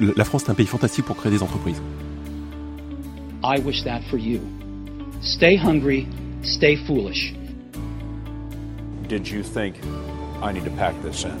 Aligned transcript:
La 0.00 0.24
France 0.24 0.44
est 0.44 0.50
un 0.50 0.54
pays 0.54 0.66
fantastique 0.66 1.04
pour 1.04 1.16
créer 1.16 1.30
des 1.32 1.42
entreprises. 1.42 1.80
I 3.44 3.60
wish 3.64 3.82
that 3.84 4.00
for 4.10 4.18
you. 4.18 4.40
Stay 5.20 5.56
hungry, 5.56 6.06
stay 6.42 6.76
foolish. 6.86 7.34
Did 9.08 9.28
you 9.28 9.42
think 9.42 9.76
I 10.42 10.52
need 10.52 10.64
to 10.64 10.70
pack 10.70 10.94
this 11.02 11.24
in? 11.24 11.32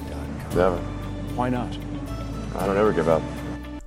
Never. 0.56 0.78
Why 1.36 1.50
not? 1.50 1.68
I 2.60 2.66
don't 2.66 2.76
ever 2.76 2.92
give 2.92 3.08
up. 3.08 3.22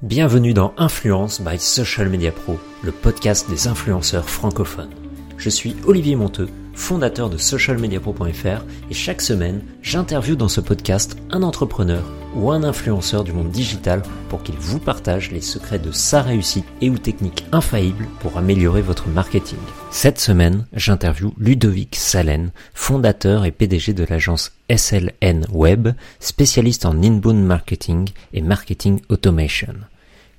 Bienvenue 0.02 0.54
dans 0.54 0.74
Influence 0.78 1.42
by 1.42 1.58
Social 1.58 2.10
Media 2.10 2.32
Pro, 2.32 2.60
le 2.84 2.92
podcast 2.92 3.50
des 3.50 3.68
influenceurs 3.68 4.30
francophones. 4.30 4.92
Je 5.38 5.50
suis 5.50 5.76
Olivier 5.86 6.16
Monteux, 6.16 6.50
fondateur 6.74 7.30
de 7.30 7.38
socialmediapro.fr 7.38 8.64
et 8.90 8.94
chaque 8.94 9.22
semaine, 9.22 9.62
j'interviewe 9.82 10.36
dans 10.36 10.48
ce 10.48 10.62
podcast 10.62 11.18
un 11.32 11.44
entrepreneur 11.44 12.04
ou 12.36 12.52
un 12.52 12.64
influenceur 12.64 13.24
du 13.24 13.32
monde 13.32 13.50
digital 13.50 14.02
pour 14.30 14.44
qu'il 14.44 14.56
vous 14.56 14.80
partage 14.80 15.32
les 15.32 15.42
secrets 15.42 15.80
de 15.80 15.92
sa 15.92 16.22
réussite 16.22 16.66
et 16.82 16.90
ou 16.90 16.98
techniques 16.98 17.46
infaillibles 17.52 18.08
pour 18.20 18.38
améliorer 18.38 18.82
votre 18.82 19.08
marketing. 19.08 19.58
Cette 19.92 20.20
semaine, 20.20 20.66
j'interviewe 20.74 21.34
Ludovic 21.38 21.96
Salen, 21.96 22.52
fondateur 22.74 23.46
et 23.46 23.52
PDG 23.52 23.94
de 23.94 24.06
l'agence 24.10 24.52
SLN 24.70 25.46
Web, 25.52 25.90
spécialiste 26.20 26.86
en 26.86 27.02
inbound 27.02 27.44
marketing 27.44 28.10
et 28.34 28.42
marketing 28.42 29.00
automation. 29.10 29.74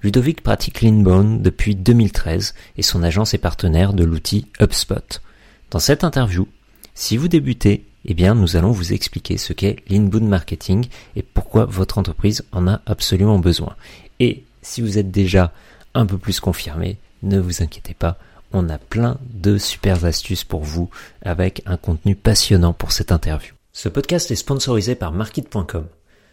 Ludovic 0.02 0.42
pratique 0.42 0.82
l'inbound 0.82 1.42
depuis 1.42 1.74
2013 1.74 2.54
et 2.76 2.82
son 2.82 3.02
agence 3.02 3.34
est 3.34 3.38
partenaire 3.38 3.92
de 3.92 4.04
l'outil 4.04 4.46
HubSpot. 4.60 5.20
Dans 5.70 5.78
cette 5.78 6.04
interview, 6.04 6.46
si 6.94 7.16
vous 7.16 7.28
débutez, 7.28 7.84
eh 8.06 8.14
bien, 8.14 8.34
nous 8.34 8.56
allons 8.56 8.70
vous 8.70 8.92
expliquer 8.92 9.36
ce 9.36 9.52
qu'est 9.52 9.76
l'inbound 9.88 10.28
marketing 10.28 10.86
et 11.16 11.22
pourquoi 11.22 11.64
votre 11.64 11.98
entreprise 11.98 12.44
en 12.52 12.68
a 12.68 12.80
absolument 12.86 13.38
besoin. 13.38 13.74
Et 14.20 14.44
si 14.62 14.80
vous 14.80 14.98
êtes 14.98 15.10
déjà 15.10 15.52
un 15.94 16.06
peu 16.06 16.16
plus 16.16 16.40
confirmé, 16.40 16.98
ne 17.22 17.40
vous 17.40 17.62
inquiétez 17.62 17.94
pas, 17.94 18.18
on 18.52 18.68
a 18.68 18.78
plein 18.78 19.18
de 19.34 19.58
super 19.58 20.04
astuces 20.04 20.44
pour 20.44 20.62
vous 20.62 20.88
avec 21.22 21.62
un 21.66 21.76
contenu 21.76 22.14
passionnant 22.14 22.72
pour 22.72 22.92
cette 22.92 23.12
interview. 23.12 23.54
Ce 23.72 23.88
podcast 23.88 24.30
est 24.30 24.36
sponsorisé 24.36 24.94
par 24.94 25.12
Market.com. 25.12 25.86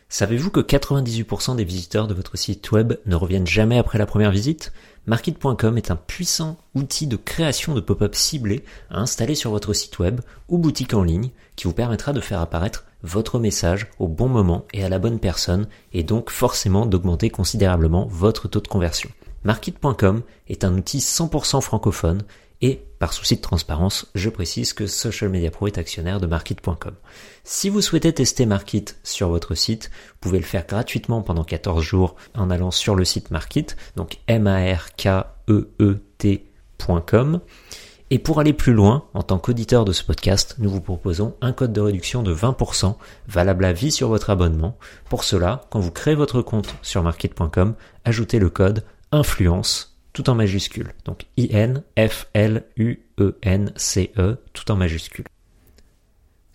Savez-vous 0.09 0.51
que 0.51 0.59
98% 0.59 1.55
des 1.55 1.63
visiteurs 1.63 2.07
de 2.07 2.13
votre 2.13 2.37
site 2.37 2.71
web 2.71 2.93
ne 3.07 3.15
reviennent 3.15 3.47
jamais 3.47 3.79
après 3.79 3.97
la 3.97 4.05
première 4.05 4.29
visite? 4.31 4.71
Market.com 5.07 5.77
est 5.77 5.89
un 5.91 5.95
puissant 5.95 6.57
outil 6.75 7.07
de 7.07 7.17
création 7.17 7.73
de 7.73 7.81
pop-up 7.81 8.13
ciblés 8.13 8.63
à 8.91 8.99
installer 8.99 9.33
sur 9.35 9.49
votre 9.49 9.73
site 9.73 9.97
web 9.99 10.21
ou 10.47 10.59
boutique 10.59 10.93
en 10.93 11.03
ligne 11.03 11.31
qui 11.55 11.65
vous 11.65 11.73
permettra 11.73 12.13
de 12.13 12.21
faire 12.21 12.41
apparaître 12.41 12.85
votre 13.03 13.39
message 13.39 13.87
au 13.99 14.07
bon 14.07 14.27
moment 14.27 14.65
et 14.73 14.83
à 14.83 14.89
la 14.89 14.99
bonne 14.99 15.19
personne 15.19 15.67
et 15.91 16.03
donc 16.03 16.29
forcément 16.29 16.85
d'augmenter 16.85 17.29
considérablement 17.29 18.07
votre 18.09 18.47
taux 18.47 18.61
de 18.61 18.67
conversion. 18.67 19.09
Market.com 19.43 20.21
est 20.47 20.63
un 20.63 20.77
outil 20.77 20.99
100% 20.99 21.61
francophone 21.61 22.23
et 22.61 22.81
par 22.97 23.11
souci 23.11 23.35
de 23.35 23.41
transparence, 23.41 24.09
je 24.15 24.29
précise 24.29 24.71
que 24.71 24.87
Social 24.87 25.29
Media 25.29 25.51
Pro 25.51 25.67
est 25.67 25.77
actionnaire 25.77 26.21
de 26.21 26.27
Market.com. 26.27 26.93
Si 27.43 27.67
vous 27.67 27.81
souhaitez 27.81 28.13
tester 28.13 28.45
Market 28.45 28.97
sur 29.03 29.27
votre 29.27 29.53
site, 29.53 29.91
vous 29.93 30.17
pouvez 30.21 30.39
le 30.39 30.45
faire 30.45 30.65
gratuitement 30.65 31.21
pendant 31.21 31.43
14 31.43 31.83
jours 31.83 32.15
en 32.35 32.49
allant 32.49 32.71
sur 32.71 32.95
le 32.95 33.03
site 33.03 33.31
Market, 33.31 33.75
donc 33.97 34.19
m 34.27 34.47
e 38.13 38.17
e. 38.17 38.19
Et 38.19 38.19
pour 38.19 38.39
aller 38.39 38.53
plus 38.53 38.73
loin, 38.73 39.05
en 39.15 39.23
tant 39.23 39.39
qu'auditeur 39.39 39.85
de 39.85 39.91
ce 39.91 40.03
podcast, 40.03 40.55
nous 40.59 40.69
vous 40.69 40.81
proposons 40.81 41.35
un 41.41 41.51
code 41.51 41.73
de 41.73 41.81
réduction 41.81 42.21
de 42.21 42.33
20% 42.33 42.95
valable 43.27 43.65
à 43.65 43.73
vie 43.73 43.91
sur 43.91 44.07
votre 44.07 44.29
abonnement. 44.29 44.77
Pour 45.09 45.23
cela, 45.23 45.65
quand 45.71 45.79
vous 45.79 45.91
créez 45.91 46.15
votre 46.15 46.43
compte 46.43 46.75
sur 46.81 47.01
market.com, 47.01 47.73
ajoutez 48.05 48.37
le 48.39 48.49
code 48.49 48.83
influence 49.11 49.97
tout 50.13 50.29
en 50.29 50.35
majuscule. 50.35 50.93
Donc 51.05 51.25
I-N-F-L-U-E-N-C-E, 51.37 51.77
tout 54.53 54.71
en 54.71 54.75
majuscule. 54.75 55.25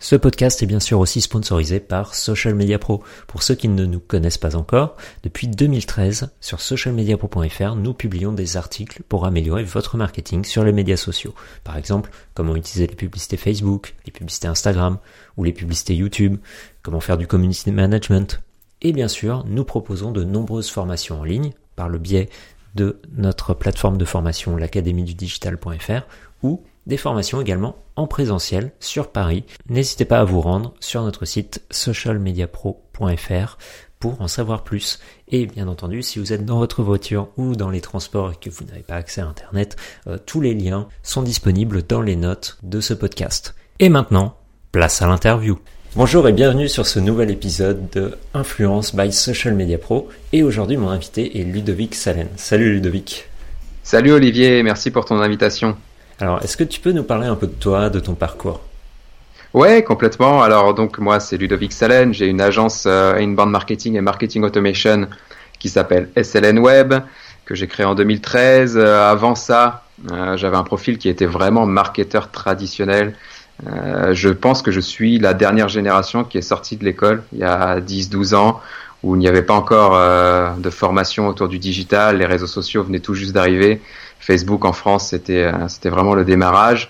Ce 0.01 0.15
podcast 0.15 0.63
est 0.63 0.65
bien 0.65 0.79
sûr 0.79 0.97
aussi 0.97 1.19
sponsorisé 1.19 1.81
par 1.81 2.15
Social 2.15 2.55
Media 2.55 2.79
Pro. 2.79 3.03
Pour 3.27 3.43
ceux 3.43 3.55
qui 3.55 3.67
ne 3.67 3.85
nous 3.85 3.99
connaissent 3.99 4.37
pas 4.37 4.55
encore, 4.55 4.95
depuis 5.23 5.49
2013, 5.49 6.29
sur 6.39 6.61
socialmediapro.fr, 6.61 7.75
nous 7.75 7.93
publions 7.93 8.31
des 8.31 8.55
articles 8.55 9.03
pour 9.09 9.25
améliorer 9.25 9.65
votre 9.65 9.97
marketing 9.97 10.45
sur 10.45 10.63
les 10.63 10.71
médias 10.71 10.95
sociaux. 10.95 11.35
Par 11.65 11.75
exemple, 11.75 12.11
comment 12.33 12.55
utiliser 12.55 12.87
les 12.87 12.95
publicités 12.95 13.35
Facebook, 13.35 13.93
les 14.05 14.13
publicités 14.13 14.47
Instagram 14.47 14.99
ou 15.35 15.43
les 15.43 15.51
publicités 15.51 15.95
YouTube, 15.95 16.37
comment 16.81 17.01
faire 17.01 17.17
du 17.17 17.27
community 17.27 17.69
management. 17.69 18.41
Et 18.81 18.93
bien 18.93 19.09
sûr, 19.09 19.43
nous 19.49 19.65
proposons 19.65 20.13
de 20.13 20.23
nombreuses 20.23 20.69
formations 20.69 21.19
en 21.19 21.23
ligne 21.25 21.51
par 21.75 21.89
le 21.89 21.99
biais 21.99 22.29
de 22.73 23.01
notre 23.17 23.53
plateforme 23.53 23.97
de 23.97 24.05
formation 24.05 24.55
l'académie 24.55 25.03
du 25.03 25.13
digital.fr 25.13 26.03
ou 26.41 26.63
des 26.89 26.97
formations 26.97 27.39
également 27.39 27.77
en 27.95 28.07
présentiel 28.07 28.71
sur 28.81 29.11
Paris. 29.11 29.45
N'hésitez 29.69 30.03
pas 30.03 30.19
à 30.19 30.25
vous 30.25 30.41
rendre 30.41 30.73
sur 30.81 31.03
notre 31.03 31.23
site 31.23 31.61
socialmediapro.fr 31.71 33.57
pour 33.99 34.21
en 34.21 34.27
savoir 34.27 34.63
plus. 34.63 34.99
Et 35.27 35.45
bien 35.45 35.67
entendu, 35.67 36.01
si 36.01 36.19
vous 36.19 36.33
êtes 36.33 36.45
dans 36.45 36.57
votre 36.57 36.83
voiture 36.83 37.29
ou 37.37 37.55
dans 37.55 37.69
les 37.69 37.81
transports 37.81 38.31
et 38.31 38.35
que 38.35 38.49
vous 38.49 38.65
n'avez 38.65 38.81
pas 38.81 38.95
accès 38.95 39.21
à 39.21 39.27
Internet, 39.27 39.77
euh, 40.07 40.17
tous 40.25 40.41
les 40.41 40.53
liens 40.53 40.87
sont 41.03 41.21
disponibles 41.21 41.83
dans 41.83 42.01
les 42.01 42.15
notes 42.15 42.57
de 42.63 42.81
ce 42.81 42.93
podcast. 42.93 43.55
Et 43.79 43.89
maintenant, 43.89 44.35
place 44.71 45.01
à 45.01 45.07
l'interview. 45.07 45.59
Bonjour 45.95 46.27
et 46.27 46.33
bienvenue 46.33 46.69
sur 46.69 46.87
ce 46.87 46.99
nouvel 46.99 47.29
épisode 47.29 47.89
de 47.91 48.17
Influence 48.33 48.95
by 48.95 49.11
Social 49.11 49.53
Media 49.53 49.77
Pro. 49.77 50.09
Et 50.33 50.43
aujourd'hui, 50.43 50.77
mon 50.77 50.89
invité 50.89 51.39
est 51.39 51.43
Ludovic 51.43 51.93
Salen. 51.93 52.29
Salut 52.35 52.73
Ludovic. 52.73 53.25
Salut 53.83 54.11
Olivier, 54.11 54.63
merci 54.63 54.91
pour 54.91 55.05
ton 55.05 55.19
invitation. 55.19 55.75
Alors, 56.19 56.43
est-ce 56.43 56.57
que 56.57 56.63
tu 56.63 56.79
peux 56.79 56.91
nous 56.91 57.03
parler 57.03 57.27
un 57.27 57.35
peu 57.35 57.47
de 57.47 57.53
toi, 57.53 57.89
de 57.89 57.99
ton 57.99 58.13
parcours? 58.13 58.61
Ouais, 59.53 59.83
complètement. 59.83 60.41
Alors, 60.41 60.73
donc, 60.73 60.99
moi, 60.99 61.19
c'est 61.19 61.37
Ludovic 61.37 61.71
Salen. 61.71 62.13
J'ai 62.13 62.27
une 62.27 62.41
agence 62.41 62.85
euh, 62.85 63.15
inbound 63.15 63.51
marketing 63.51 63.95
et 63.95 64.01
marketing 64.01 64.43
automation 64.43 65.07
qui 65.59 65.69
s'appelle 65.69 66.09
SLN 66.21 66.59
Web, 66.59 66.93
que 67.45 67.55
j'ai 67.55 67.67
créée 67.67 67.85
en 67.85 67.95
2013. 67.95 68.77
Euh, 68.77 69.09
avant 69.09 69.35
ça, 69.35 69.83
euh, 70.11 70.37
j'avais 70.37 70.57
un 70.57 70.63
profil 70.63 70.97
qui 70.97 71.09
était 71.09 71.25
vraiment 71.25 71.65
marketeur 71.65 72.31
traditionnel 72.31 73.15
euh, 73.67 74.13
je 74.13 74.29
pense 74.29 74.61
que 74.61 74.71
je 74.71 74.79
suis 74.79 75.19
la 75.19 75.33
dernière 75.33 75.67
génération 75.67 76.23
qui 76.23 76.37
est 76.37 76.41
sortie 76.41 76.77
de 76.77 76.85
l'école 76.85 77.23
il 77.33 77.39
y 77.39 77.43
a 77.43 77.79
10-12 77.81 78.35
ans 78.35 78.61
où 79.03 79.15
il 79.15 79.19
n'y 79.19 79.27
avait 79.27 79.43
pas 79.43 79.53
encore 79.53 79.95
euh, 79.95 80.51
de 80.57 80.69
formation 80.69 81.27
autour 81.27 81.47
du 81.47 81.57
digital, 81.57 82.17
les 82.17 82.25
réseaux 82.25 82.47
sociaux 82.47 82.83
venaient 82.83 82.99
tout 82.99 83.15
juste 83.15 83.31
d'arriver. 83.31 83.81
Facebook 84.19 84.65
en 84.65 84.73
France, 84.73 85.09
c'était 85.09 85.43
euh, 85.43 85.67
c'était 85.67 85.89
vraiment 85.89 86.13
le 86.13 86.25
démarrage. 86.25 86.89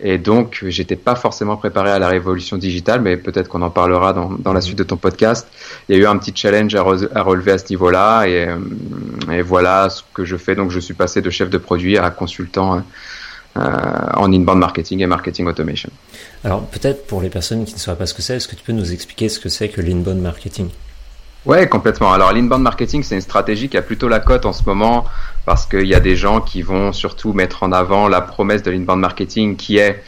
Et 0.00 0.16
donc, 0.16 0.64
j'étais 0.68 0.94
pas 0.94 1.16
forcément 1.16 1.56
préparé 1.56 1.90
à 1.90 1.98
la 1.98 2.06
révolution 2.06 2.56
digitale, 2.56 3.00
mais 3.00 3.16
peut-être 3.16 3.48
qu'on 3.48 3.62
en 3.62 3.70
parlera 3.70 4.12
dans, 4.12 4.30
dans 4.30 4.52
la 4.52 4.60
suite 4.60 4.78
de 4.78 4.84
ton 4.84 4.96
podcast. 4.96 5.48
Il 5.88 5.96
y 5.96 5.98
a 5.98 6.02
eu 6.02 6.06
un 6.06 6.16
petit 6.18 6.32
challenge 6.32 6.72
à, 6.76 6.84
à 7.16 7.22
relever 7.22 7.50
à 7.50 7.58
ce 7.58 7.64
niveau-là, 7.70 8.28
et, 8.28 8.46
et, 9.32 9.42
voilà 9.42 9.90
ce 9.90 10.02
que 10.14 10.24
je 10.24 10.36
fais. 10.36 10.54
Donc, 10.54 10.70
je 10.70 10.78
suis 10.78 10.94
passé 10.94 11.20
de 11.20 11.30
chef 11.30 11.50
de 11.50 11.58
produit 11.58 11.98
à 11.98 12.10
consultant 12.10 12.80
euh, 13.58 13.60
en 14.14 14.32
inbound 14.32 14.60
marketing 14.60 15.00
et 15.00 15.06
marketing 15.06 15.46
automation. 15.46 15.90
Alors 16.44 16.64
peut-être 16.66 17.06
pour 17.06 17.22
les 17.22 17.30
personnes 17.30 17.64
qui 17.64 17.74
ne 17.74 17.78
savent 17.78 17.96
pas 17.96 18.06
ce 18.06 18.14
que 18.14 18.22
c'est, 18.22 18.36
est-ce 18.36 18.46
que 18.46 18.54
tu 18.54 18.62
peux 18.62 18.72
nous 18.72 18.92
expliquer 18.92 19.28
ce 19.28 19.40
que 19.40 19.48
c'est 19.48 19.68
que 19.68 19.80
l'inbound 19.80 20.20
marketing? 20.20 20.68
Ouais, 21.44 21.66
complètement. 21.66 22.12
Alors 22.12 22.32
l'inbound 22.32 22.62
marketing, 22.62 23.02
c'est 23.02 23.16
une 23.16 23.20
stratégie 23.20 23.68
qui 23.68 23.76
a 23.76 23.82
plutôt 23.82 24.06
la 24.06 24.20
cote 24.20 24.46
en 24.46 24.52
ce 24.52 24.62
moment 24.64 25.06
parce 25.48 25.64
qu'il 25.64 25.86
y 25.86 25.94
a 25.94 26.00
des 26.00 26.14
gens 26.14 26.42
qui 26.42 26.60
vont 26.60 26.92
surtout 26.92 27.32
mettre 27.32 27.62
en 27.62 27.72
avant 27.72 28.06
la 28.06 28.20
promesse 28.20 28.62
de 28.62 28.70
l'inbound 28.70 29.00
marketing 29.00 29.56
qui 29.56 29.78
est 29.78 30.04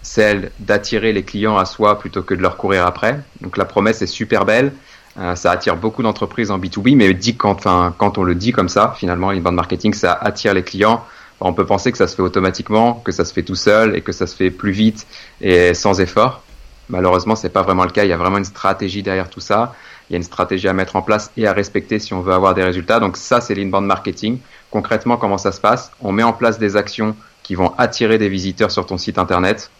celle 0.00 0.50
d'attirer 0.60 1.12
les 1.12 1.24
clients 1.24 1.58
à 1.58 1.66
soi 1.66 1.98
plutôt 1.98 2.22
que 2.22 2.32
de 2.32 2.40
leur 2.40 2.56
courir 2.56 2.86
après. 2.86 3.20
Donc 3.42 3.58
la 3.58 3.66
promesse 3.66 4.00
est 4.00 4.06
super 4.06 4.46
belle. 4.46 4.72
Euh, 5.18 5.34
ça 5.34 5.50
attire 5.50 5.76
beaucoup 5.76 6.02
d'entreprises 6.02 6.50
en 6.50 6.58
B2B, 6.58 6.96
mais 6.96 7.12
dit 7.12 7.36
quand, 7.36 7.66
quand 7.98 8.16
on 8.16 8.22
le 8.22 8.34
dit 8.34 8.52
comme 8.52 8.70
ça, 8.70 8.94
finalement, 8.96 9.30
l'inbound 9.30 9.56
marketing, 9.56 9.92
ça 9.92 10.14
attire 10.14 10.54
les 10.54 10.62
clients 10.62 11.04
on 11.40 11.52
peut 11.52 11.66
penser 11.66 11.92
que 11.92 11.98
ça 11.98 12.08
se 12.08 12.16
fait 12.16 12.22
automatiquement, 12.22 12.94
que 12.94 13.12
ça 13.12 13.24
se 13.24 13.32
fait 13.32 13.44
tout 13.44 13.54
seul 13.54 13.94
et 13.94 14.00
que 14.00 14.12
ça 14.12 14.26
se 14.26 14.34
fait 14.34 14.50
plus 14.50 14.72
vite 14.72 15.06
et 15.40 15.74
sans 15.74 16.00
effort. 16.00 16.42
Malheureusement, 16.88 17.36
c'est 17.36 17.50
pas 17.50 17.62
vraiment 17.62 17.84
le 17.84 17.90
cas. 17.90 18.04
Il 18.04 18.08
y 18.08 18.12
a 18.12 18.16
vraiment 18.16 18.38
une 18.38 18.44
stratégie 18.44 19.02
derrière 19.02 19.28
tout 19.28 19.40
ça. 19.40 19.74
Il 20.08 20.14
y 20.14 20.16
a 20.16 20.18
une 20.18 20.22
stratégie 20.22 20.68
à 20.68 20.72
mettre 20.72 20.96
en 20.96 21.02
place 21.02 21.30
et 21.36 21.46
à 21.46 21.52
respecter 21.52 21.98
si 21.98 22.14
on 22.14 22.20
veut 22.20 22.32
avoir 22.32 22.54
des 22.54 22.62
résultats. 22.62 23.00
Donc 23.00 23.16
ça, 23.16 23.40
c'est 23.40 23.54
l'inbound 23.54 23.86
marketing. 23.86 24.38
Concrètement, 24.70 25.16
comment 25.16 25.38
ça 25.38 25.52
se 25.52 25.60
passe? 25.60 25.92
On 26.00 26.12
met 26.12 26.22
en 26.22 26.32
place 26.32 26.58
des 26.58 26.76
actions 26.76 27.14
qui 27.42 27.54
vont 27.54 27.72
attirer 27.78 28.18
des 28.18 28.28
visiteurs 28.28 28.70
sur 28.70 28.86
ton 28.86 28.98
site 28.98 29.18
internet. 29.18 29.70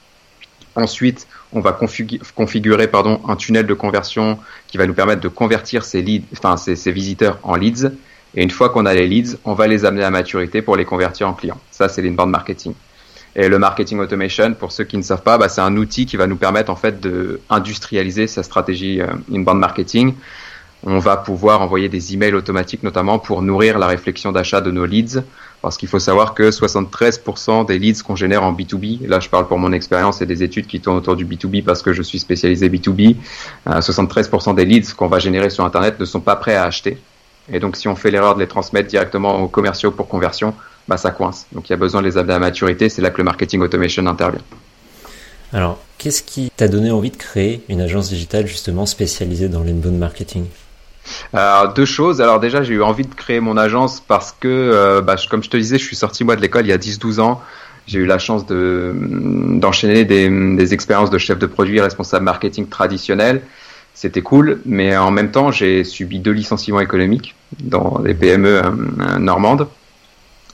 Ensuite, 0.74 1.26
on 1.52 1.60
va 1.60 1.72
configurer 1.72 2.88
pardon, 2.88 3.20
un 3.26 3.36
tunnel 3.36 3.66
de 3.66 3.74
conversion 3.74 4.38
qui 4.68 4.78
va 4.78 4.86
nous 4.86 4.94
permettre 4.94 5.20
de 5.20 5.28
convertir 5.28 5.84
ces, 5.84 6.02
leads, 6.02 6.26
enfin, 6.32 6.56
ces, 6.56 6.76
ces 6.76 6.92
visiteurs 6.92 7.38
en 7.42 7.56
leads. 7.56 7.90
Et 8.34 8.42
une 8.42 8.50
fois 8.50 8.68
qu'on 8.68 8.86
a 8.86 8.94
les 8.94 9.08
leads, 9.08 9.38
on 9.44 9.54
va 9.54 9.66
les 9.66 9.84
amener 9.84 10.04
à 10.04 10.10
maturité 10.10 10.60
pour 10.62 10.76
les 10.76 10.84
convertir 10.84 11.28
en 11.28 11.32
clients. 11.32 11.60
Ça, 11.70 11.88
c'est 11.88 12.02
l'inbound 12.02 12.30
marketing. 12.30 12.74
Et 13.36 13.48
le 13.48 13.58
marketing 13.58 13.98
automation, 14.00 14.54
pour 14.54 14.72
ceux 14.72 14.84
qui 14.84 14.96
ne 14.96 15.02
savent 15.02 15.22
pas, 15.22 15.38
bah, 15.38 15.48
c'est 15.48 15.60
un 15.60 15.76
outil 15.76 16.06
qui 16.06 16.16
va 16.16 16.26
nous 16.26 16.36
permettre 16.36 16.70
en 16.70 16.76
fait 16.76 17.00
de 17.00 17.40
industrialiser 17.50 18.26
sa 18.26 18.42
stratégie 18.42 19.00
euh, 19.00 19.06
inbound 19.32 19.60
marketing. 19.60 20.14
on 20.84 20.98
va 20.98 21.16
pouvoir 21.16 21.60
envoyer 21.60 21.88
des 21.88 22.14
emails 22.14 22.34
automatiques 22.34 22.82
notamment 22.82 23.18
pour 23.18 23.42
nourrir 23.42 23.78
la 23.78 23.86
réflexion 23.86 24.32
d'achat 24.32 24.60
de 24.60 24.70
nos 24.70 24.86
leads. 24.86 25.22
Parce 25.60 25.76
qu'il 25.76 25.88
faut 25.88 25.98
savoir 25.98 26.34
que 26.34 26.50
73% 26.50 27.66
des 27.66 27.80
leads 27.80 28.02
qu'on 28.02 28.14
génère 28.14 28.44
en 28.44 28.52
B2B, 28.52 29.08
là 29.08 29.18
je 29.18 29.28
parle 29.28 29.48
pour 29.48 29.58
mon 29.58 29.72
expérience 29.72 30.22
et 30.22 30.26
des 30.26 30.44
études 30.44 30.68
qui 30.68 30.80
tournent 30.80 30.98
autour 30.98 31.16
du 31.16 31.26
B2B 31.26 31.64
parce 31.64 31.82
que 31.82 31.92
je 31.92 32.02
suis 32.02 32.20
spécialisé 32.20 32.68
B2B, 32.68 33.16
73% 33.66 34.54
des 34.54 34.64
leads 34.64 34.94
qu'on 34.94 35.08
va 35.08 35.18
générer 35.18 35.50
sur 35.50 35.64
Internet 35.64 35.98
ne 35.98 36.04
sont 36.04 36.20
pas 36.20 36.36
prêts 36.36 36.54
à 36.54 36.62
acheter. 36.62 36.98
Et 37.52 37.58
donc 37.58 37.76
si 37.76 37.88
on 37.88 37.96
fait 37.96 38.12
l'erreur 38.12 38.36
de 38.36 38.40
les 38.40 38.46
transmettre 38.46 38.88
directement 38.88 39.42
aux 39.42 39.48
commerciaux 39.48 39.90
pour 39.90 40.06
conversion, 40.06 40.54
bah 40.88 40.96
ça 40.96 41.10
coince. 41.10 41.46
Donc 41.52 41.68
il 41.68 41.72
y 41.72 41.74
a 41.74 41.76
besoin 41.76 42.00
de 42.00 42.06
les 42.06 42.16
amener 42.16 42.34
à 42.34 42.38
maturité, 42.38 42.88
c'est 42.88 43.02
là 43.02 43.10
que 43.10 43.18
le 43.18 43.24
marketing 43.24 43.60
automation 43.60 44.06
intervient. 44.06 44.42
Alors, 45.52 45.78
qu'est-ce 45.96 46.22
qui 46.22 46.50
t'a 46.56 46.68
donné 46.68 46.90
envie 46.90 47.10
de 47.10 47.16
créer 47.16 47.62
une 47.68 47.80
agence 47.80 48.10
digitale 48.10 48.46
justement 48.46 48.86
spécialisée 48.86 49.48
dans 49.48 49.62
l'inbound 49.62 49.98
marketing? 49.98 50.44
Alors, 51.32 51.72
deux 51.72 51.86
choses. 51.86 52.20
Alors 52.20 52.38
déjà, 52.38 52.62
j'ai 52.62 52.74
eu 52.74 52.82
envie 52.82 53.06
de 53.06 53.14
créer 53.14 53.40
mon 53.40 53.56
agence 53.56 54.00
parce 54.06 54.34
que, 54.38 54.48
euh, 54.48 55.00
bah, 55.00 55.16
comme 55.30 55.42
je 55.42 55.48
te 55.48 55.56
disais, 55.56 55.78
je 55.78 55.84
suis 55.84 55.96
sorti 55.96 56.22
moi 56.24 56.36
de 56.36 56.42
l'école 56.42 56.66
il 56.66 56.68
y 56.68 56.72
a 56.72 56.78
10-12 56.78 57.20
ans. 57.20 57.40
J'ai 57.86 58.00
eu 58.00 58.06
la 58.06 58.18
chance 58.18 58.44
de 58.44 58.94
d'enchaîner 58.94 60.04
des, 60.04 60.28
des 60.28 60.74
expériences 60.74 61.08
de 61.08 61.16
chef 61.16 61.38
de 61.38 61.46
produit, 61.46 61.80
responsable 61.80 62.24
marketing 62.24 62.68
traditionnel. 62.68 63.40
C'était 63.94 64.20
cool, 64.20 64.60
mais 64.66 64.96
en 64.96 65.10
même 65.10 65.30
temps, 65.30 65.50
j'ai 65.50 65.82
subi 65.82 66.20
deux 66.20 66.30
licenciements 66.30 66.80
économiques 66.80 67.34
dans 67.58 67.98
des 68.00 68.14
PME 68.14 68.62
euh, 68.62 69.18
normandes. 69.18 69.66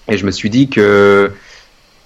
Et 0.09 0.17
je 0.17 0.27
me 0.27 0.31
suis 0.31 0.51
dit 0.51 0.69
que 0.69 1.33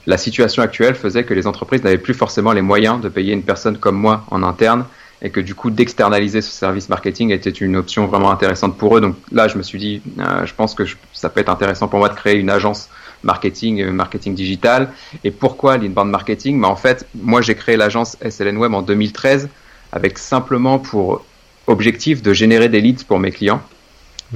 la 0.06 0.16
situation 0.16 0.62
actuelle 0.62 0.94
faisait 0.94 1.24
que 1.24 1.34
les 1.34 1.46
entreprises 1.46 1.82
n'avaient 1.82 1.98
plus 1.98 2.14
forcément 2.14 2.52
les 2.52 2.62
moyens 2.62 3.00
de 3.00 3.08
payer 3.08 3.32
une 3.32 3.42
personne 3.42 3.76
comme 3.76 3.96
moi 3.96 4.24
en 4.30 4.42
interne 4.42 4.84
et 5.20 5.30
que 5.30 5.40
du 5.40 5.54
coup 5.54 5.70
d'externaliser 5.70 6.40
ce 6.40 6.50
service 6.50 6.88
marketing 6.88 7.30
était 7.30 7.50
une 7.50 7.76
option 7.76 8.06
vraiment 8.06 8.30
intéressante 8.30 8.78
pour 8.78 8.96
eux. 8.96 9.00
Donc 9.00 9.16
là, 9.32 9.48
je 9.48 9.58
me 9.58 9.62
suis 9.62 9.78
dit, 9.78 10.00
euh, 10.20 10.46
je 10.46 10.54
pense 10.54 10.74
que 10.74 10.84
ça 11.12 11.28
peut 11.28 11.40
être 11.40 11.48
intéressant 11.48 11.88
pour 11.88 11.98
moi 11.98 12.08
de 12.08 12.14
créer 12.14 12.36
une 12.36 12.50
agence 12.50 12.88
marketing, 13.22 13.82
euh, 13.82 13.90
marketing 13.90 14.34
digital. 14.34 14.90
Et 15.24 15.30
pourquoi 15.30 15.76
l'inbound 15.76 16.10
marketing? 16.10 16.58
Mais 16.58 16.68
en 16.68 16.76
fait, 16.76 17.06
moi 17.14 17.42
j'ai 17.42 17.56
créé 17.56 17.76
l'agence 17.76 18.16
SLN 18.22 18.56
Web 18.56 18.74
en 18.74 18.82
2013 18.82 19.48
avec 19.92 20.18
simplement 20.18 20.78
pour 20.78 21.24
objectif 21.66 22.22
de 22.22 22.32
générer 22.32 22.68
des 22.68 22.80
leads 22.80 23.04
pour 23.04 23.18
mes 23.18 23.32
clients. 23.32 23.60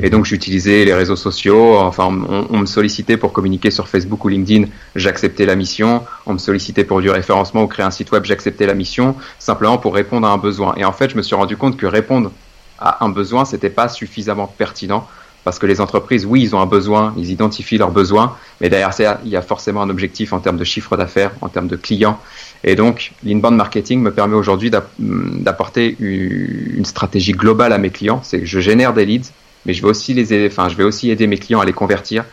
Et 0.00 0.08
donc 0.08 0.24
j'utilisais 0.24 0.86
les 0.86 0.94
réseaux 0.94 1.16
sociaux, 1.16 1.76
enfin 1.76 2.04
on, 2.06 2.58
me 2.58 2.66
sollicitait 2.66 3.18
pour 3.18 3.32
communiquer 3.32 3.70
sur 3.70 3.88
Facebook 3.88 4.24
ou 4.24 4.28
LinkedIn, 4.28 4.68
j'acceptais 4.96 5.44
la 5.44 5.54
mission, 5.54 6.02
on 6.24 6.32
me 6.32 6.38
sollicitait 6.38 6.84
pour 6.84 7.02
du 7.02 7.10
référencement 7.10 7.64
ou 7.64 7.66
créer 7.66 7.84
un 7.84 7.90
site 7.90 8.10
web, 8.10 8.24
j'acceptais 8.24 8.64
la 8.64 8.72
mission, 8.72 9.16
simplement 9.38 9.76
pour 9.76 9.94
répondre 9.94 10.26
à 10.26 10.30
un 10.30 10.38
besoin. 10.38 10.74
Et 10.78 10.86
en 10.86 10.92
fait 10.92 11.10
je 11.10 11.16
me 11.16 11.22
suis 11.22 11.34
rendu 11.34 11.58
compte 11.58 11.76
que 11.76 11.84
répondre 11.84 12.32
à 12.78 13.04
un 13.04 13.10
besoin, 13.10 13.44
c'était 13.44 13.70
pas 13.70 13.88
suffisamment 13.88 14.46
pertinent. 14.46 15.06
Parce 15.44 15.58
que 15.58 15.66
les 15.66 15.80
entreprises, 15.80 16.24
oui, 16.24 16.42
ils 16.42 16.54
ont 16.54 16.60
un 16.60 16.66
besoin, 16.66 17.12
ils 17.16 17.32
identifient 17.32 17.76
leurs 17.76 17.90
besoins, 17.90 18.36
mais 18.60 18.68
derrière 18.68 18.94
ça, 18.94 19.20
il 19.24 19.30
y 19.30 19.36
a 19.36 19.42
forcément 19.42 19.82
un 19.82 19.90
objectif 19.90 20.32
en 20.32 20.38
termes 20.38 20.56
de 20.56 20.62
chiffre 20.62 20.96
d'affaires, 20.96 21.32
en 21.40 21.48
termes 21.48 21.66
de 21.66 21.74
clients. 21.74 22.20
Et 22.62 22.76
donc, 22.76 23.12
l'inbound 23.24 23.56
marketing 23.56 24.00
me 24.00 24.12
permet 24.12 24.36
aujourd'hui 24.36 24.70
d'apporter 24.70 25.96
une 25.98 26.84
stratégie 26.84 27.32
globale 27.32 27.72
à 27.72 27.78
mes 27.78 27.90
clients. 27.90 28.20
C'est 28.22 28.38
que 28.38 28.46
je 28.46 28.60
génère 28.60 28.94
des 28.94 29.04
leads, 29.04 29.32
mais 29.67 29.73
je 29.73 29.82
vais 29.82 29.88
aussi 29.88 30.14
les 30.14 30.32
aider, 30.35 30.49
enfin, 30.50 30.69
je 30.69 30.76
vais 30.76 30.85
aussi 30.85 31.11
aider 31.11 31.26
mes 31.26 31.38
clients 31.38 31.61
à 31.61 31.64
les 31.64 31.73
convertir. 31.73 32.25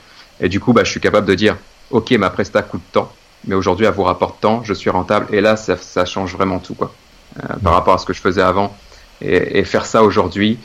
Et 0.42 0.50
du 0.50 0.60
coup, 0.60 0.74
bah, 0.74 0.84
je 0.84 0.92
suis 0.92 1.00
capable 1.00 1.28
de 1.28 1.36
dire, 1.36 1.58
OK, 1.92 2.12
ma 2.12 2.30
presta 2.30 2.62
coûte 2.62 2.82
tant, 2.92 3.12
mais 3.48 3.56
aujourd'hui, 3.56 3.86
elle 3.86 3.94
vous 3.94 4.04
rapporte 4.04 4.40
tant, 4.42 4.64
je 4.64 4.74
suis 4.74 4.90
rentable. 4.90 5.28
Et 5.34 5.42
là, 5.42 5.56
ça, 5.56 5.78
ça 5.78 6.06
change 6.06 6.34
vraiment 6.34 6.60
tout, 6.60 6.76
quoi, 6.76 6.94
euh, 7.38 7.54
par 7.64 7.74
rapport 7.74 7.94
à 7.94 7.98
ce 7.98 8.06
que 8.06 8.14
je 8.14 8.22
faisais 8.22 8.42
avant. 8.42 8.76
Et, 9.22 9.60
et 9.60 9.64
faire 9.64 9.86
ça 9.86 10.04
aujourd'hui, 10.04 10.58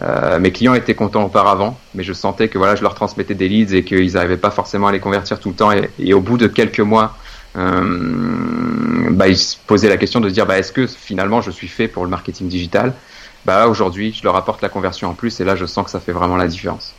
euh, 0.00 0.38
mes 0.38 0.52
clients 0.52 0.74
étaient 0.74 0.94
contents 0.94 1.24
auparavant, 1.24 1.78
mais 1.94 2.02
je 2.02 2.12
sentais 2.12 2.48
que 2.48 2.58
voilà, 2.58 2.76
je 2.76 2.82
leur 2.82 2.94
transmettais 2.94 3.34
des 3.34 3.48
leads 3.48 3.74
et 3.74 3.84
qu'ils 3.84 4.12
n'arrivaient 4.14 4.36
pas 4.36 4.50
forcément 4.50 4.86
à 4.86 4.92
les 4.92 5.00
convertir 5.00 5.38
tout 5.38 5.50
le 5.50 5.54
temps. 5.54 5.72
Et, 5.72 5.90
et 5.98 6.14
au 6.14 6.20
bout 6.20 6.38
de 6.38 6.46
quelques 6.46 6.80
mois, 6.80 7.16
euh, 7.56 9.10
bah, 9.10 9.28
ils 9.28 9.36
se 9.36 9.56
posaient 9.66 9.88
la 9.88 9.98
question 9.98 10.20
de 10.20 10.30
dire, 10.30 10.46
bah, 10.46 10.58
est-ce 10.58 10.72
que 10.72 10.86
finalement 10.86 11.42
je 11.42 11.50
suis 11.50 11.68
fait 11.68 11.88
pour 11.88 12.04
le 12.04 12.10
marketing 12.10 12.48
digital? 12.48 12.94
Bah 13.44 13.66
aujourd'hui, 13.66 14.12
je 14.16 14.22
leur 14.24 14.36
apporte 14.36 14.62
la 14.62 14.68
conversion 14.68 15.10
en 15.10 15.14
plus 15.14 15.40
et 15.40 15.44
là, 15.44 15.56
je 15.56 15.66
sens 15.66 15.84
que 15.84 15.90
ça 15.90 16.00
fait 16.00 16.12
vraiment 16.12 16.36
la 16.36 16.46
différence. 16.46 16.94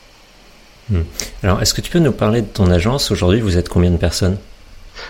Hmm. 0.90 1.02
Alors, 1.44 1.62
est-ce 1.62 1.74
que 1.74 1.82
tu 1.82 1.90
peux 1.90 2.00
nous 2.00 2.12
parler 2.12 2.42
de 2.42 2.48
ton 2.48 2.70
agence 2.70 3.12
Aujourd'hui, 3.12 3.40
vous 3.40 3.58
êtes 3.58 3.70
combien 3.70 3.92
de 3.92 3.98
personnes? 3.98 4.38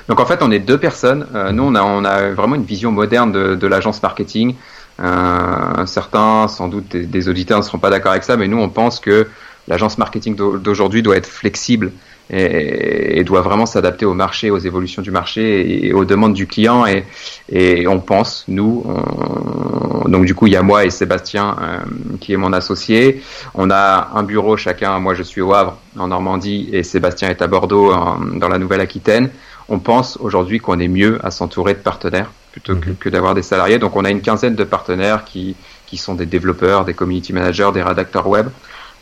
Donc, 0.08 0.20
en 0.20 0.26
fait, 0.26 0.42
on 0.42 0.52
est 0.52 0.60
deux 0.60 0.78
personnes. 0.78 1.28
Euh, 1.34 1.52
nous, 1.52 1.64
on 1.64 1.76
a, 1.76 1.84
on 1.84 2.06
a 2.06 2.30
vraiment 2.30 2.56
une 2.56 2.64
vision 2.64 2.92
moderne 2.92 3.32
de, 3.32 3.56
de 3.56 3.68
l'agence 3.68 4.02
marketing. 4.02 4.56
Euh, 5.00 5.86
certains, 5.88 6.48
sans 6.48 6.68
doute, 6.68 6.90
des, 6.92 7.06
des 7.06 7.28
auditeurs 7.28 7.58
ne 7.58 7.64
seront 7.64 7.80
pas 7.80 7.90
d'accord 7.90 8.12
avec 8.12 8.24
ça, 8.24 8.38
mais 8.38 8.48
nous, 8.48 8.60
on 8.60 8.70
pense 8.70 9.00
que 9.00 9.28
l'agence 9.68 9.98
marketing 9.98 10.36
d'aujourd'hui 10.36 11.02
doit 11.02 11.18
être 11.18 11.28
flexible 11.28 11.92
et, 12.30 13.20
et 13.20 13.24
doit 13.24 13.42
vraiment 13.42 13.66
s'adapter 13.66 14.06
au 14.06 14.14
marché, 14.14 14.50
aux 14.50 14.58
évolutions 14.58 15.02
du 15.02 15.12
marché 15.12 15.88
et, 15.88 15.94
aux 15.94 16.06
demandes 16.06 16.34
du 16.34 16.48
client. 16.48 16.86
Et, 16.86 17.06
et 17.50 17.88
on 17.88 18.00
pense, 18.00 18.46
nous, 18.48 18.84
on, 18.86 20.10
donc 20.10 20.26
du 20.26 20.36
coup, 20.36 20.48
il 20.48 20.54
y 20.54 20.56
a 20.56 20.62
moi 20.62 20.86
et 20.86 20.90
Sébastien 20.90 21.56
euh, 21.62 21.78
qui 22.20 22.34
est 22.34 22.38
mon 22.38 22.54
associé. 22.54 23.22
On 23.54 23.70
a 23.70 24.10
un 24.14 24.24
bureau 24.24 24.58
chacun. 24.58 25.00
Moi, 25.00 25.14
je 25.14 25.24
suis 25.24 25.42
au 25.42 25.54
Havre, 25.54 25.78
en 25.98 26.08
Normandie, 26.08 26.70
et 26.72 26.84
Sébastien 26.84 27.30
est 27.30 27.42
à 27.42 27.48
Bordeaux, 27.48 27.92
en, 27.92 28.20
dans 28.20 28.50
la 28.50 28.58
Nouvelle-Aquitaine. 28.58 29.30
On 29.70 29.80
pense 29.80 30.18
aujourd'hui 30.20 30.60
qu'on 30.60 30.80
est 30.80 30.88
mieux 30.88 31.20
à 31.24 31.32
s'entourer 31.32 31.74
de 31.74 31.80
partenaires 31.80 32.32
plutôt 32.52 32.76
que, 32.76 32.92
que 32.92 33.10
d'avoir 33.10 33.34
des 33.34 33.42
salariés. 33.42 33.80
Donc, 33.80 33.96
on 33.96 34.06
a 34.06 34.12
une 34.12 34.22
quinzaine 34.22 34.56
de 34.56 34.64
partenaires 34.64 35.24
qui, 35.26 35.56
qui 35.88 35.98
sont 35.98 36.14
des 36.14 36.26
développeurs, 36.26 36.86
des 36.86 36.94
community 36.94 37.34
managers, 37.34 37.70
des 37.74 37.82
rédacteurs 37.82 38.28
web, 38.28 38.48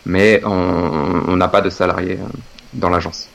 mais 0.05 0.41
on 0.45 1.35
n'a 1.35 1.47
pas 1.47 1.61
de 1.61 1.69
salariés 1.69 2.17
dans 2.73 2.89
l'agence. 2.89 3.27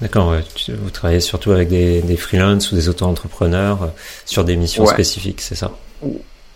D'accord, 0.00 0.28
ouais. 0.30 0.44
vous 0.80 0.90
travaillez 0.90 1.20
surtout 1.20 1.50
avec 1.50 1.68
des, 1.68 2.02
des 2.02 2.16
freelances 2.16 2.70
ou 2.70 2.76
des 2.76 2.88
auto-entrepreneurs 2.88 3.82
euh, 3.82 3.86
sur 4.26 4.44
des 4.44 4.56
missions 4.56 4.84
Ouais. 4.84 4.92
spécifiques, 4.92 5.40
c'est 5.40 5.56
ça? 5.56 5.72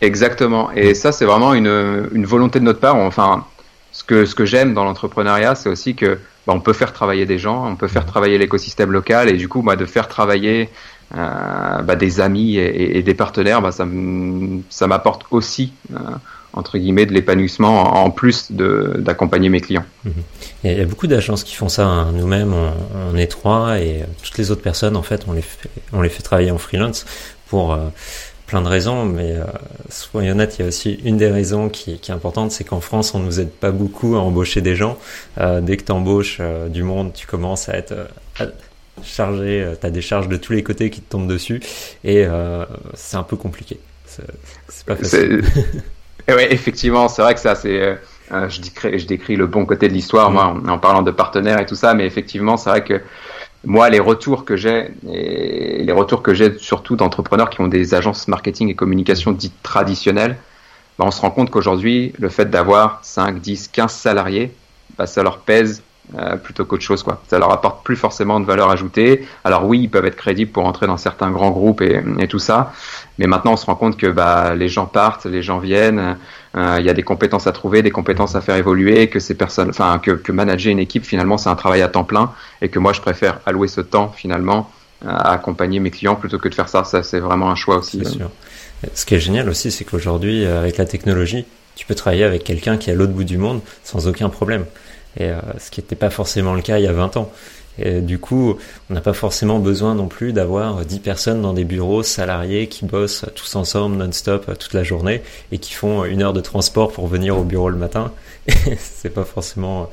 Exactement. 0.00 0.70
Et 0.72 0.94
ça, 0.94 1.10
c'est 1.12 1.24
vraiment 1.24 1.54
une, 1.54 2.08
une 2.12 2.24
volonté 2.26 2.60
de 2.60 2.64
notre 2.64 2.80
part. 2.80 2.96
Enfin, 2.96 3.44
ce 3.92 4.04
que, 4.04 4.26
ce 4.26 4.34
que 4.34 4.44
j'aime 4.44 4.74
dans 4.74 4.84
l'entrepreneuriat, 4.84 5.54
c'est 5.54 5.68
aussi 5.68 5.94
que 5.94 6.18
bah, 6.46 6.54
on 6.54 6.60
peut 6.60 6.72
faire 6.72 6.92
travailler 6.92 7.26
des 7.26 7.38
gens, 7.38 7.68
on 7.68 7.76
peut 7.76 7.88
faire 7.88 8.06
travailler 8.06 8.38
l'écosystème 8.38 8.90
local, 8.90 9.28
et 9.28 9.34
du 9.34 9.48
coup, 9.48 9.62
bah, 9.62 9.76
de 9.76 9.86
faire 9.86 10.08
travailler 10.08 10.70
euh, 11.16 11.82
bah, 11.82 11.94
des 11.94 12.20
amis 12.20 12.56
et, 12.56 13.02
des 13.02 13.14
partenaires, 13.14 13.60
bah, 13.60 13.70
ça 13.70 14.86
m'apporte 14.86 15.26
aussi 15.30 15.72
euh, 15.94 15.98
entre 16.54 16.78
guillemets 16.78 17.06
de 17.06 17.12
l'épanouissement 17.12 18.02
en 18.04 18.10
plus 18.10 18.52
de 18.52 18.96
d'accompagner 18.98 19.48
mes 19.48 19.60
clients. 19.60 19.84
Il 20.04 20.12
y 20.64 20.68
a- 20.68 20.72
il 20.72 20.78
y 20.78 20.82
a 20.82 20.86
beaucoup 20.86 21.06
d'agences 21.06 21.44
qui 21.44 21.54
font 21.54 21.68
ça. 21.68 21.86
hein. 21.86 22.12
Nous-mêmes, 22.12 22.52
on, 22.52 22.72
on 23.12 23.16
est 23.16 23.26
trois 23.26 23.78
et 23.80 24.02
euh, 24.02 24.06
toutes 24.22 24.38
les 24.38 24.50
autres 24.50 24.62
personnes, 24.62 24.96
en 24.96 25.02
fait, 25.02 25.24
on 25.28 25.32
les 25.32 25.42
fait, 25.42 25.68
on 25.92 26.02
les 26.02 26.08
fait 26.08 26.22
travailler 26.22 26.50
en 26.50 26.58
freelance 26.58 27.04
pour 27.48 27.72
euh, 27.72 27.88
plein 28.46 28.60
de 28.62 28.68
raisons. 28.68 29.04
Mais 29.06 29.32
euh, 29.36 29.44
soyons 29.88 30.32
honnêtes, 30.32 30.56
il 30.58 30.62
y 30.62 30.64
a 30.64 30.68
aussi 30.68 31.00
une 31.04 31.16
des 31.16 31.30
raisons 31.30 31.68
qui, 31.68 31.98
qui 31.98 32.10
est 32.10 32.14
importante, 32.14 32.52
c'est 32.52 32.64
qu'en 32.64 32.80
France, 32.80 33.14
on 33.14 33.18
nous 33.20 33.40
aide 33.40 33.50
pas 33.50 33.70
beaucoup 33.70 34.14
à 34.16 34.20
embaucher 34.20 34.60
des 34.60 34.76
gens. 34.76 34.98
Euh, 35.40 35.60
dès 35.60 35.76
que 35.76 35.84
tu 35.84 35.92
embauches 35.92 36.40
du 36.68 36.82
monde, 36.82 37.12
tu 37.14 37.26
commences 37.26 37.68
à 37.68 37.76
être 37.76 37.92
euh, 37.92 38.04
à- 38.38 38.46
chargé, 39.02 39.66
tu 39.80 39.86
as 39.86 39.90
des 39.90 40.02
charges 40.02 40.28
de 40.28 40.36
tous 40.36 40.52
les 40.52 40.62
côtés 40.62 40.90
qui 40.90 41.00
te 41.00 41.10
tombent 41.10 41.26
dessus 41.28 41.60
et 42.04 42.24
euh, 42.26 42.66
c'est 42.94 43.16
un 43.16 43.22
peu 43.22 43.36
compliqué. 43.36 43.80
C'est 44.06 44.84
pas 44.84 44.94
facile. 44.96 45.42
Et 46.28 46.32
effectivement, 46.52 47.08
c'est 47.08 47.22
vrai 47.22 47.34
que 47.34 47.40
ça, 47.40 47.54
c'est. 47.54 47.80
euh, 47.80 47.94
euh, 48.32 48.48
je, 48.48 49.06
décris, 49.06 49.36
le 49.36 49.46
bon 49.46 49.66
côté 49.66 49.88
de 49.88 49.92
l'histoire, 49.92 50.30
moi, 50.30 50.54
en, 50.66 50.78
parlant 50.78 51.02
de 51.02 51.10
partenaires 51.10 51.60
et 51.60 51.66
tout 51.66 51.74
ça, 51.74 51.92
mais 51.92 52.06
effectivement, 52.06 52.56
c'est 52.56 52.70
vrai 52.70 52.82
que 52.82 53.00
moi, 53.64 53.90
les 53.90 54.00
retours 54.00 54.44
que 54.44 54.56
j'ai, 54.56 54.90
et 55.12 55.82
les 55.84 55.92
retours 55.92 56.22
que 56.22 56.32
j'ai 56.32 56.56
surtout 56.58 56.96
d'entrepreneurs 56.96 57.50
qui 57.50 57.60
ont 57.60 57.68
des 57.68 57.94
agences 57.94 58.28
marketing 58.28 58.70
et 58.70 58.74
communication 58.74 59.32
dites 59.32 59.62
traditionnelles, 59.62 60.36
bah, 60.98 61.04
on 61.06 61.10
se 61.10 61.20
rend 61.20 61.30
compte 61.30 61.50
qu'aujourd'hui, 61.50 62.14
le 62.18 62.28
fait 62.28 62.48
d'avoir 62.48 63.00
5, 63.02 63.40
10, 63.40 63.68
15 63.68 63.92
salariés, 63.92 64.54
bah, 64.96 65.06
ça 65.06 65.22
leur 65.22 65.38
pèse 65.38 65.82
euh, 66.18 66.36
plutôt 66.36 66.64
qu'autre 66.64 66.82
chose. 66.82 67.02
Quoi. 67.02 67.22
Ça 67.28 67.38
leur 67.38 67.52
apporte 67.52 67.84
plus 67.84 67.96
forcément 67.96 68.40
de 68.40 68.44
valeur 68.44 68.70
ajoutée. 68.70 69.26
Alors 69.44 69.66
oui, 69.66 69.80
ils 69.82 69.88
peuvent 69.88 70.04
être 70.04 70.16
crédibles 70.16 70.50
pour 70.50 70.66
entrer 70.66 70.86
dans 70.86 70.96
certains 70.96 71.30
grands 71.30 71.50
groupes 71.50 71.80
et, 71.80 72.02
tout 72.28 72.38
ça, 72.38 72.72
mais 73.18 73.26
maintenant 73.26 73.52
on 73.52 73.56
se 73.56 73.66
rend 73.66 73.74
compte 73.74 73.96
que 73.96 74.06
bah, 74.06 74.54
les 74.54 74.68
gens 74.68 74.86
partent, 74.86 75.26
les 75.26 75.42
gens 75.42 75.58
viennent, 75.58 76.16
euh, 76.56 76.76
il 76.78 76.86
y 76.86 76.90
a 76.90 76.94
des 76.94 77.02
compétences 77.02 77.46
à 77.46 77.52
trouver, 77.52 77.82
des 77.82 77.90
compétences 77.90 78.34
à 78.34 78.40
faire 78.40 78.56
évoluer, 78.56 79.08
que 79.08 79.18
ces 79.18 79.34
personnes, 79.34 79.70
enfin 79.70 79.98
que, 79.98 80.32
manager 80.32 80.70
une 80.70 80.78
équipe 80.78 81.04
finalement 81.04 81.36
c'est 81.36 81.50
un 81.50 81.56
travail 81.56 81.82
à 81.82 81.88
temps 81.88 82.04
plein 82.04 82.32
et 82.60 82.68
que 82.68 82.78
moi 82.78 82.92
je 82.92 83.00
préfère 83.00 83.40
allouer 83.44 83.68
ce 83.68 83.80
temps 83.80 84.12
finalement 84.14 84.70
à 85.04 85.32
accompagner 85.32 85.80
mes 85.80 85.90
clients 85.90 86.14
plutôt 86.14 86.38
que 86.38 86.48
de 86.48 86.54
faire 86.54 86.68
ça. 86.68 86.84
Ça 86.84 87.02
c'est 87.02 87.20
vraiment 87.20 87.50
un 87.50 87.56
choix 87.56 87.78
aussi. 87.78 88.04
Sûr. 88.04 88.30
Ce 88.94 89.06
qui 89.06 89.14
est 89.14 89.20
génial 89.20 89.48
aussi, 89.48 89.70
c'est 89.70 89.84
qu'aujourd'hui, 89.84 90.44
euh, 90.44 90.60
avec 90.60 90.76
la 90.76 90.84
technologie, 90.84 91.44
tu 91.76 91.86
peux 91.86 91.94
travailler 91.94 92.24
avec 92.24 92.44
quelqu'un 92.44 92.76
qui 92.76 92.90
est 92.90 92.92
à 92.92 92.96
l'autre 92.96 93.12
bout 93.12 93.24
du 93.24 93.38
monde 93.38 93.60
sans 93.84 94.06
aucun 94.08 94.28
problème. 94.28 94.64
Et 95.16 95.26
euh, 95.26 95.40
ce 95.58 95.70
qui 95.70 95.80
n'était 95.80 95.96
pas 95.96 96.10
forcément 96.10 96.54
le 96.54 96.62
cas 96.62 96.78
il 96.78 96.84
y 96.84 96.88
a 96.88 96.92
20 96.92 97.16
ans. 97.16 97.30
Et 97.78 98.00
du 98.00 98.18
coup, 98.18 98.58
on 98.90 98.94
n'a 98.94 99.00
pas 99.00 99.14
forcément 99.14 99.58
besoin 99.58 99.94
non 99.94 100.06
plus 100.06 100.34
d'avoir 100.34 100.84
10 100.84 100.98
personnes 101.00 101.40
dans 101.40 101.54
des 101.54 101.64
bureaux 101.64 102.02
salariés 102.02 102.68
qui 102.68 102.84
bossent 102.84 103.24
tous 103.34 103.56
ensemble 103.56 103.96
non-stop 103.96 104.58
toute 104.58 104.74
la 104.74 104.84
journée 104.84 105.22
et 105.52 105.58
qui 105.58 105.72
font 105.72 106.04
une 106.04 106.22
heure 106.22 106.34
de 106.34 106.42
transport 106.42 106.92
pour 106.92 107.06
venir 107.06 107.38
au 107.38 107.44
bureau 107.44 107.70
le 107.70 107.78
matin. 107.78 108.12
c'est 108.78 109.10
pas 109.10 109.24
forcément. 109.24 109.88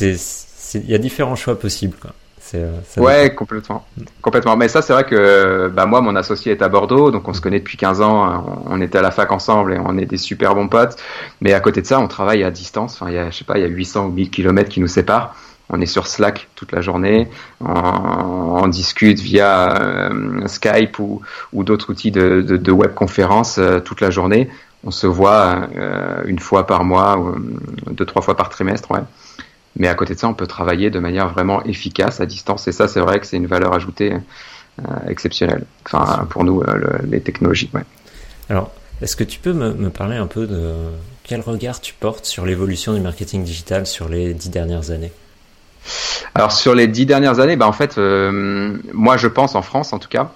Il 0.00 0.90
y 0.90 0.94
a 0.94 0.98
différents 0.98 1.36
choix 1.36 1.58
possibles. 1.58 1.96
Quoi. 1.98 2.12
Euh, 2.54 2.80
ouais, 2.96 3.34
complètement, 3.34 3.86
complètement. 4.22 4.56
Mais 4.56 4.68
ça, 4.68 4.82
c'est 4.82 4.92
vrai 4.92 5.04
que 5.04 5.68
bah, 5.68 5.86
moi, 5.86 6.00
mon 6.00 6.16
associé 6.16 6.52
est 6.52 6.62
à 6.62 6.68
Bordeaux, 6.68 7.10
donc 7.10 7.28
on 7.28 7.32
se 7.32 7.40
connaît 7.40 7.58
depuis 7.58 7.76
15 7.76 8.00
ans. 8.00 8.62
On 8.66 8.80
était 8.80 8.98
à 8.98 9.02
la 9.02 9.10
fac 9.10 9.30
ensemble 9.32 9.74
et 9.74 9.78
on 9.78 9.98
est 9.98 10.06
des 10.06 10.16
super 10.16 10.54
bons 10.54 10.68
potes. 10.68 10.96
Mais 11.40 11.52
à 11.52 11.60
côté 11.60 11.82
de 11.82 11.86
ça, 11.86 12.00
on 12.00 12.08
travaille 12.08 12.44
à 12.44 12.50
distance. 12.50 12.94
Enfin, 12.94 13.10
il 13.10 13.14
y 13.14 13.18
a, 13.18 13.30
je 13.30 13.36
sais 13.36 13.44
pas, 13.44 13.58
il 13.58 13.62
y 13.62 13.64
a 13.64 13.68
800 13.68 14.06
ou 14.06 14.10
1000 14.10 14.30
kilomètres 14.30 14.70
qui 14.70 14.80
nous 14.80 14.88
séparent. 14.88 15.34
On 15.70 15.80
est 15.82 15.86
sur 15.86 16.06
Slack 16.06 16.48
toute 16.54 16.72
la 16.72 16.80
journée, 16.80 17.28
on, 17.60 18.66
discute 18.68 19.20
via 19.20 19.82
euh, 19.82 20.46
Skype 20.46 20.98
ou, 20.98 21.20
ou 21.52 21.62
d'autres 21.62 21.90
outils 21.90 22.10
de, 22.10 22.40
de, 22.40 22.56
de 22.56 22.72
webconférence 22.72 23.58
euh, 23.58 23.78
toute 23.78 24.00
la 24.00 24.10
journée. 24.10 24.48
On 24.84 24.90
se 24.90 25.06
voit 25.06 25.68
une 26.24 26.38
fois 26.38 26.64
par 26.66 26.84
mois, 26.84 27.18
ou 27.18 27.34
deux 27.90 28.04
trois 28.06 28.22
fois 28.22 28.36
par 28.36 28.48
trimestre, 28.48 28.92
ouais. 28.92 29.00
Mais 29.76 29.88
à 29.88 29.94
côté 29.94 30.14
de 30.14 30.18
ça, 30.18 30.28
on 30.28 30.34
peut 30.34 30.46
travailler 30.46 30.90
de 30.90 30.98
manière 30.98 31.28
vraiment 31.28 31.62
efficace 31.64 32.20
à 32.20 32.26
distance. 32.26 32.66
Et 32.68 32.72
ça, 32.72 32.88
c'est 32.88 33.00
vrai 33.00 33.20
que 33.20 33.26
c'est 33.26 33.36
une 33.36 33.46
valeur 33.46 33.74
ajoutée 33.74 34.12
euh, 34.12 34.82
exceptionnelle. 35.08 35.64
Enfin, 35.84 36.26
pour 36.30 36.44
nous, 36.44 36.62
euh, 36.62 36.98
les 37.08 37.20
technologies. 37.20 37.70
Ouais. 37.74 37.84
Alors, 38.48 38.72
est-ce 39.00 39.14
que 39.14 39.24
tu 39.24 39.38
peux 39.38 39.52
me, 39.52 39.72
me, 39.74 39.90
parler 39.90 40.16
un 40.16 40.26
peu 40.26 40.46
de 40.46 40.74
quel 41.22 41.40
regard 41.40 41.80
tu 41.80 41.94
portes 41.94 42.24
sur 42.24 42.44
l'évolution 42.44 42.94
du 42.94 43.00
marketing 43.00 43.44
digital 43.44 43.86
sur 43.86 44.08
les 44.08 44.34
dix 44.34 44.50
dernières 44.50 44.90
années? 44.90 45.12
Alors, 46.34 46.52
sur 46.52 46.74
les 46.74 46.86
dix 46.86 47.06
dernières 47.06 47.40
années, 47.40 47.56
bah, 47.56 47.66
en 47.66 47.72
fait, 47.72 47.98
euh, 47.98 48.76
moi, 48.92 49.16
je 49.16 49.28
pense 49.28 49.54
en 49.54 49.62
France, 49.62 49.92
en 49.92 49.98
tout 49.98 50.08
cas, 50.08 50.32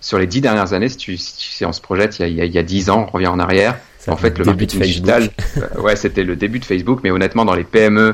sur 0.00 0.18
les 0.18 0.26
dix 0.26 0.40
dernières 0.40 0.72
années, 0.72 0.88
si, 0.88 0.96
tu, 0.96 1.16
si 1.16 1.64
on 1.64 1.72
se 1.72 1.80
projette 1.80 2.18
il 2.18 2.28
y, 2.28 2.58
a, 2.58 2.62
dix 2.62 2.90
ans, 2.90 3.06
on 3.08 3.10
revient 3.10 3.28
en 3.28 3.38
arrière, 3.38 3.78
en 4.08 4.16
fait, 4.16 4.38
le 4.38 4.44
marketing 4.44 4.80
digital, 4.80 5.30
ouais, 5.78 5.96
c'était 5.96 6.24
le 6.24 6.36
début 6.36 6.58
de 6.58 6.64
Facebook, 6.64 7.00
mais 7.02 7.10
honnêtement, 7.10 7.44
dans 7.44 7.54
les 7.54 7.64
PME, 7.64 8.00
euh, 8.00 8.12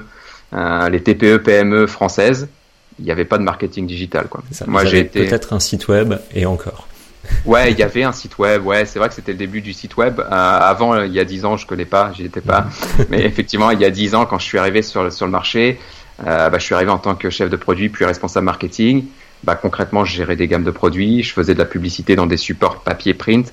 les 0.52 1.02
TPE, 1.02 1.38
PME 1.38 1.86
françaises, 1.86 2.48
il 2.98 3.04
n'y 3.04 3.10
avait 3.10 3.24
pas 3.24 3.38
de 3.38 3.42
marketing 3.42 3.86
digital. 3.86 4.26
Quoi. 4.28 4.42
Moi, 4.66 4.84
j'ai 4.84 5.00
été 5.00 5.24
peut-être 5.26 5.52
un 5.52 5.60
site 5.60 5.88
web 5.88 6.14
et 6.34 6.46
encore. 6.46 6.88
Ouais, 7.44 7.72
il 7.72 7.78
y 7.78 7.82
avait 7.82 8.02
un 8.02 8.12
site 8.12 8.38
web. 8.38 8.64
Ouais, 8.64 8.86
c'est 8.86 8.98
vrai 8.98 9.08
que 9.08 9.14
c'était 9.14 9.32
le 9.32 9.38
début 9.38 9.60
du 9.60 9.72
site 9.72 9.96
web. 9.96 10.20
Euh, 10.20 10.24
avant, 10.30 11.02
il 11.02 11.12
y 11.12 11.20
a 11.20 11.24
dix 11.24 11.44
ans, 11.44 11.56
je 11.56 11.66
connais 11.66 11.84
pas, 11.84 12.12
j'y 12.16 12.24
étais 12.24 12.40
pas. 12.40 12.66
Mais 13.10 13.24
effectivement, 13.24 13.70
il 13.70 13.80
y 13.80 13.84
a 13.84 13.90
dix 13.90 14.14
ans, 14.14 14.26
quand 14.26 14.38
je 14.38 14.44
suis 14.44 14.58
arrivé 14.58 14.82
sur 14.82 15.12
sur 15.12 15.26
le 15.26 15.32
marché, 15.32 15.78
euh, 16.26 16.48
bah, 16.50 16.58
je 16.58 16.64
suis 16.64 16.74
arrivé 16.74 16.90
en 16.90 16.98
tant 16.98 17.14
que 17.14 17.30
chef 17.30 17.50
de 17.50 17.56
produit 17.56 17.88
puis 17.88 18.04
responsable 18.04 18.46
marketing. 18.46 19.04
Bah, 19.44 19.54
concrètement, 19.54 20.04
je 20.04 20.16
gérais 20.16 20.36
des 20.36 20.48
gammes 20.48 20.64
de 20.64 20.70
produits, 20.70 21.22
je 21.22 21.32
faisais 21.32 21.54
de 21.54 21.58
la 21.58 21.64
publicité 21.64 22.16
dans 22.16 22.26
des 22.26 22.36
supports 22.36 22.80
papier 22.80 23.14
print. 23.14 23.52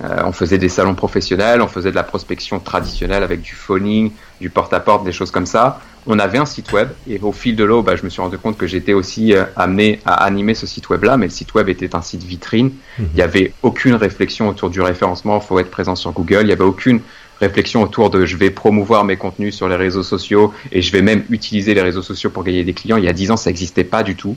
Euh, 0.00 0.22
on 0.24 0.32
faisait 0.32 0.58
des 0.58 0.70
salons 0.70 0.94
professionnels, 0.94 1.60
on 1.60 1.68
faisait 1.68 1.90
de 1.90 1.96
la 1.96 2.02
prospection 2.02 2.58
traditionnelle 2.60 3.22
avec 3.22 3.42
du 3.42 3.54
phoning, 3.54 4.10
du 4.40 4.48
porte-à-porte, 4.48 5.04
des 5.04 5.12
choses 5.12 5.30
comme 5.30 5.46
ça. 5.46 5.80
On 6.06 6.18
avait 6.18 6.38
un 6.38 6.46
site 6.46 6.72
web 6.72 6.88
et 7.06 7.20
au 7.20 7.30
fil 7.30 7.54
de 7.56 7.62
l'eau, 7.62 7.82
bah, 7.82 7.94
je 7.94 8.02
me 8.02 8.08
suis 8.08 8.22
rendu 8.22 8.38
compte 8.38 8.56
que 8.56 8.66
j'étais 8.66 8.94
aussi 8.94 9.34
euh, 9.34 9.44
amené 9.54 10.00
à 10.04 10.24
animer 10.24 10.54
ce 10.54 10.66
site 10.66 10.88
web-là, 10.88 11.16
mais 11.16 11.26
le 11.26 11.30
site 11.30 11.54
web 11.54 11.68
était 11.68 11.94
un 11.94 12.02
site 12.02 12.24
vitrine. 12.24 12.72
Mhm. 12.98 13.08
Il 13.12 13.16
n'y 13.16 13.22
avait 13.22 13.52
aucune 13.62 13.94
réflexion 13.94 14.48
autour 14.48 14.70
du 14.70 14.80
référencement, 14.80 15.40
il 15.42 15.46
faut 15.46 15.58
être 15.58 15.70
présent 15.70 15.94
sur 15.94 16.12
Google. 16.12 16.40
Il 16.40 16.46
n'y 16.46 16.52
avait 16.52 16.64
aucune 16.64 17.00
réflexion 17.42 17.82
autour 17.82 18.08
de 18.08 18.24
je 18.24 18.36
vais 18.36 18.50
promouvoir 18.50 19.04
mes 19.04 19.16
contenus 19.16 19.54
sur 19.54 19.68
les 19.68 19.76
réseaux 19.76 20.04
sociaux 20.04 20.54
et 20.70 20.80
je 20.80 20.92
vais 20.92 21.02
même 21.02 21.24
utiliser 21.28 21.74
les 21.74 21.82
réseaux 21.82 22.02
sociaux 22.02 22.30
pour 22.30 22.44
gagner 22.44 22.64
des 22.64 22.72
clients. 22.72 22.96
Il 22.96 23.04
y 23.04 23.08
a 23.08 23.12
dix 23.12 23.30
ans, 23.30 23.36
ça 23.36 23.50
n'existait 23.50 23.84
pas 23.84 24.02
du 24.02 24.14
tout. 24.14 24.36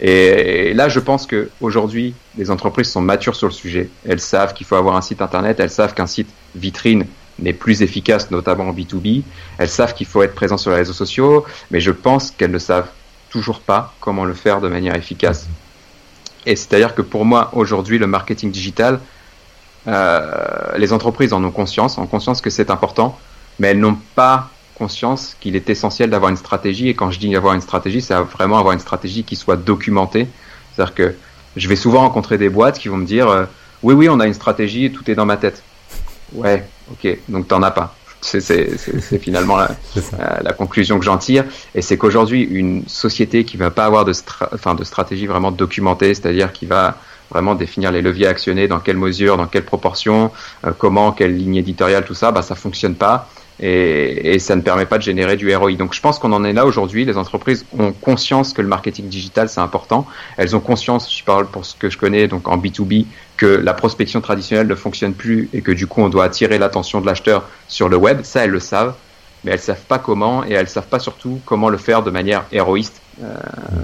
Et 0.00 0.74
là, 0.74 0.88
je 0.88 1.00
pense 1.00 1.26
que 1.26 1.50
aujourd'hui, 1.60 2.14
les 2.36 2.50
entreprises 2.50 2.90
sont 2.90 3.00
matures 3.00 3.36
sur 3.36 3.46
le 3.46 3.52
sujet. 3.52 3.88
Elles 4.06 4.20
savent 4.20 4.52
qu'il 4.52 4.66
faut 4.66 4.76
avoir 4.76 4.96
un 4.96 5.00
site 5.00 5.22
internet, 5.22 5.60
elles 5.60 5.70
savent 5.70 5.94
qu'un 5.94 6.06
site 6.06 6.28
vitrine 6.54 7.06
n'est 7.38 7.52
plus 7.52 7.82
efficace, 7.82 8.30
notamment 8.30 8.68
en 8.68 8.72
B2B. 8.72 9.22
Elles 9.58 9.68
savent 9.68 9.94
qu'il 9.94 10.06
faut 10.06 10.22
être 10.22 10.34
présent 10.34 10.56
sur 10.56 10.70
les 10.70 10.76
réseaux 10.76 10.92
sociaux, 10.92 11.44
mais 11.70 11.80
je 11.80 11.90
pense 11.90 12.30
qu'elles 12.30 12.50
ne 12.50 12.58
savent 12.58 12.88
toujours 13.30 13.60
pas 13.60 13.94
comment 14.00 14.24
le 14.24 14.34
faire 14.34 14.60
de 14.60 14.68
manière 14.68 14.94
efficace. 14.94 15.48
Et 16.46 16.56
c'est-à-dire 16.56 16.94
que 16.94 17.02
pour 17.02 17.24
moi, 17.24 17.50
aujourd'hui, 17.52 17.98
le 17.98 18.06
marketing 18.06 18.50
digital, 18.50 19.00
euh, 19.86 20.76
les 20.76 20.92
entreprises 20.92 21.32
en 21.32 21.42
ont 21.42 21.50
conscience, 21.50 21.98
ont 21.98 22.06
conscience 22.06 22.40
que 22.40 22.50
c'est 22.50 22.70
important, 22.70 23.18
mais 23.58 23.68
elles 23.68 23.80
n'ont 23.80 23.98
pas 24.14 24.50
conscience 24.74 25.36
qu'il 25.40 25.56
est 25.56 25.70
essentiel 25.70 26.10
d'avoir 26.10 26.30
une 26.30 26.36
stratégie. 26.36 26.88
Et 26.88 26.94
quand 26.94 27.10
je 27.10 27.18
dis 27.18 27.34
avoir 27.36 27.54
une 27.54 27.60
stratégie, 27.60 28.00
c'est 28.00 28.14
vraiment 28.14 28.58
avoir 28.58 28.72
une 28.72 28.80
stratégie 28.80 29.24
qui 29.24 29.36
soit 29.36 29.56
documentée. 29.56 30.26
C'est-à-dire 30.74 30.94
que 30.94 31.14
je 31.56 31.68
vais 31.68 31.76
souvent 31.76 32.00
rencontrer 32.00 32.38
des 32.38 32.48
boîtes 32.48 32.78
qui 32.78 32.88
vont 32.88 32.96
me 32.96 33.06
dire 33.06 33.28
euh, 33.28 33.44
Oui, 33.82 33.94
oui, 33.94 34.08
on 34.08 34.20
a 34.20 34.26
une 34.26 34.34
stratégie, 34.34 34.90
tout 34.90 35.08
est 35.10 35.14
dans 35.14 35.26
ma 35.26 35.36
tête. 35.36 35.62
Ouais, 36.32 36.66
ok, 36.90 37.16
donc 37.28 37.48
t'en 37.48 37.62
as 37.62 37.70
pas. 37.70 37.94
C'est 38.20 38.78
finalement 39.18 39.56
la, 40.18 40.40
la, 40.42 40.52
conclusion 40.54 40.98
que 40.98 41.04
j'en 41.04 41.18
tire. 41.18 41.44
Et 41.74 41.82
c'est 41.82 41.98
qu'aujourd'hui, 41.98 42.42
une 42.42 42.88
société 42.88 43.44
qui 43.44 43.58
va 43.58 43.70
pas 43.70 43.84
avoir 43.84 44.06
de, 44.06 44.12
enfin, 44.52 44.74
de 44.74 44.82
stratégie 44.82 45.26
vraiment 45.26 45.50
documentée, 45.50 46.14
c'est-à-dire 46.14 46.52
qui 46.52 46.64
va 46.64 46.96
vraiment 47.30 47.54
définir 47.54 47.92
les 47.92 48.00
leviers 48.00 48.26
actionnés, 48.26 48.66
dans 48.66 48.80
quelle 48.80 48.96
mesure, 48.96 49.36
dans 49.36 49.46
quelle 49.46 49.64
proportion, 49.64 50.30
euh, 50.66 50.72
comment, 50.76 51.12
quelle 51.12 51.36
ligne 51.36 51.56
éditoriale, 51.56 52.04
tout 52.04 52.14
ça, 52.14 52.32
bah, 52.32 52.42
ça 52.42 52.54
fonctionne 52.54 52.94
pas 52.94 53.28
et, 53.60 54.38
ça 54.38 54.56
ne 54.56 54.62
permet 54.62 54.86
pas 54.86 54.98
de 54.98 55.02
générer 55.02 55.36
du 55.36 55.54
ROI. 55.54 55.72
Donc 55.74 55.94
je 55.94 56.00
pense 56.00 56.18
qu'on 56.18 56.32
en 56.32 56.44
est 56.44 56.52
là 56.52 56.66
aujourd'hui. 56.66 57.04
Les 57.04 57.16
entreprises 57.16 57.64
ont 57.78 57.92
conscience 57.92 58.52
que 58.52 58.62
le 58.62 58.68
marketing 58.68 59.08
digital 59.08 59.48
c'est 59.48 59.60
important. 59.60 60.06
Elles 60.36 60.56
ont 60.56 60.60
conscience, 60.60 61.14
je 61.16 61.24
parle 61.24 61.46
pour 61.46 61.64
ce 61.64 61.74
que 61.74 61.90
je 61.90 61.98
connais, 61.98 62.26
donc 62.26 62.48
en 62.48 62.58
B2B, 62.58 63.06
que 63.36 63.46
la 63.46 63.74
prospection 63.74 64.20
traditionnelle 64.20 64.66
ne 64.66 64.74
fonctionne 64.74 65.14
plus 65.14 65.48
et 65.52 65.60
que 65.60 65.72
du 65.72 65.86
coup 65.86 66.02
on 66.02 66.08
doit 66.08 66.24
attirer 66.24 66.58
l'attention 66.58 67.00
de 67.00 67.06
l'acheteur 67.06 67.44
sur 67.68 67.88
le 67.88 67.96
web. 67.96 68.20
Ça 68.22 68.44
elles 68.44 68.50
le 68.50 68.60
savent, 68.60 68.94
mais 69.44 69.52
elles 69.52 69.60
savent 69.60 69.84
pas 69.86 69.98
comment 69.98 70.44
et 70.44 70.52
elles 70.52 70.68
savent 70.68 70.88
pas 70.88 70.98
surtout 70.98 71.40
comment 71.46 71.68
le 71.68 71.78
faire 71.78 72.02
de 72.02 72.10
manière 72.10 72.44
héroïste, 72.50 73.00
euh, 73.22 73.34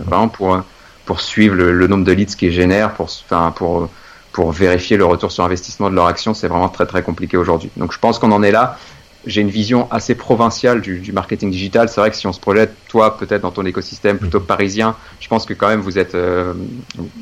vraiment 0.07 0.29
pour 0.29 0.61
pour 1.07 1.21
suivre 1.21 1.57
le, 1.57 1.73
le 1.73 1.87
nombre 1.87 2.05
de 2.05 2.13
leads 2.13 2.37
qu'ils 2.37 2.53
génèrent, 2.53 2.93
pour 2.95 3.07
enfin 3.07 3.53
pour 3.55 3.89
pour 4.33 4.53
vérifier 4.53 4.97
le 4.97 5.05
retour 5.05 5.33
sur 5.33 5.45
investissement 5.45 5.91
de 5.91 5.95
leur 5.95 6.07
action, 6.07 6.35
c'est 6.35 6.47
vraiment 6.49 6.69
très 6.69 6.87
très 6.87 7.03
compliqué 7.03 7.37
aujourd'hui. 7.37 7.71
Donc 7.77 7.93
je 7.93 7.99
pense 7.99 8.19
qu'on 8.19 8.33
en 8.33 8.43
est 8.43 8.53
là 8.53 8.79
j'ai 9.27 9.41
une 9.41 9.51
vision 9.51 9.91
assez 9.91 10.15
provinciale 10.15 10.81
du, 10.81 10.99
du 10.99 11.13
marketing 11.13 11.51
digital. 11.51 11.89
C'est 11.89 12.01
vrai 12.01 12.11
que 12.11 12.17
si 12.17 12.27
on 12.27 12.33
se 12.33 12.41
projette, 12.41 12.73
toi, 12.89 13.17
peut-être 13.19 13.43
dans 13.43 13.51
ton 13.51 13.67
écosystème 13.67 14.19
plutôt 14.19 14.41
mm. 14.41 14.47
parisien, 14.47 14.97
je 15.21 15.29
pense 15.29 15.45
que 15.47 15.55
quand 15.55 15.69
même 15.69 15.81
vous 15.81 15.99
êtes 15.99 16.15
euh, 16.15 16.55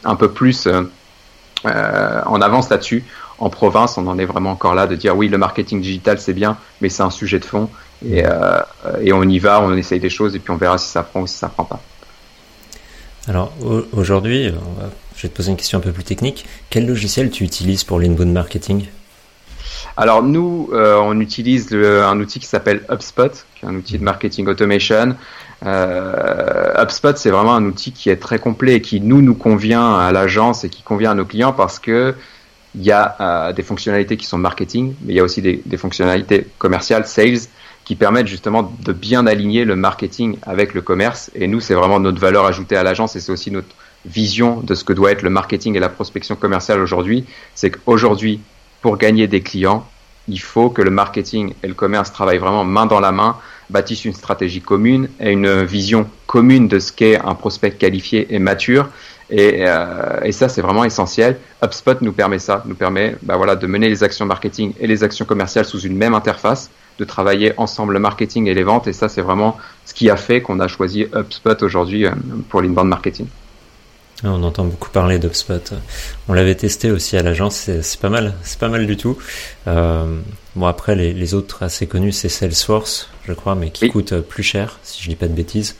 un 0.05 0.14
peu 0.14 0.31
plus 0.31 0.67
euh, 0.67 0.83
euh, 1.67 2.23
en 2.26 2.40
avance 2.40 2.69
là-dessus. 2.71 3.05
En 3.38 3.50
province, 3.50 3.99
on 3.99 4.07
en 4.07 4.19
est 4.19 4.25
vraiment 4.25 4.50
encore 4.50 4.75
là 4.75 4.87
de 4.87 4.97
dire 4.97 5.17
oui, 5.17 5.28
le 5.28 5.38
marketing 5.38 5.81
digital 5.81 6.19
c'est 6.19 6.33
bien, 6.33 6.57
mais 6.81 6.88
c'est 6.88 7.02
un 7.02 7.11
sujet 7.11 7.38
de 7.38 7.45
fond 7.45 7.69
et, 8.05 8.25
euh, 8.25 8.61
et 9.00 9.12
on 9.12 9.23
y 9.23 9.38
va, 9.38 9.61
on 9.61 9.76
essaye 9.76 10.00
des 10.00 10.11
choses 10.11 10.35
et 10.35 10.38
puis 10.38 10.52
on 10.52 10.57
verra 10.57 10.78
si 10.78 10.88
ça 10.88 11.02
prend 11.02 11.21
ou 11.21 11.26
si 11.26 11.37
ça 11.37 11.49
prend 11.49 11.64
pas. 11.64 11.81
Alors 13.28 13.52
aujourd'hui, 13.93 14.52
je 15.17 15.23
vais 15.23 15.28
te 15.28 15.37
poser 15.37 15.50
une 15.50 15.57
question 15.57 15.78
un 15.78 15.83
peu 15.83 15.93
plus 15.93 16.02
technique. 16.02 16.47
Quel 16.71 16.87
logiciel 16.87 17.31
tu 17.31 17.45
utilises 17.45 17.85
pour 17.85 18.00
l'inbound 18.00 18.33
marketing? 18.33 18.87
Alors 19.99 20.23
nous, 20.23 20.71
euh, 20.73 20.97
on 21.02 21.19
utilise 21.19 21.75
un 21.75 22.21
outil 22.21 22.38
qui 22.38 22.47
s'appelle 22.47 22.85
HubSpot, 22.88 23.33
qui 23.57 23.67
est 23.67 23.69
un 23.69 23.75
outil 23.75 23.99
de 23.99 24.05
marketing 24.05 24.47
automation. 24.47 25.17
Euh, 25.67 26.81
HubSpot, 26.81 27.17
c'est 27.17 27.31
vraiment 27.31 27.57
un 27.57 27.64
outil 27.64 27.90
qui 27.90 28.09
est 28.09 28.17
très 28.17 28.38
complet 28.38 28.76
et 28.76 28.81
qui 28.81 29.00
nous 29.00 29.23
nous 29.23 29.35
convient 29.35 29.97
à 29.97 30.12
l'agence 30.12 30.62
et 30.62 30.69
qui 30.69 30.83
convient 30.85 31.11
à 31.11 31.14
nos 31.14 31.25
clients 31.25 31.52
parce 31.52 31.81
que 31.81 32.14
il 32.76 32.83
y 32.85 32.93
a 32.93 33.17
euh, 33.21 33.52
des 33.52 33.64
fonctionnalités 33.64 34.17
qui 34.17 34.26
sont 34.26 34.38
marketing, 34.38 34.95
mais 35.02 35.14
il 35.14 35.17
y 35.17 35.21
a 35.21 35.25
aussi 35.25 35.43
des, 35.43 35.61
des, 35.67 35.76
fonctionnalités 35.76 36.47
commerciales, 36.59 37.05
sales, 37.05 37.49
qui 37.85 37.97
permettent 37.97 38.28
justement 38.28 38.73
de 38.85 38.93
bien 38.93 39.26
aligner 39.26 39.64
le 39.64 39.75
marketing 39.75 40.37
avec 40.43 40.75
le 40.75 40.81
commerce. 40.81 41.33
Et 41.35 41.49
nous, 41.49 41.59
c'est 41.59 41.75
vraiment 41.75 41.99
notre 41.99 42.21
valeur 42.21 42.45
ajoutée 42.45 42.76
à 42.76 42.85
l'agence 42.85 43.17
et 43.17 43.21
c'est 43.21 43.33
aussi 43.33 43.50
notre 43.50 43.75
vision 44.07 44.61
de 44.61 44.76
ce 44.76 44.85
que 44.85 44.93
doit 44.93 45.11
être 45.11 45.23
le 45.23 45.31
marketing 45.31 45.75
et 45.75 45.81
la 45.81 45.88
prospection 45.88 46.37
commerciale 46.37 46.81
aujourd'hui. 46.81 47.25
C'est 47.57 47.73
qu'aujourd'hui, 47.73 48.40
pour 48.80 48.97
gagner 48.97 49.26
des 49.26 49.40
clients, 49.40 49.87
il 50.28 50.40
faut 50.40 50.70
que 50.70 50.82
le 50.82 50.90
marketing 50.90 51.54
et 51.62 51.68
le 51.68 51.75
commerce 51.75 52.12
travaillent 52.12 52.38
vraiment 52.38 52.64
main 52.64 52.87
dans 52.87 53.00
la 53.00 53.12
main, 53.12 53.37
bâtissent 53.70 54.04
une 54.04 54.14
stratégie 54.14 54.61
commune 54.61 55.08
et 55.20 55.32
une 55.32 55.62
vision 55.62 56.08
commune 56.26 56.68
de 56.68 56.78
ce 56.78 56.92
qu'est 56.92 57.18
un 57.18 57.35
prospect 57.35 57.73
qualifié 57.73 58.35
et 58.35 58.38
mature. 58.38 58.88
Et, 59.30 59.66
euh, 59.66 60.32
ça, 60.32 60.49
c'est 60.49 60.62
vraiment 60.62 60.85
essentiel. 60.85 61.38
HubSpot 61.62 62.00
nous 62.00 62.12
permet 62.12 62.38
ça, 62.38 62.62
nous 62.66 62.75
permet 62.75 63.16
bah 63.23 63.56
de 63.56 63.66
mener 63.66 63.88
les 63.88 64.02
actions 64.02 64.25
marketing 64.25 64.73
et 64.80 64.87
les 64.87 65.04
actions 65.04 65.26
commerciales 65.26 65.66
sous 65.66 65.80
une 65.80 65.97
même 65.97 66.14
interface, 66.14 66.70
de 66.99 67.04
travailler 67.04 67.52
ensemble 67.58 67.92
le 67.92 68.00
marketing 68.00 68.47
et 68.47 68.54
les 68.54 68.62
ventes. 68.62 68.87
Et 68.87 68.92
ça, 68.92 69.08
c'est 69.08 69.20
vraiment 69.23 69.58
ce 69.85 69.92
qui 69.92 70.08
a 70.08 70.16
fait 70.16 70.40
qu'on 70.40 70.61
a 70.61 70.68
choisi 70.68 71.06
HubSpot 71.14 71.62
aujourd'hui 71.62 72.06
euh, 72.06 72.12
pour 72.49 72.62
l'inbound 72.62 72.88
marketing. 72.88 73.26
Ah, 74.25 74.31
on 74.33 74.43
entend 74.43 74.65
beaucoup 74.65 74.91
parler 74.91 75.21
d'UpSpot. 75.21 75.75
On 76.29 76.33
l'avait 76.33 76.57
testé 76.57 76.91
aussi 76.91 77.17
à 77.17 77.23
l'agence, 77.23 77.71
c'est 77.83 78.01
pas 78.01 78.09
mal, 78.09 78.35
c'est 78.43 78.59
pas 78.59 78.69
mal 78.69 78.87
du 78.87 78.97
tout. 78.97 79.17
Euh, 79.69 80.19
bon 80.57 80.67
après 80.67 80.97
les, 80.97 81.35
autres 81.35 81.63
assez 81.63 81.87
connus 81.87 82.13
c'est 82.13 82.29
Salesforce, 82.29 83.11
je 83.29 83.33
crois, 83.33 83.55
mais 83.55 83.71
qui 83.71 83.89
coûte 83.89 84.21
plus 84.21 84.43
cher 84.43 84.81
si 84.83 85.03
je 85.03 85.09
dis 85.09 85.17
pas 85.17 85.29
de 85.29 85.35
bêtises. 85.35 85.77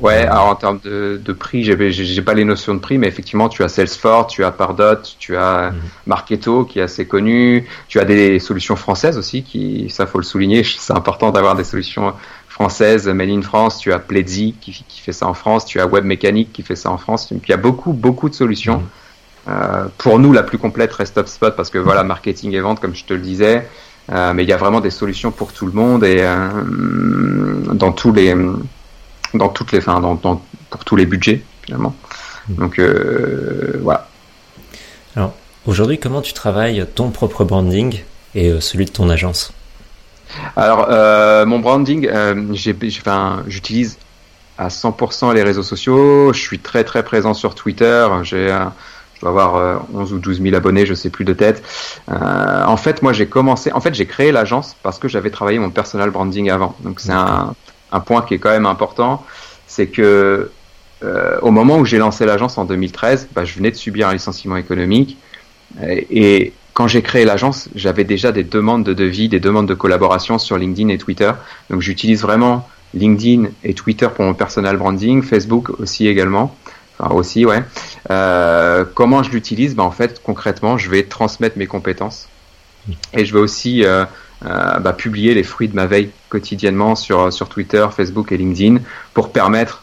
Ouais, 0.00 0.24
alors 0.24 0.46
en 0.46 0.54
termes 0.54 0.80
de, 0.82 1.20
de 1.22 1.32
prix, 1.32 1.62
j'ai 1.62 2.22
pas 2.22 2.32
les 2.32 2.44
notions 2.44 2.74
de 2.74 2.78
prix, 2.78 2.96
mais 2.96 3.06
effectivement, 3.06 3.50
tu 3.50 3.62
as 3.62 3.68
Salesforce, 3.68 4.32
tu 4.32 4.44
as 4.44 4.50
Pardot, 4.50 5.02
tu 5.18 5.36
as 5.36 5.72
mhm. 5.72 5.80
Marketo 6.06 6.64
qui 6.64 6.78
est 6.78 6.82
assez 6.82 7.06
connu, 7.06 7.66
tu 7.88 8.00
as 8.00 8.04
des 8.04 8.38
solutions 8.38 8.76
françaises 8.76 9.18
aussi, 9.18 9.42
qui 9.42 9.90
ça 9.90 10.06
faut 10.06 10.18
le 10.18 10.24
souligner, 10.24 10.62
c'est 10.64 10.94
important 10.94 11.32
d'avoir 11.32 11.54
des 11.54 11.64
solutions 11.64 12.14
françaises, 12.60 13.08
Made 13.08 13.30
in 13.30 13.40
France, 13.40 13.78
tu 13.78 13.90
as 13.90 13.98
Pledzi 13.98 14.54
qui, 14.60 14.84
qui, 14.86 15.00
fait 15.00 15.14
ça 15.14 15.26
en 15.26 15.32
France, 15.32 15.64
tu 15.64 15.80
as 15.80 15.86
Web 15.86 16.04
Mécanique 16.04 16.52
qui 16.52 16.62
fait 16.62 16.76
ça 16.76 16.90
en 16.90 16.98
France, 16.98 17.30
il 17.30 17.48
y 17.48 17.52
a 17.54 17.56
beaucoup 17.56 17.94
beaucoup 17.94 18.28
de 18.28 18.34
solutions. 18.34 18.78
Mhm. 18.78 18.86
Euh, 19.48 19.86
pour 19.96 20.18
nous, 20.18 20.34
la 20.34 20.42
plus 20.42 20.58
complète 20.58 20.92
reste 20.92 21.16
HubSpot 21.16 21.52
parce 21.56 21.70
que 21.70 21.78
voilà, 21.78 22.04
marketing 22.04 22.52
et 22.52 22.60
vente, 22.60 22.78
comme 22.78 22.94
je 22.94 23.06
te 23.06 23.14
le 23.14 23.20
disais, 23.20 23.66
euh, 24.12 24.34
mais 24.34 24.42
il 24.42 24.48
y 24.50 24.52
a 24.52 24.58
vraiment 24.58 24.82
des 24.82 24.90
solutions 24.90 25.30
pour 25.30 25.54
tout 25.54 25.64
le 25.64 25.72
monde 25.72 26.04
et 26.04 26.18
euh, 26.20 26.48
dans 27.72 27.92
tous 27.92 28.12
les 28.12 28.36
dans 29.32 29.48
toutes 29.48 29.72
les, 29.72 29.78
enfin, 29.78 29.98
dans, 30.00 30.42
pour 30.68 30.84
tous 30.84 30.96
les 30.96 31.06
budgets 31.06 31.42
finalement. 31.62 31.96
Hmm. 32.46 32.54
Donc 32.56 32.80
voilà. 33.80 34.06
Alors 35.16 35.32
aujourd'hui, 35.64 35.98
comment 35.98 36.20
tu 36.20 36.34
travailles 36.34 36.84
ton 36.94 37.08
propre 37.08 37.44
branding 37.44 38.02
et 38.34 38.60
celui 38.60 38.84
de 38.84 38.90
ton 38.90 39.08
agence? 39.08 39.54
Alors 40.56 40.86
euh, 40.90 41.46
mon 41.46 41.58
branding, 41.58 42.08
enfin, 42.10 43.42
j'utilise 43.46 43.98
à 44.58 44.68
100% 44.68 45.34
les 45.34 45.42
réseaux 45.42 45.62
sociaux. 45.62 46.32
Je 46.32 46.40
suis 46.40 46.58
très 46.58 46.84
très 46.84 47.02
présent 47.02 47.34
sur 47.34 47.54
Twitter. 47.54 48.06
J'ai 48.22 48.48
je 49.14 49.26
dois 49.26 49.30
avoir 49.30 49.82
11 49.92 50.14
ou 50.14 50.18
12 50.18 50.40
000 50.40 50.56
abonnés, 50.56 50.86
je 50.86 50.94
sais 50.94 51.10
plus 51.10 51.26
de 51.26 51.34
tête. 51.34 51.62
en 52.08 52.76
fait, 52.78 53.02
moi, 53.02 53.12
j'ai 53.12 53.26
commencé. 53.26 53.70
En 53.72 53.80
fait, 53.80 53.94
j'ai 53.94 54.06
créé 54.06 54.32
l'agence 54.32 54.76
parce 54.82 54.98
que 54.98 55.08
j'avais 55.08 55.30
travaillé 55.30 55.58
mon 55.58 55.68
personal 55.68 56.10
branding 56.10 56.48
avant. 56.48 56.74
Donc, 56.80 57.00
c'est 57.00 57.12
un, 57.12 57.54
un 57.92 58.00
point 58.00 58.22
qui 58.22 58.34
est 58.34 58.38
quand 58.38 58.50
même 58.50 58.66
important, 58.66 59.24
c'est 59.66 59.88
que 59.88 60.50
euh, 61.02 61.38
au 61.40 61.50
moment 61.50 61.78
où 61.78 61.84
j'ai 61.84 61.98
lancé 61.98 62.26
l'agence 62.26 62.58
en 62.58 62.64
2013, 62.64 63.28
bah, 63.34 63.44
je 63.44 63.54
venais 63.54 63.70
de 63.70 63.76
subir 63.76 64.08
un 64.08 64.12
licenciement 64.12 64.56
économique 64.56 65.16
et, 65.82 66.52
quand 66.80 66.88
j'ai 66.88 67.02
créé 67.02 67.26
l'agence, 67.26 67.68
j'avais 67.74 68.04
déjà 68.04 68.32
des 68.32 68.42
demandes 68.42 68.84
de 68.84 68.94
devis, 68.94 69.28
des 69.28 69.38
demandes 69.38 69.68
de 69.68 69.74
collaboration 69.74 70.38
sur 70.38 70.56
LinkedIn 70.56 70.88
et 70.88 70.96
Twitter. 70.96 71.30
Donc 71.68 71.82
j'utilise 71.82 72.22
vraiment 72.22 72.66
LinkedIn 72.94 73.50
et 73.64 73.74
Twitter 73.74 74.08
pour 74.16 74.24
mon 74.24 74.32
personal 74.32 74.78
branding, 74.78 75.22
Facebook 75.22 75.78
aussi 75.78 76.08
également. 76.08 76.56
Enfin 76.98 77.14
aussi, 77.14 77.44
ouais. 77.44 77.62
Euh, 78.10 78.86
comment 78.94 79.22
je 79.22 79.30
l'utilise? 79.30 79.74
Bah, 79.74 79.82
En 79.82 79.90
fait, 79.90 80.22
concrètement, 80.24 80.78
je 80.78 80.88
vais 80.88 81.02
transmettre 81.02 81.58
mes 81.58 81.66
compétences. 81.66 82.28
Et 83.12 83.26
je 83.26 83.34
vais 83.34 83.40
aussi 83.40 83.84
euh, 83.84 84.06
euh, 84.46 84.78
bah, 84.78 84.94
publier 84.94 85.34
les 85.34 85.42
fruits 85.42 85.68
de 85.68 85.76
ma 85.76 85.84
veille 85.84 86.08
quotidiennement 86.30 86.94
sur, 86.94 87.30
sur 87.30 87.50
Twitter, 87.50 87.86
Facebook 87.94 88.32
et 88.32 88.38
LinkedIn 88.38 88.78
pour 89.12 89.32
permettre 89.32 89.82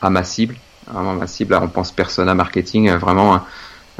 à 0.00 0.10
ma 0.10 0.24
cible, 0.24 0.56
vraiment 0.92 1.14
ma 1.14 1.28
cible, 1.28 1.56
on 1.62 1.68
pense 1.68 1.92
persona 1.92 2.34
marketing, 2.34 2.90
vraiment 2.94 3.34
euh, 3.34 3.38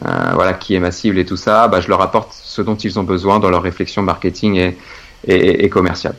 voilà 0.05 0.55
qui 0.55 0.75
est 0.75 0.81
ma 0.81 0.91
cible 0.91 1.19
et 1.19 1.25
tout 1.25 1.37
ça, 1.37 1.69
bah, 1.69 1.81
je 1.81 1.89
leur 1.89 2.01
apporte 2.01 2.33
ce 2.33 2.63
dont 2.63 2.75
ils 2.75 2.99
ont 2.99 3.05
besoin 3.05 3.39
dans 3.39 3.51
leur 3.51 3.63
réflexion 3.63 4.03
marketing 4.03 4.57
et, 4.57 4.77
et, 5.65 5.69
commerciale. 5.69 6.15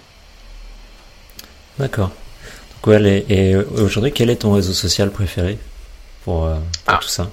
D'accord. 1.77 2.11
et 2.87 3.55
aujourd'hui, 3.55 4.11
quel 4.13 4.29
est 4.29 4.37
ton 4.37 4.53
réseau 4.53 4.73
social 4.73 5.11
préféré 5.11 5.57
pour, 6.23 6.49
ah. 6.87 6.99
tout 7.01 7.07
ça? 7.07 7.29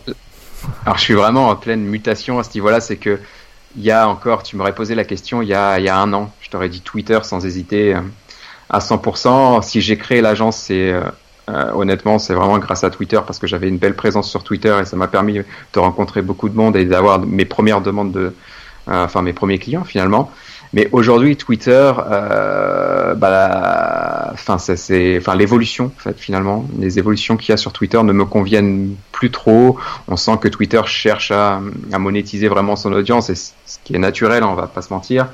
Alors, 0.84 0.98
je 0.98 1.02
suis 1.02 1.14
vraiment 1.14 1.48
en 1.48 1.56
pleine 1.56 1.82
mutation 1.82 2.38
à 2.38 2.44
ce 2.44 2.50
niveau-là. 2.54 2.80
C'est 2.80 2.96
que 2.96 3.20
il 3.76 3.82
y 3.82 3.90
a 3.90 4.08
encore, 4.08 4.42
tu 4.42 4.56
m'aurais 4.56 4.74
posé 4.74 4.94
la 4.94 5.04
question 5.04 5.42
il 5.42 5.48
y 5.48 5.54
a, 5.54 5.78
il 5.78 5.84
y 5.84 5.88
a 5.88 5.96
un 5.96 6.12
an, 6.12 6.32
je 6.40 6.50
t'aurais 6.50 6.68
dit 6.68 6.80
Twitter 6.80 7.18
sans 7.22 7.44
hésiter 7.46 7.94
euh, 7.94 8.00
à 8.68 8.80
100%. 8.80 9.62
Si 9.62 9.80
j'ai 9.80 9.96
créé 9.96 10.20
l'agence, 10.20 10.56
c'est 10.56 10.92
euh, 11.48 11.52
euh, 11.52 11.72
honnêtement, 11.74 12.18
c'est 12.18 12.34
vraiment 12.34 12.58
grâce 12.58 12.84
à 12.84 12.90
Twitter 12.90 13.20
parce 13.26 13.38
que 13.38 13.46
j'avais 13.46 13.68
une 13.68 13.78
belle 13.78 13.94
présence 13.94 14.30
sur 14.30 14.44
Twitter 14.44 14.76
et 14.80 14.84
ça 14.84 14.96
m'a 14.96 15.08
permis 15.08 15.34
de 15.34 15.78
rencontrer 15.78 16.22
beaucoup 16.22 16.48
de 16.48 16.56
monde 16.56 16.76
et 16.76 16.84
d'avoir 16.84 17.20
mes 17.20 17.44
premières 17.44 17.80
demandes 17.80 18.12
de, 18.12 18.34
enfin 18.86 19.22
mes 19.22 19.32
premiers 19.32 19.58
clients 19.58 19.84
finalement. 19.84 20.30
Mais 20.72 20.88
aujourd'hui, 20.92 21.36
Twitter, 21.36 21.92
euh, 21.98 23.14
bah, 23.14 24.30
enfin, 24.32 24.56
c'est, 24.58 25.18
enfin, 25.18 25.34
l'évolution, 25.34 25.86
en 25.86 26.00
fait, 26.00 26.16
finalement, 26.16 26.64
les 26.78 26.98
évolutions 26.98 27.36
qu'il 27.36 27.50
y 27.50 27.52
a 27.52 27.56
sur 27.56 27.72
Twitter 27.72 28.00
ne 28.02 28.12
me 28.12 28.24
conviennent 28.24 28.94
plus 29.10 29.32
trop. 29.32 29.78
On 30.06 30.16
sent 30.16 30.38
que 30.40 30.46
Twitter 30.46 30.80
cherche 30.86 31.32
à, 31.32 31.60
monétiser 31.98 32.46
vraiment 32.46 32.76
son 32.76 32.92
audience, 32.92 33.30
et 33.30 33.34
ce 33.34 33.50
qui 33.84 33.96
est 33.96 33.98
naturel, 33.98 34.44
on 34.44 34.54
va 34.54 34.68
pas 34.68 34.82
se 34.82 34.92
mentir. 34.92 35.26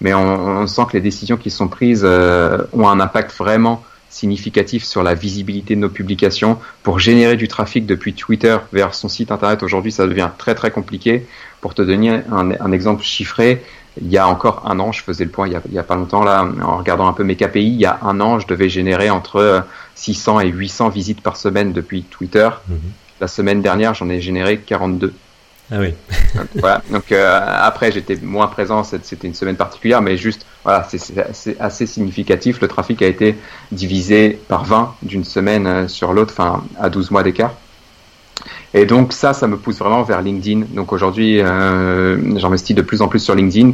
Mais 0.00 0.14
on, 0.14 0.22
on 0.22 0.66
sent 0.66 0.82
que 0.88 0.94
les 0.94 1.02
décisions 1.02 1.36
qui 1.36 1.50
sont 1.50 1.68
prises 1.68 2.02
euh, 2.04 2.64
ont 2.72 2.88
un 2.88 3.00
impact 3.00 3.36
vraiment 3.36 3.82
significatif 4.10 4.84
sur 4.84 5.02
la 5.02 5.14
visibilité 5.14 5.74
de 5.74 5.80
nos 5.80 5.88
publications. 5.88 6.58
Pour 6.82 6.98
générer 6.98 7.36
du 7.36 7.48
trafic 7.48 7.86
depuis 7.86 8.14
Twitter 8.14 8.56
vers 8.72 8.94
son 8.94 9.08
site 9.08 9.30
internet, 9.30 9.62
aujourd'hui, 9.62 9.92
ça 9.92 10.06
devient 10.06 10.30
très 10.38 10.54
très 10.54 10.70
compliqué. 10.70 11.26
Pour 11.60 11.74
te 11.74 11.82
donner 11.82 12.20
un, 12.30 12.52
un 12.60 12.72
exemple 12.72 13.02
chiffré, 13.02 13.62
il 14.00 14.08
y 14.08 14.18
a 14.18 14.28
encore 14.28 14.62
un 14.66 14.78
an, 14.78 14.92
je 14.92 15.02
faisais 15.02 15.24
le 15.24 15.30
point 15.30 15.48
il 15.48 15.60
y 15.72 15.78
a, 15.78 15.82
pas 15.82 15.96
longtemps 15.96 16.22
là, 16.22 16.48
en 16.62 16.78
regardant 16.78 17.08
un 17.08 17.12
peu 17.12 17.24
mes 17.24 17.36
KPI, 17.36 17.66
il 17.66 17.80
y 17.80 17.86
a 17.86 17.98
un 18.02 18.20
an, 18.20 18.38
je 18.38 18.46
devais 18.46 18.68
générer 18.68 19.10
entre 19.10 19.64
600 19.94 20.40
et 20.40 20.48
800 20.48 20.90
visites 20.90 21.20
par 21.20 21.36
semaine 21.36 21.72
depuis 21.72 22.02
Twitter. 22.02 22.48
Mhm. 22.68 22.78
La 23.20 23.28
semaine 23.28 23.62
dernière, 23.62 23.94
j'en 23.94 24.08
ai 24.08 24.20
généré 24.20 24.58
42. 24.58 25.12
Ah 25.70 25.80
voilà. 26.54 26.82
Donc 26.90 27.12
euh, 27.12 27.40
après, 27.42 27.92
j'étais 27.92 28.16
moins 28.16 28.46
présent, 28.46 28.84
c'était 28.84 29.26
une 29.26 29.34
semaine 29.34 29.56
particulière, 29.56 30.00
mais 30.00 30.16
juste, 30.16 30.46
voilà, 30.64 30.86
c'est 31.32 31.60
assez 31.60 31.86
significatif. 31.86 32.60
Le 32.60 32.68
trafic 32.68 33.02
a 33.02 33.06
été 33.06 33.36
divisé 33.70 34.38
par 34.48 34.64
20 34.64 34.94
d'une 35.02 35.24
semaine 35.24 35.66
euh, 35.66 35.88
sur 35.88 36.12
l'autre, 36.12 36.32
enfin 36.36 36.64
à 36.80 36.88
12 36.88 37.10
mois 37.10 37.22
d'écart. 37.22 37.52
Et 38.72 38.86
donc 38.86 39.12
ça, 39.12 39.34
ça 39.34 39.46
me 39.46 39.56
pousse 39.56 39.78
vraiment 39.78 40.02
vers 40.02 40.22
LinkedIn. 40.22 40.66
Donc 40.70 40.92
aujourd'hui, 40.92 41.40
euh, 41.40 42.38
j'investis 42.38 42.74
de 42.74 42.82
plus 42.82 43.02
en 43.02 43.08
plus 43.08 43.20
sur 43.20 43.34
LinkedIn. 43.34 43.72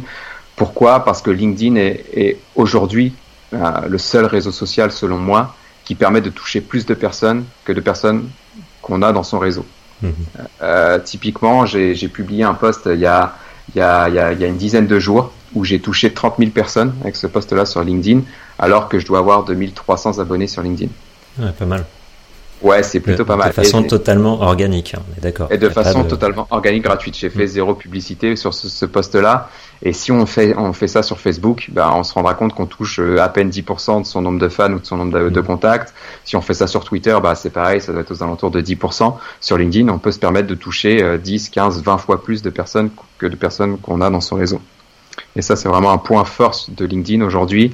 Pourquoi? 0.55 1.03
Parce 1.03 1.21
que 1.21 1.31
LinkedIn 1.31 1.75
est, 1.75 2.37
aujourd'hui 2.55 3.13
le 3.51 3.97
seul 3.97 4.25
réseau 4.25 4.51
social, 4.51 4.91
selon 4.91 5.17
moi, 5.17 5.55
qui 5.85 5.95
permet 5.95 6.19
de 6.19 6.29
toucher 6.29 6.59
plus 6.59 6.85
de 6.85 6.93
personnes 6.93 7.45
que 7.63 7.71
de 7.71 7.79
personnes 7.79 8.27
qu'on 8.81 9.01
a 9.01 9.13
dans 9.13 9.23
son 9.23 9.39
réseau. 9.39 9.65
Euh, 10.61 10.99
typiquement, 10.99 11.65
j'ai 11.65 12.07
publié 12.07 12.43
un 12.43 12.53
post 12.53 12.81
il 12.91 12.99
y, 12.99 13.05
a, 13.07 13.33
une 13.75 14.57
dizaine 14.57 14.87
de 14.87 14.99
jours 14.99 15.31
où 15.53 15.63
j'ai 15.63 15.79
touché 15.79 16.11
30 16.11 16.35
000 16.37 16.51
personnes 16.51 16.93
avec 17.01 17.15
ce 17.15 17.27
post-là 17.27 17.65
sur 17.65 17.83
LinkedIn, 17.83 18.21
alors 18.59 18.89
que 18.89 18.99
je 18.99 19.05
dois 19.05 19.19
avoir 19.19 19.43
2300 19.45 20.19
abonnés 20.19 20.47
sur 20.47 20.61
LinkedIn. 20.61 20.91
Pas 21.57 21.65
mal. 21.65 21.85
Ouais, 22.61 22.83
c'est 22.83 22.99
plutôt 22.99 23.25
pas 23.25 23.35
mal. 23.35 23.49
De 23.49 23.53
façon 23.53 23.83
totalement 23.83 24.41
organique, 24.41 24.95
hein, 24.95 25.01
d'accord. 25.21 25.51
Et 25.51 25.57
de 25.57 25.69
façon 25.69 26.03
totalement 26.03 26.47
organique, 26.49 26.83
gratuite. 26.83 27.17
J'ai 27.17 27.29
fait 27.29 27.43
mm. 27.43 27.47
zéro 27.47 27.75
publicité 27.75 28.35
sur 28.35 28.53
ce, 28.53 28.69
ce 28.69 28.85
poste-là. 28.85 29.49
Et 29.83 29.93
si 29.93 30.11
on 30.11 30.25
fait, 30.25 30.55
on 30.57 30.73
fait 30.73 30.87
ça 30.87 31.03
sur 31.03 31.19
Facebook, 31.19 31.69
ben, 31.71 31.91
on 31.93 32.03
se 32.03 32.13
rendra 32.13 32.33
compte 32.33 32.53
qu'on 32.53 32.65
touche 32.65 32.99
euh, 32.99 33.21
à 33.21 33.29
peine 33.29 33.49
10% 33.49 34.01
de 34.01 34.05
son 34.05 34.21
nombre 34.21 34.39
de 34.39 34.47
fans 34.47 34.71
ou 34.71 34.79
de 34.79 34.85
son 34.85 34.97
nombre 34.97 35.29
de, 35.29 35.41
mm. 35.41 35.43
contacts. 35.43 35.93
Si 36.23 36.35
on 36.35 36.41
fait 36.41 36.53
ça 36.53 36.67
sur 36.67 36.83
Twitter, 36.83 37.17
bah, 37.21 37.35
c'est 37.35 37.49
pareil, 37.49 37.81
ça 37.81 37.91
doit 37.91 38.01
être 38.01 38.11
aux 38.11 38.23
alentours 38.23 38.51
de 38.51 38.61
10%. 38.61 39.13
Sur 39.41 39.57
LinkedIn, 39.57 39.89
on 39.89 39.99
peut 39.99 40.11
se 40.11 40.19
permettre 40.19 40.47
de 40.47 40.55
toucher 40.55 41.17
10, 41.17 41.49
15, 41.49 41.83
20 41.83 41.97
fois 41.97 42.23
plus 42.23 42.41
de 42.41 42.49
personnes 42.49 42.89
que 43.17 43.25
de 43.25 43.35
personnes 43.35 43.77
qu'on 43.77 44.01
a 44.01 44.09
dans 44.09 44.21
son 44.21 44.37
réseau. 44.37 44.61
Et 45.35 45.41
ça, 45.41 45.55
c'est 45.55 45.69
vraiment 45.69 45.91
un 45.91 45.97
point 45.97 46.23
fort 46.23 46.55
de 46.69 46.85
LinkedIn 46.85 47.23
aujourd'hui. 47.23 47.73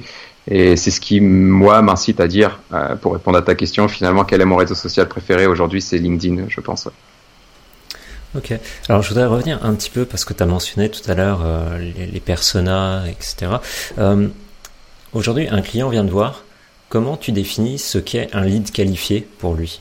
Et 0.50 0.76
c'est 0.76 0.90
ce 0.90 1.00
qui, 1.00 1.20
moi, 1.20 1.82
m'incite 1.82 2.20
à 2.20 2.26
dire, 2.26 2.58
euh, 2.72 2.96
pour 2.96 3.12
répondre 3.12 3.38
à 3.38 3.42
ta 3.42 3.54
question, 3.54 3.86
finalement, 3.88 4.24
quel 4.24 4.40
est 4.40 4.44
mon 4.44 4.56
réseau 4.56 4.74
social 4.74 5.08
préféré 5.08 5.46
aujourd'hui 5.46 5.80
C'est 5.80 5.98
LinkedIn, 5.98 6.44
je 6.48 6.60
pense. 6.60 6.88
Ok. 8.36 8.52
Alors, 8.88 9.02
je 9.02 9.08
voudrais 9.08 9.26
revenir 9.26 9.64
un 9.64 9.74
petit 9.74 9.90
peu 9.90 10.04
parce 10.04 10.24
que 10.24 10.32
tu 10.32 10.42
as 10.42 10.46
mentionné 10.46 10.88
tout 10.88 11.08
à 11.08 11.14
l'heure 11.14 11.42
euh, 11.44 11.78
les, 11.78 12.06
les, 12.06 12.20
personas, 12.20 13.06
etc. 13.06 13.52
Euh, 13.98 14.28
aujourd'hui, 15.12 15.48
un 15.48 15.62
client 15.62 15.88
vient 15.90 16.04
de 16.04 16.10
voir. 16.10 16.44
Comment 16.88 17.16
tu 17.16 17.30
définis 17.30 17.78
ce 17.78 17.98
qu'est 17.98 18.28
un 18.34 18.44
lead 18.44 18.70
qualifié 18.72 19.26
pour 19.38 19.54
lui? 19.54 19.80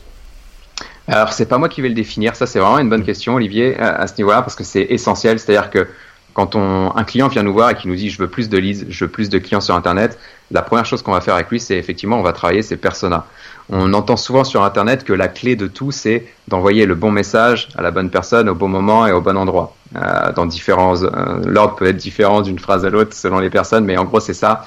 Alors, 1.08 1.34
c'est 1.34 1.47
pas 1.47 1.58
moi 1.58 1.69
qui 1.69 1.82
vais 1.82 1.89
le 1.89 1.95
définir. 1.95 2.36
Ça, 2.36 2.45
c'est 2.45 2.60
vraiment 2.60 2.80
une 2.80 2.89
bonne 2.89 3.04
question, 3.04 3.36
Olivier, 3.36 3.78
à 3.80 4.06
ce 4.08 4.13
niveau-là, 4.17 4.43
parce 4.43 4.56
que 4.56 4.63
c'est 4.63 4.84
essentiel. 4.84 5.39
C'est-à-dire 5.39 5.69
que 5.71 5.88
quand 6.33 6.55
on, 6.55 6.95
un 6.95 7.03
client 7.03 7.27
vient 7.27 7.43
nous 7.43 7.53
voir 7.53 7.71
et 7.71 7.75
qui 7.75 7.87
nous 7.87 7.95
dit 7.95 8.09
je 8.09 8.17
veux 8.17 8.27
plus 8.27 8.49
de 8.49 8.57
leads, 8.57 8.85
je 8.89 9.05
veux 9.05 9.11
plus 9.11 9.29
de 9.29 9.37
clients 9.37 9.61
sur 9.61 9.75
Internet, 9.75 10.17
la 10.51 10.61
première 10.61 10.85
chose 10.85 11.01
qu'on 11.01 11.11
va 11.11 11.21
faire 11.21 11.35
avec 11.35 11.49
lui, 11.49 11.59
c'est 11.59 11.77
effectivement 11.77 12.19
on 12.19 12.23
va 12.23 12.33
travailler 12.33 12.61
ses 12.61 12.77
personas. 12.77 13.25
On 13.69 13.93
entend 13.93 14.17
souvent 14.17 14.43
sur 14.43 14.63
Internet 14.63 15.03
que 15.03 15.13
la 15.13 15.27
clé 15.27 15.55
de 15.55 15.67
tout, 15.67 15.91
c'est 15.91 16.25
d'envoyer 16.47 16.85
le 16.85 16.95
bon 16.95 17.11
message 17.11 17.69
à 17.77 17.81
la 17.81 17.91
bonne 17.91 18.09
personne 18.09 18.49
au 18.49 18.55
bon 18.55 18.67
moment 18.67 19.07
et 19.07 19.11
au 19.11 19.21
bon 19.21 19.37
endroit. 19.37 19.75
Euh, 19.95 20.31
dans 20.33 20.45
différents, 20.45 21.03
euh, 21.03 21.41
l'ordre 21.45 21.75
peut 21.75 21.87
être 21.87 21.97
différent 21.97 22.41
d'une 22.41 22.59
phrase 22.59 22.85
à 22.85 22.89
l'autre 22.89 23.13
selon 23.13 23.39
les 23.39 23.49
personnes, 23.49 23.85
mais 23.85 23.97
en 23.97 24.05
gros 24.05 24.19
c'est 24.19 24.33
ça. 24.33 24.65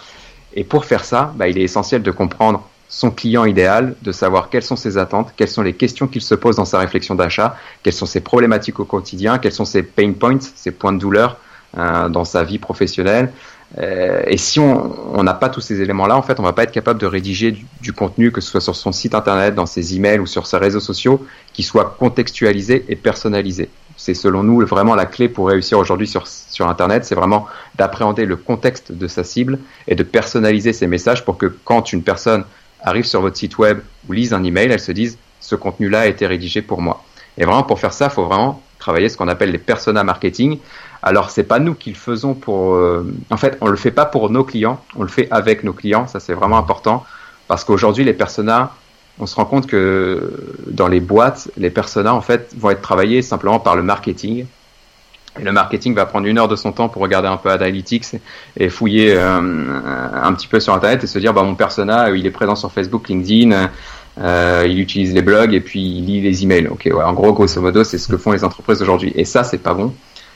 Et 0.55 0.65
pour 0.65 0.85
faire 0.85 1.05
ça, 1.05 1.33
bah, 1.37 1.49
il 1.49 1.59
est 1.59 1.63
essentiel 1.63 2.03
de 2.03 2.11
comprendre 2.11 2.63
son 2.89 3.11
client 3.11 3.45
idéal, 3.45 3.97
de 4.03 4.13
savoir 4.13 4.51
quelles 4.51 4.63
sont 4.63 4.77
ses 4.77 4.99
attentes, 4.99 5.33
quelles 5.37 5.49
sont 5.49 5.63
les 5.63 5.73
questions 5.73 6.07
qu'il 6.07 6.23
se 6.23 6.35
pose 6.35 6.57
dans 6.57 6.65
sa 6.65 6.79
réflexion 6.79 7.15
d'achat, 7.15 7.57
quelles 7.83 7.93
sont 7.93 8.07
ses 8.07 8.21
problématiques 8.21 8.79
au 8.79 8.85
quotidien, 8.85 9.39
quels 9.39 9.53
sont 9.53 9.65
ses 9.65 9.83
pain 9.83 10.13
points, 10.13 10.39
ses 10.55 10.71
points 10.71 10.93
de 10.93 10.99
douleur 10.99 11.39
dans 11.77 12.25
sa 12.25 12.45
vie 12.45 12.59
professionnelle. 12.59 13.33
Euh, 13.79 14.23
et 14.27 14.37
si 14.37 14.61
on 14.61 15.23
n'a 15.23 15.35
pas 15.35 15.49
tous 15.49 15.61
ces 15.61 15.81
éléments-là, 15.81 16.17
en 16.17 16.23
fait, 16.23 16.39
on 16.39 16.43
va 16.43 16.53
pas 16.53 16.63
être 16.63 16.73
capable 16.73 17.01
de 17.01 17.07
rédiger 17.07 17.57
du, 17.81 17.93
contenu, 17.93 18.31
que 18.31 18.41
ce 18.41 18.51
soit 18.51 18.61
sur 18.61 18.77
son 18.77 18.93
site 18.93 19.15
internet, 19.15 19.55
dans 19.55 19.67
ses 19.67 19.97
emails 19.97 20.21
ou 20.21 20.27
sur 20.27 20.47
ses 20.47 20.59
réseaux 20.59 20.81
sociaux, 20.81 21.27
qui 21.53 21.63
soit 21.63 21.97
contextualisé 21.99 22.85
et 22.89 22.97
personnalisé. 22.97 23.69
C'est 23.97 24.15
selon 24.15 24.43
nous 24.43 24.65
vraiment 24.67 24.95
la 24.95 25.07
clé 25.07 25.29
pour 25.29 25.49
réussir 25.49 25.79
aujourd'hui 25.79 26.07
sur, 26.07 26.27
sur 26.27 26.69
Internet, 26.69 27.05
c'est 27.05 27.15
vraiment 27.15 27.47
d'appréhender 27.77 28.27
le 28.27 28.37
contexte 28.37 28.93
de 28.93 29.07
sa 29.07 29.25
cible 29.25 29.59
et 29.87 29.95
de 29.95 30.03
personnaliser 30.03 30.73
ses 30.73 30.87
messages 30.87 31.25
pour 31.25 31.39
que 31.39 31.47
quand 31.65 31.93
une 31.93 32.03
personne 32.03 32.45
arrive 32.83 33.05
sur 33.05 33.21
votre 33.21 33.37
site 33.37 33.57
web 33.57 33.81
ou 34.09 34.13
lise 34.13 34.33
un 34.33 34.43
email, 34.43 34.71
elle 34.71 34.81
se 34.81 34.93
dise 34.93 35.17
ce 35.41 35.55
contenu-là 35.55 36.01
a 36.01 36.07
été 36.07 36.27
rédigé 36.27 36.61
pour 36.61 36.83
moi. 36.83 37.05
Et 37.39 37.45
vraiment 37.45 37.63
pour 37.63 37.79
faire 37.79 37.93
ça, 37.93 38.07
il 38.07 38.11
faut 38.11 38.25
vraiment 38.25 38.63
travailler 38.79 39.09
ce 39.09 39.17
qu'on 39.17 39.29
appelle 39.29 39.51
les 39.51 39.59
personas 39.59 40.05
marketing. 40.05 40.59
Alors 41.07 41.29
c'est 41.29 41.45
pas 41.45 41.59
nous 41.59 41.75
qui 41.75 41.91
le 41.91 41.97
faisons 41.97 42.33
pour, 42.33 42.77
euh, 42.77 43.07
en 43.31 43.37
fait, 43.37 43.59
on 43.61 43.69
le 43.69 43.77
fait 43.77 43.91
pas 43.91 44.07
pour 44.07 44.31
nos 44.31 44.43
clients, 44.43 44.81
on 44.97 45.03
le 45.03 45.09
fait 45.09 45.29
avec 45.31 45.63
nos 45.63 45.75
clients. 45.75 46.07
Ça 46.07 46.19
c'est 46.19 46.33
vraiment 46.33 46.57
important 46.57 47.05
parce 47.47 47.63
qu'aujourd'hui 47.63 48.05
les 48.05 48.15
personas, 48.15 48.73
on 49.19 49.27
se 49.27 49.37
rend 49.37 49.45
compte 49.45 49.67
que 49.67 50.33
dans 50.67 50.89
les 50.89 51.01
boîtes, 51.01 51.51
les 51.59 51.69
personas 51.69 52.15
en 52.15 52.23
fait 52.23 52.55
vont 52.57 52.71
être 52.71 52.81
travaillés 52.81 53.21
simplement 53.21 53.61
par 53.61 53.77
le 53.77 53.83
marketing. 53.83 54.47
Et 55.39 55.45
le 55.45 55.53
marketing 55.53 55.95
va 55.95 56.07
prendre 56.07 56.27
une 56.27 56.39
heure 56.39 56.49
de 56.49 56.57
son 56.57 56.73
temps 56.73 56.89
pour 56.89 57.03
regarder 57.03 57.29
un 57.29 57.37
peu 57.37 57.51
Analytics 57.51 58.17
et 58.57 58.71
fouiller 58.71 59.15
euh, 59.15 59.41
un 60.15 60.33
petit 60.33 60.47
peu 60.47 60.59
sur 60.59 60.73
Internet 60.73 61.05
et 61.05 61.07
se 61.07 61.19
dire 61.19 61.35
bah 61.35 61.43
mon 61.43 61.55
persona 61.55 62.09
il 62.09 62.25
est 62.25 62.31
présent 62.31 62.57
sur 62.57 62.73
Facebook, 62.73 63.11
LinkedIn, 63.11 63.69
euh, 64.23 64.65
il 64.67 64.81
utilise 64.81 65.13
les 65.13 65.23
blogs 65.23 65.53
et 65.53 65.61
puis 65.61 65.83
il 65.83 66.07
lit 66.07 66.23
les 66.23 66.45
emails. 66.45 66.69
Ok, 66.69 66.89
en 66.91 67.13
gros 67.13 67.35
grosso 67.35 67.61
modo 67.61 67.85
c'est 67.85 67.99
ce 67.99 68.09
que 68.09 68.17
font 68.17 68.33
les 68.33 68.43
entreprises 68.43 68.81
aujourd'hui. 68.81 69.13
Et 69.17 69.27
ça 69.27 69.45
c'est 69.45 69.59
pas 69.59 69.75
bon. 69.75 69.93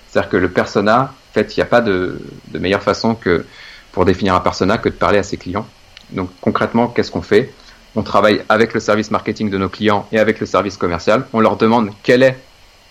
C'est-à-dire 0.08 0.30
que 0.30 0.36
le 0.36 0.48
persona, 0.48 1.12
en 1.30 1.34
fait, 1.34 1.56
il 1.56 1.60
n'y 1.60 1.62
a 1.62 1.66
pas 1.66 1.80
de, 1.80 2.20
meilleure 2.54 2.82
façon 2.82 3.14
que 3.14 3.44
pour 3.92 4.04
définir 4.04 4.34
un 4.34 4.40
persona 4.40 4.78
que 4.78 4.88
de 4.88 4.94
parler 4.94 5.18
à 5.18 5.22
ses 5.22 5.36
clients. 5.36 5.66
Donc 6.10 6.30
concrètement, 6.40 6.88
qu'est-ce 6.88 7.10
qu'on 7.10 7.22
fait? 7.22 7.52
On 7.96 8.02
travaille 8.02 8.42
avec 8.48 8.74
le 8.74 8.80
service 8.80 9.10
marketing 9.10 9.50
de 9.50 9.58
nos 9.58 9.68
clients 9.68 10.06
et 10.12 10.18
avec 10.18 10.40
le 10.40 10.46
service 10.46 10.76
commercial. 10.76 11.26
On 11.32 11.40
leur 11.40 11.56
demande 11.56 11.90
quel 12.02 12.22
est, 12.22 12.38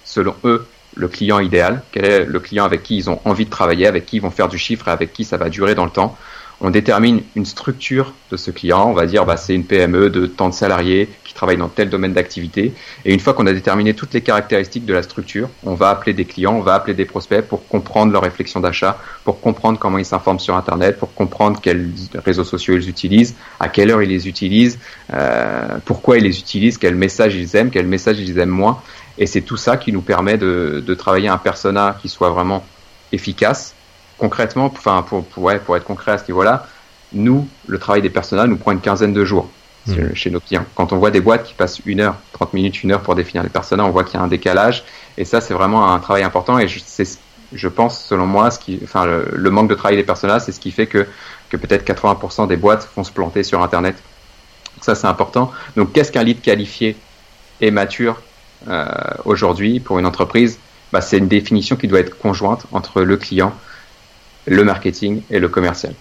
selon 0.04 0.36
eux, 0.44 0.68
le 0.96 1.08
client 1.08 1.40
idéal, 1.40 1.84
quel 1.92 2.06
est 2.06 2.26
le 2.26 2.40
client 2.40 2.66
avec 2.66 2.84
qui 2.84 2.98
ils 2.98 3.10
ont 3.10 3.20
envie 3.26 3.46
de 3.46 3.50
travailler, 3.50 3.88
avec 3.88 4.06
qui 4.06 4.18
ils 4.18 4.22
vont 4.22 4.32
faire 4.32 4.48
du 4.48 4.58
chiffre 4.58 4.88
et 4.88 4.92
avec 4.92 5.14
qui 5.14 5.24
ça 5.24 5.38
va 5.38 5.50
durer 5.50 5.76
dans 5.76 5.86
le 5.86 5.92
temps. 5.92 6.18
On 6.60 6.72
détermine 6.72 7.22
une 7.36 7.46
structure 7.46 8.14
de 8.32 8.38
ce 8.38 8.50
client, 8.50 8.90
on 8.90 8.94
va 8.94 9.06
dire 9.06 9.26
bah, 9.26 9.38
c'est 9.38 9.54
une 9.54 9.64
PME 9.64 10.10
de 10.10 10.26
tant 10.26 10.50
de 10.50 10.54
salariés 10.54 11.08
travaillent 11.38 11.58
dans 11.58 11.70
tel 11.70 11.90
domaine 11.90 12.14
d'activité. 12.14 12.74
Et 13.06 13.14
une 13.14 13.20
fois 13.20 13.34
qu'on 13.34 13.46
a 13.46 13.54
déterminé 13.54 13.94
toutes 13.94 14.14
les 14.14 14.22
caractéristiques 14.22 14.86
de 14.86 14.94
la 14.94 15.04
structure, 15.04 15.50
on 15.64 15.76
va 15.76 15.90
appeler 15.90 16.14
des 16.14 16.26
clients, 16.26 16.56
on 16.56 16.62
va 16.62 16.74
appeler 16.74 16.96
des 16.96 17.06
prospects 17.06 17.42
pour 17.48 17.66
comprendre 17.68 18.12
leur 18.12 18.24
réflexion 18.24 18.60
d'achat, 18.60 19.00
pour 19.24 19.40
comprendre 19.40 19.80
comment 19.80 20.00
ils 20.00 20.06
s'informent 20.06 20.40
sur 20.40 20.56
Internet, 20.56 20.98
pour 20.98 21.14
comprendre 21.14 21.60
quels 21.62 21.92
réseaux 22.26 22.44
sociaux 22.44 22.76
ils 22.76 22.90
utilisent, 22.90 23.36
à 23.60 23.70
quelle 23.70 23.92
heure 23.92 24.02
ils 24.02 24.10
les 24.10 24.28
utilisent, 24.28 24.80
euh, 25.14 25.78
pourquoi 25.86 26.18
ils 26.18 26.24
les 26.24 26.40
utilisent, 26.40 26.78
quels 26.78 26.96
messages 26.96 27.36
ils 27.36 27.56
aiment, 27.56 27.70
quels 27.70 27.88
messages 27.88 28.20
ils 28.20 28.38
aiment 28.40 28.50
moins. 28.50 28.82
Et 29.20 29.28
c'est 29.28 29.42
tout 29.42 29.58
ça 29.58 29.78
qui 29.78 29.92
nous 29.92 30.02
permet 30.02 30.38
de, 30.38 30.94
travailler 30.98 31.30
un 31.30 31.38
persona 31.38 31.98
qui 32.02 32.10
soit 32.10 32.32
vraiment 32.32 32.66
efficace. 33.12 33.76
Concrètement, 34.18 34.66
enfin 34.66 35.06
pour, 35.08 35.24
pour 35.24 35.52
être 35.52 35.86
concret 35.86 36.14
à 36.14 36.18
ce 36.18 36.26
niveau-là, 36.28 36.68
nous, 37.14 37.48
le 37.68 37.78
travail 37.78 38.02
des 38.02 38.10
personas 38.10 38.48
nous 38.48 38.58
prend 38.58 38.72
une 38.72 38.82
quinzaine 38.82 39.14
de 39.14 39.24
jours 39.24 39.50
mmh. 39.88 40.16
chez 40.16 40.30
nos 40.30 40.40
clients. 40.40 40.66
Quand 40.76 40.94
on 40.94 40.98
voit 40.98 41.12
des 41.12 41.22
boîtes 41.22 41.44
qui 41.44 41.54
passent 41.54 41.82
une 41.86 42.02
heure, 42.02 42.16
30 42.34 42.54
minutes, 42.54 42.84
une 42.84 42.92
heure 42.92 43.02
pour 43.02 43.16
définir 43.16 43.44
les 43.44 43.50
personas, 43.50 43.86
on 43.86 43.92
voit 43.92 44.04
qu'il 44.04 44.16
y 44.16 44.18
a 44.18 44.24
un 44.24 44.28
décalage. 44.28 44.84
Et 45.18 45.26
ça, 45.26 45.42
c'est 45.42 45.54
vraiment 45.54 45.94
un 45.94 46.00
travail 46.00 46.24
important. 46.24 46.60
Et 46.60 46.68
c'est, 46.68 47.08
je 47.54 47.68
pense, 47.68 48.04
selon 48.04 48.26
moi, 48.26 48.52
ce 48.52 48.60
qui, 48.60 48.80
enfin, 48.84 49.06
le, 49.06 49.28
le 49.34 49.50
manque 49.50 49.70
de 49.70 49.76
travail 49.76 49.98
des 49.98 50.04
personas, 50.04 50.40
c'est 50.40 50.52
ce 50.52 50.60
qui 50.60 50.72
fait 50.72 50.88
que, 50.88 51.08
que 51.50 51.58
peut-être 51.58 51.86
80% 51.86 52.48
des 52.48 52.58
boîtes 52.58 52.90
vont 52.96 53.04
se 53.04 53.12
planter 53.12 53.44
sur 53.44 53.62
Internet. 53.62 53.96
Ça, 54.82 54.96
c'est 54.96 55.08
important. 55.08 55.52
Donc, 55.76 55.94
qu'est-ce 55.94 56.12
qu'un 56.12 56.24
lead 56.24 56.42
qualifié 56.42 56.96
et 57.62 57.72
mature 57.72 58.22
euh, 58.68 58.86
aujourd'hui 59.26 59.80
pour 59.80 60.00
une 60.00 60.06
entreprise, 60.06 60.60
bah, 60.92 61.02
c'est 61.02 61.18
une 61.18 61.28
définition 61.28 61.76
qui 61.76 61.88
doit 61.88 62.00
être 62.00 62.18
conjointe 62.18 62.66
entre 62.72 63.02
le 63.02 63.18
client, 63.18 63.54
le 64.46 64.64
marketing 64.64 65.22
et 65.30 65.40
le 65.40 65.48
commercial. 65.48 65.94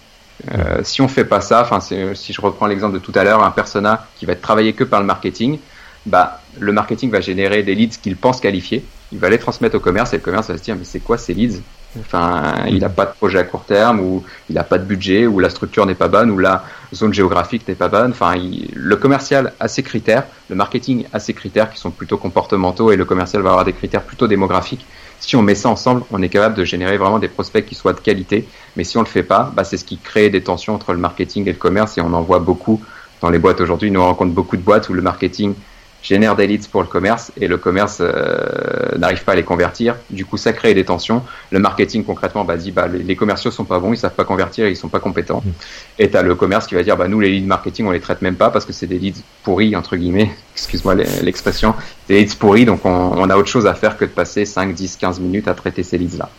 Euh, 0.53 0.81
si 0.83 1.01
on 1.01 1.07
fait 1.07 1.25
pas 1.25 1.41
ça, 1.41 1.61
enfin 1.61 1.79
si 1.79 2.33
je 2.33 2.41
reprends 2.41 2.67
l'exemple 2.67 2.93
de 2.93 2.99
tout 2.99 3.13
à 3.15 3.23
l'heure, 3.23 3.43
un 3.43 3.51
persona 3.51 4.07
qui 4.17 4.25
va 4.25 4.33
être 4.33 4.41
travaillé 4.41 4.73
que 4.73 4.83
par 4.83 4.99
le 4.99 5.05
marketing, 5.05 5.59
bah 6.05 6.41
le 6.59 6.71
marketing 6.71 7.09
va 7.09 7.21
générer 7.21 7.63
des 7.63 7.75
leads 7.75 7.97
qu'il 8.01 8.15
pense 8.15 8.39
qualifiés, 8.39 8.85
il 9.11 9.19
va 9.19 9.29
les 9.29 9.39
transmettre 9.39 9.75
au 9.75 9.79
commerce 9.79 10.13
et 10.13 10.17
le 10.17 10.23
commerce 10.23 10.49
va 10.49 10.57
se 10.57 10.63
dire 10.63 10.75
mais 10.75 10.85
c'est 10.85 10.99
quoi 10.99 11.17
ces 11.17 11.33
leads? 11.33 11.61
Enfin, 11.99 12.65
il 12.67 12.79
n'a 12.79 12.89
pas 12.89 13.05
de 13.05 13.13
projet 13.13 13.39
à 13.39 13.43
court 13.43 13.63
terme, 13.63 13.99
ou 13.99 14.23
il 14.49 14.55
n'a 14.55 14.63
pas 14.63 14.77
de 14.77 14.83
budget, 14.83 15.25
ou 15.25 15.39
la 15.39 15.49
structure 15.49 15.85
n'est 15.85 15.95
pas 15.95 16.07
bonne, 16.07 16.29
ou 16.29 16.37
la 16.37 16.63
zone 16.93 17.13
géographique 17.13 17.67
n'est 17.67 17.75
pas 17.75 17.87
bonne. 17.87 18.11
Enfin, 18.11 18.35
il, 18.35 18.69
le 18.73 18.95
commercial 18.97 19.53
a 19.59 19.67
ses 19.67 19.83
critères, 19.83 20.25
le 20.49 20.55
marketing 20.55 21.05
a 21.13 21.19
ses 21.19 21.33
critères 21.33 21.71
qui 21.71 21.79
sont 21.79 21.91
plutôt 21.91 22.17
comportementaux, 22.17 22.91
et 22.91 22.95
le 22.97 23.05
commercial 23.05 23.41
va 23.41 23.49
avoir 23.49 23.65
des 23.65 23.73
critères 23.73 24.03
plutôt 24.03 24.27
démographiques. 24.27 24.85
Si 25.19 25.35
on 25.35 25.41
met 25.41 25.55
ça 25.55 25.69
ensemble, 25.69 26.03
on 26.11 26.21
est 26.21 26.29
capable 26.29 26.55
de 26.55 26.63
générer 26.63 26.97
vraiment 26.97 27.19
des 27.19 27.27
prospects 27.27 27.65
qui 27.65 27.75
soient 27.75 27.93
de 27.93 27.99
qualité. 27.99 28.47
Mais 28.75 28.83
si 28.83 28.97
on 28.97 29.01
le 29.01 29.07
fait 29.07 29.23
pas, 29.23 29.51
bah, 29.55 29.63
c'est 29.63 29.77
ce 29.77 29.85
qui 29.85 29.97
crée 29.97 30.29
des 30.29 30.41
tensions 30.41 30.75
entre 30.75 30.93
le 30.93 30.99
marketing 30.99 31.47
et 31.47 31.51
le 31.51 31.57
commerce, 31.57 31.97
et 31.97 32.01
on 32.01 32.13
en 32.13 32.21
voit 32.21 32.39
beaucoup 32.39 32.81
dans 33.21 33.29
les 33.29 33.39
boîtes 33.39 33.61
aujourd'hui. 33.61 33.91
Nous 33.91 33.99
on 33.99 34.05
rencontre 34.05 34.33
beaucoup 34.33 34.57
de 34.57 34.61
boîtes 34.61 34.89
où 34.89 34.93
le 34.93 35.01
marketing 35.01 35.55
génère 36.03 36.35
des 36.35 36.47
leads 36.47 36.67
pour 36.69 36.81
le 36.81 36.87
commerce 36.87 37.31
et 37.39 37.47
le 37.47 37.57
commerce 37.57 37.97
euh, 38.01 38.97
n'arrive 38.97 39.23
pas 39.23 39.33
à 39.33 39.35
les 39.35 39.43
convertir. 39.43 39.95
Du 40.09 40.25
coup, 40.25 40.37
ça 40.37 40.53
crée 40.53 40.73
des 40.73 40.85
tensions. 40.85 41.23
Le 41.51 41.59
marketing 41.59 42.03
concrètement 42.03 42.45
bah, 42.45 42.57
dit 42.57 42.71
bah, 42.71 42.87
les, 42.87 42.99
les, 42.99 43.15
commerciaux 43.15 43.51
sont 43.51 43.65
pas 43.65 43.79
bons, 43.79 43.93
ils 43.93 43.97
savent 43.97 44.13
pas 44.13 44.23
convertir, 44.23 44.67
ils 44.67 44.75
sont 44.75 44.89
pas 44.89 44.99
compétents. 44.99 45.43
Mmh. 45.45 45.51
Et 45.99 46.09
tu 46.09 46.17
as 46.17 46.21
le 46.21 46.35
commerce 46.35 46.67
qui 46.67 46.75
va 46.75 46.83
dire 46.83 46.97
bah, 46.97 47.07
nous 47.07 47.19
les 47.19 47.29
leads 47.29 47.47
marketing 47.47 47.87
on 47.87 47.91
les 47.91 47.99
traite 47.99 48.21
même 48.21 48.35
pas 48.35 48.49
parce 48.49 48.65
que 48.65 48.73
c'est 48.73 48.87
des 48.87 48.99
leads 48.99 49.21
pourris 49.43 49.75
entre 49.75 49.95
guillemets. 49.97 50.31
Excuse-moi 50.55 50.95
l'expression, 50.95 51.73
des 52.07 52.19
leads 52.21 52.35
pourris 52.37 52.65
donc 52.65 52.85
on, 52.85 52.89
on, 52.89 53.29
a 53.29 53.35
autre 53.35 53.49
chose 53.49 53.67
à 53.67 53.73
faire 53.73 53.97
que 53.97 54.05
de 54.05 54.09
passer 54.09 54.45
5, 54.45 54.73
10, 54.73 54.97
15 54.97 55.19
minutes 55.19 55.47
à 55.47 55.53
traiter 55.53 55.83
ces 55.83 55.97
leads 55.97 56.17
là. 56.17 56.29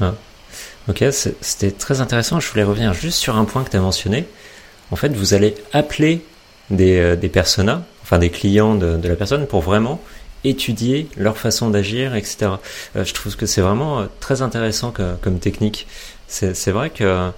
Ah. 0.00 0.14
Ok, 0.88 1.02
c'était 1.40 1.70
très 1.70 2.02
intéressant. 2.02 2.40
Je 2.40 2.50
voulais 2.50 2.62
revenir 2.62 2.92
juste 2.92 3.18
sur 3.18 3.36
un 3.36 3.44
point 3.46 3.64
que 3.64 3.70
tu 3.70 3.76
as 3.76 3.80
mentionné. 3.80 4.26
En 4.90 4.96
fait, 4.96 5.14
vous 5.14 5.32
allez 5.32 5.54
appeler 5.72 6.22
des, 6.70 6.98
euh, 6.98 7.16
des 7.16 7.30
personas 7.30 7.82
enfin 8.04 8.18
des 8.18 8.30
clients 8.30 8.74
de, 8.74 8.96
de, 8.96 9.08
la 9.08 9.16
personne 9.16 9.46
pour 9.46 9.62
vraiment 9.62 10.00
étudier 10.44 11.08
leur 11.16 11.38
façon 11.38 11.70
d'agir, 11.70 12.14
etc. 12.14 12.52
Euh, 12.96 13.04
je 13.04 13.14
trouve 13.14 13.34
que 13.34 13.46
c'est 13.46 13.62
vraiment 13.62 14.00
euh, 14.00 14.06
très 14.20 14.42
intéressant 14.42 14.90
que, 14.90 15.16
comme 15.16 15.38
technique. 15.38 15.86
C'est 16.26 16.70
vrai 16.70 16.90
que, 16.90 17.30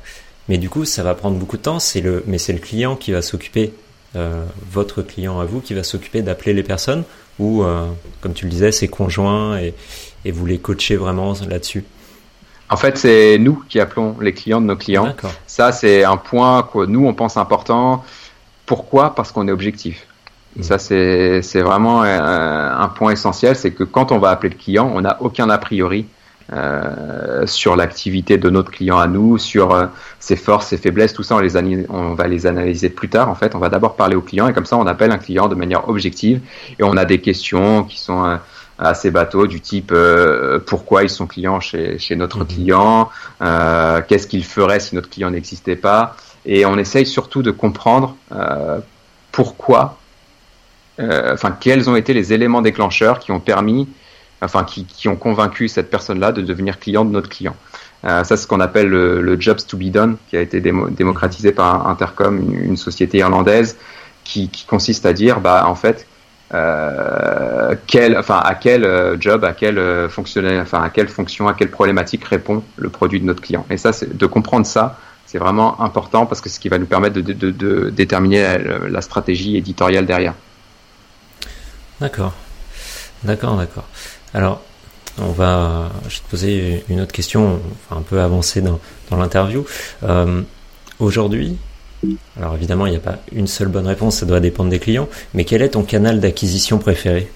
mais 0.49 0.57
du 0.59 0.71
coup, 0.71 0.85
ça 0.87 1.03
va 1.03 1.15
prendre 1.15 1.37
beaucoup 1.37 1.57
de 1.57 1.63
temps. 1.63 1.79
C'est 1.79 2.01
le, 2.01 2.25
mais 2.27 2.39
c'est 2.39 2.53
le 2.55 2.61
client 2.61 2.97
qui 2.97 3.13
va 3.13 3.21
s'occuper, 3.21 3.75
euh, 4.15 4.45
votre 4.71 5.03
client 5.03 5.39
à 5.39 5.45
vous, 5.45 5.61
qui 5.61 5.75
va 5.75 5.83
s'occuper 5.83 6.23
d'appeler 6.23 6.55
les 6.55 6.63
personnes 6.63 7.05
ou, 7.39 7.63
comme 8.23 8.33
tu 8.33 8.47
le 8.47 8.51
disais, 8.51 8.73
c'est 8.73 8.89
conjoint 8.89 9.59
et, 9.59 9.75
et 10.25 10.31
vous 10.31 10.47
les 10.47 10.57
coachez 10.57 10.97
vraiment 10.97 11.35
là-dessus. 11.47 11.85
En 12.71 12.79
fait, 12.79 12.97
c'est 12.97 13.37
nous 13.39 13.63
qui 13.69 13.79
appelons 13.79 14.17
les 14.19 14.33
clients 14.33 14.63
de 14.63 14.67
nos 14.67 14.77
clients. 14.77 15.15
Ça, 15.47 15.73
c'est 15.73 16.05
un 16.05 16.17
point 16.17 16.63
que 16.63 16.87
nous, 16.87 17.07
on 17.07 17.13
pense 17.13 17.37
important. 17.37 18.03
Pourquoi? 18.65 19.15
Parce 19.15 19.33
qu'on 19.33 19.47
est 19.49 19.53
objectif. 19.53 20.07
Et 20.59 20.63
ça, 20.63 20.79
c'est 20.79 21.63
vraiment 21.63 22.03
un, 22.03 22.81
un, 22.81 22.89
point 22.89 23.13
essentiel, 23.13 23.57
c'est 23.57 23.73
que 23.73 23.85
quand 23.85 24.13
on 24.13 24.19
va 24.19 24.31
appeler 24.31 24.51
le 24.51 24.59
client, 24.59 24.91
on 24.95 25.03
n'a 25.03 25.19
aucun 25.21 25.51
a 25.51 25.59
priori 25.59 26.07
euh, 26.53 27.45
sur 27.47 27.75
l'activité 27.75 28.39
de 28.39 28.49
notre 28.51 28.71
client 28.71 28.99
à 28.99 29.09
nous, 29.09 29.37
sur 29.37 29.75
euh, 29.75 29.87
ses 30.21 30.37
forces, 30.37 30.69
ses 30.69 30.77
faiblesses, 30.77 31.13
tout 31.13 31.25
ça, 31.25 31.35
on, 31.35 31.41
les 31.41 31.57
on 31.89 32.15
va 32.15 32.29
les 32.29 32.47
analyser 32.47 32.89
plus 32.89 33.09
tard. 33.09 33.29
En 33.29 33.35
fait, 33.35 33.57
on 33.57 33.59
va 33.59 33.69
d'abord 33.69 33.97
parler 33.97 34.15
au 34.15 34.21
client 34.21 34.47
et 34.47 34.53
comme 34.53 34.65
ça, 34.65 34.77
on 34.77 34.87
appelle 34.87 35.11
un 35.11 35.19
client 35.19 35.49
de 35.49 35.57
manière 35.57 35.89
objective 35.89 36.41
et 36.79 36.85
on 36.85 36.97
a 36.97 37.05
des 37.05 37.21
questions 37.21 37.83
qui 37.83 37.99
sont 37.99 38.25
euh, 38.25 38.37
assez 38.79 39.11
bateaux 39.11 39.49
du 39.49 39.61
type 39.61 39.91
euh, 39.93 40.61
pourquoi 40.65 41.03
ils 41.03 41.11
sont 41.11 41.27
clients 41.27 41.59
chez, 41.59 41.99
chez 41.99 42.15
notre 42.15 42.45
mmh. 42.45 42.47
client, 42.47 43.11
euh, 43.43 44.01
qu'est-ce 44.07 44.29
qu'ils 44.29 44.45
feraient 44.45 44.79
si 44.79 44.95
notre 44.95 45.11
client 45.11 45.31
n'existait 45.31 45.75
pas, 45.75 46.17
et 46.45 46.65
on 46.65 46.79
essaye 46.79 47.07
surtout 47.07 47.43
de 47.43 47.51
comprendre 47.51 48.15
pourquoi 49.33 49.81
euh, 49.81 50.06
enfin, 50.99 51.57
quels 51.59 51.89
ont 51.91 51.97
été 51.97 52.15
les 52.15 52.33
éléments 52.33 52.63
déclencheurs 52.63 53.19
qui 53.19 53.33
ont 53.33 53.41
permis, 53.41 53.89
enfin, 54.41 54.65
qui, 54.65 54.85
qui 54.85 55.09
ont 55.09 55.17
convaincu 55.17 55.69
cette 55.69 55.91
personne-là 55.91 56.33
de 56.33 56.43
devenir 56.43 56.79
client 56.79 57.05
de 57.05 57.11
notre 57.11 57.29
client? 57.29 57.57
Euh, 58.05 58.25
ça, 58.25 58.37
c'est 58.37 58.43
ce 58.43 58.47
qu'on 58.47 58.61
appelle 58.61 58.89
le, 58.89 59.21
le, 59.21 59.41
Jobs 59.41 59.59
to 59.67 59.77
be 59.77 59.91
done, 59.91 60.17
qui 60.29 60.37
a 60.37 60.41
été 60.41 60.61
démo, 60.61 60.89
démocratisé 60.91 61.53
par 61.53 61.89
Intercom, 61.89 62.39
une, 62.39 62.77
société 62.77 63.19
irlandaise, 63.19 63.77
qui, 64.25 64.49
qui, 64.49 64.67
consiste 64.67 65.07
à 65.07 65.13
dire, 65.13 65.41
bah, 65.41 65.65
en 65.67 65.75
fait, 65.75 66.07
euh, 66.55 67.75
quel, 67.87 68.17
enfin, 68.17 68.41
à 68.45 68.55
quel 68.55 68.85
euh, 68.85 69.17
job, 69.19 69.45
à 69.45 69.53
quel 69.53 70.09
fonctionnel, 70.09 70.61
enfin, 70.61 70.83
à 70.83 70.91
quelle 70.91 71.09
fonction, 71.09 71.49
à 71.49 71.55
quelle 71.55 71.71
problématique 71.71 72.25
répond 72.25 72.63
le 72.77 72.89
produit 72.91 73.21
de 73.21 73.25
notre 73.25 73.43
client. 73.43 73.67
Et 73.71 73.77
ça, 73.77 73.93
c'est 73.93 74.17
de 74.17 74.27
comprendre 74.27 74.67
ça 74.67 74.99
c'est 75.27 75.39
vraiment 75.39 75.81
important 75.83 76.25
parce 76.25 76.41
que 76.41 76.49
c'est 76.49 76.55
ce 76.55 76.61
qui 76.61 76.69
va 76.69 76.79
nous 76.79 76.87
permettre 76.87 77.17
de, 77.17 77.21
de, 77.21 77.51
de 77.51 77.91
déterminer 77.91 78.59
la, 78.89 79.01
stratégie 79.01 79.57
éditoriale 79.57 80.07
derrière. 80.07 80.35
D'accord, 82.01 82.35
d'accord, 83.25 83.57
d'accord. 83.57 83.89
Alors, 84.35 84.63
on 85.19 85.31
va, 85.31 85.91
je 86.09 86.17
vais 86.17 86.23
te 86.25 86.31
poser 86.31 86.85
une 86.89 87.01
autre 87.01 87.13
question, 87.13 87.61
un 87.91 88.03
peu 88.03 88.21
avancée 88.21 88.61
dans, 88.61 88.79
l'interview. 89.11 89.65
Euh, 90.03 90.43
Aujourd'hui, 90.99 91.59
alors 92.39 92.55
évidemment, 92.55 92.87
il 92.87 92.91
n'y 92.91 92.97
a 92.97 93.01
pas 93.01 93.19
une 93.33 93.47
seule 93.47 93.69
bonne 93.69 93.87
réponse, 93.87 94.17
ça 94.17 94.27
doit 94.27 94.41
dépendre 94.41 94.71
des 94.71 94.79
clients, 94.79 95.09
mais 95.35 95.45
quel 95.45 95.61
est 95.61 95.71
ton 95.71 95.83
canal 95.83 96.21
d'acquisition 96.21 96.79
préféré? 96.79 97.31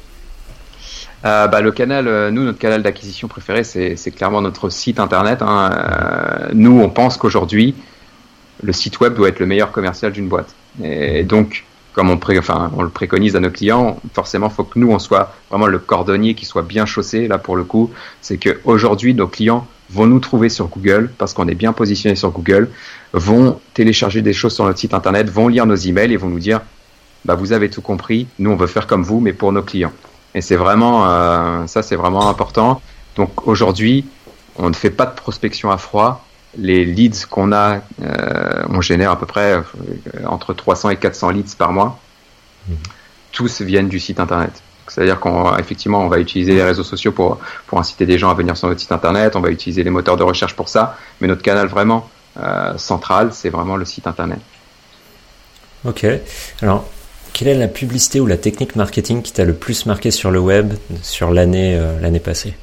Euh, 1.27 1.47
bah, 1.47 1.61
le 1.61 1.71
canal, 1.71 2.09
euh, 2.09 2.31
nous, 2.31 2.43
notre 2.43 2.59
canal 2.59 2.83
d'acquisition 2.83 3.29
préféré, 3.29 3.65
c'est 3.65 4.11
clairement 4.13 4.41
notre 4.41 4.71
site 4.71 4.99
internet. 4.99 5.43
Hein. 5.43 5.71
Euh, 5.73 6.49
nous, 6.55 6.81
on 6.81 6.89
pense 6.89 7.19
qu'aujourd'hui, 7.19 7.75
le 8.63 8.73
site 8.73 9.01
web 9.01 9.15
doit 9.15 9.29
être 9.29 9.41
le 9.41 9.47
meilleur 9.47 9.73
commercial 9.73 10.13
d'une 10.13 10.29
boîte. 10.29 10.55
Et 10.83 11.23
donc, 11.23 11.65
comme 12.01 12.09
on, 12.09 12.83
le 12.83 12.89
préconise 12.89 13.37
à 13.37 13.41
nos 13.41 13.51
clients, 13.51 14.01
forcément, 14.15 14.47
il 14.47 14.55
faut 14.55 14.65
que 14.65 14.79
nous, 14.79 14.91
on 14.91 14.99
soit 14.99 15.35
vraiment 15.51 15.67
le 15.67 15.79
cordonnier 15.79 16.35
qui 16.35 16.47
soit 16.47 16.63
bien 16.63 16.87
chaussé. 16.87 17.29
Là, 17.29 17.37
pour 17.37 17.57
le 17.57 17.65
coup, 17.65 17.91
c'est 18.23 18.39
qu'aujourd'hui, 18.39 19.13
nos 19.13 19.27
clients 19.27 19.67
vont 19.91 20.07
nous 20.07 20.19
trouver 20.19 20.49
sur 20.49 20.69
Google 20.69 21.13
parce 21.19 21.35
qu'on 21.35 21.47
est 21.47 21.55
bien 21.55 21.75
positionné 21.75 22.17
sur 22.17 22.31
Google, 22.31 22.71
vont 23.13 23.61
télécharger 23.75 24.23
des 24.23 24.33
choses 24.33 24.55
sur 24.55 24.65
notre 24.65 24.79
site 24.79 24.95
internet, 24.95 25.29
vont 25.29 25.49
lire 25.49 25.67
nos 25.67 25.75
emails 25.75 26.15
et 26.15 26.17
vont 26.17 26.31
nous 26.31 26.39
dire 26.39 26.63
bah 27.27 27.35
vous 27.35 27.53
avez 27.53 27.69
tout 27.69 27.83
compris, 27.83 28.27
nous 28.39 28.51
on 28.51 28.57
veut 28.57 28.67
faire 28.67 28.87
comme 28.87 29.03
vous 29.03 29.21
mais 29.21 29.35
pour 29.35 29.53
nos 29.53 29.63
clients. 29.63 29.93
Et 30.35 30.41
c'est 30.41 30.57
vraiment 30.57 31.07
euh, 31.07 31.67
ça 31.67 31.83
c'est 31.83 31.97
vraiment 31.97 32.31
important. 32.31 32.81
Donc 33.17 33.47
aujourd'hui, 33.47 34.07
on 34.57 34.71
ne 34.71 34.75
fait 34.75 34.89
pas 34.89 35.05
de 35.05 35.15
prospection 35.15 35.71
à 35.71 35.77
froid. 35.77 36.25
Les 36.59 36.85
leads 36.85 37.27
qu'on 37.27 37.53
a, 37.53 37.81
euh, 38.03 38.65
on 38.69 38.81
génère 38.81 39.13
à 39.13 39.19
peu 39.19 39.27
près 39.27 39.55
euh, 39.55 39.63
entre 40.27 40.53
300 40.53 40.91
et 40.91 40.97
400 40.97 41.31
leads 41.31 41.55
par 41.57 41.73
mois. 41.73 42.01
Mmh. 42.69 42.75
Tous 43.33 43.61
viennent 43.61 43.89
du 43.89 44.01
site 44.01 44.21
internet. 44.21 44.63
C'est-à-dire 44.91 45.21
qu'effectivement, 45.21 46.01
on, 46.01 46.09
va 46.09 46.19
utiliser 46.19 46.55
les 46.55 46.65
réseaux 46.65 46.83
sociaux 46.83 47.13
pour, 47.13 47.39
pour 47.69 47.79
inciter 47.79 48.07
des 48.07 48.19
gens 48.19 48.29
à 48.29 48.35
venir 48.35 48.57
sur 48.57 48.67
notre 48.67 48.81
site 48.81 48.91
internet, 48.91 49.37
on 49.37 49.41
va 49.41 49.51
utiliser 49.51 49.85
les 49.85 49.91
moteurs 49.91 50.17
de 50.17 50.25
recherche 50.25 50.57
pour 50.57 50.69
ça, 50.69 50.97
mais 51.21 51.29
notre 51.29 51.43
canal 51.43 51.69
vraiment 51.69 52.11
euh, 52.39 52.77
central, 52.77 53.31
c'est 53.33 53.51
vraiment 53.51 53.77
le 53.77 53.85
site 53.85 54.09
internet. 54.09 54.41
Ok. 55.85 56.05
Alors, 56.61 56.89
quelle 57.33 57.49
est 57.49 57.55
la 57.55 57.69
publicité 57.69 58.21
ou 58.21 58.27
la 58.27 58.37
technique 58.37 58.77
marketing 58.77 59.23
qui 59.23 59.33
t'a 59.33 59.45
le 59.45 59.55
plus 59.55 59.87
marqué 59.87 60.11
sur 60.11 60.31
le 60.31 60.41
web 60.41 60.75
sur 61.03 61.31
l'année 61.31 61.77
euh, 61.77 61.99
l'année 62.01 62.21
passée? 62.21 62.55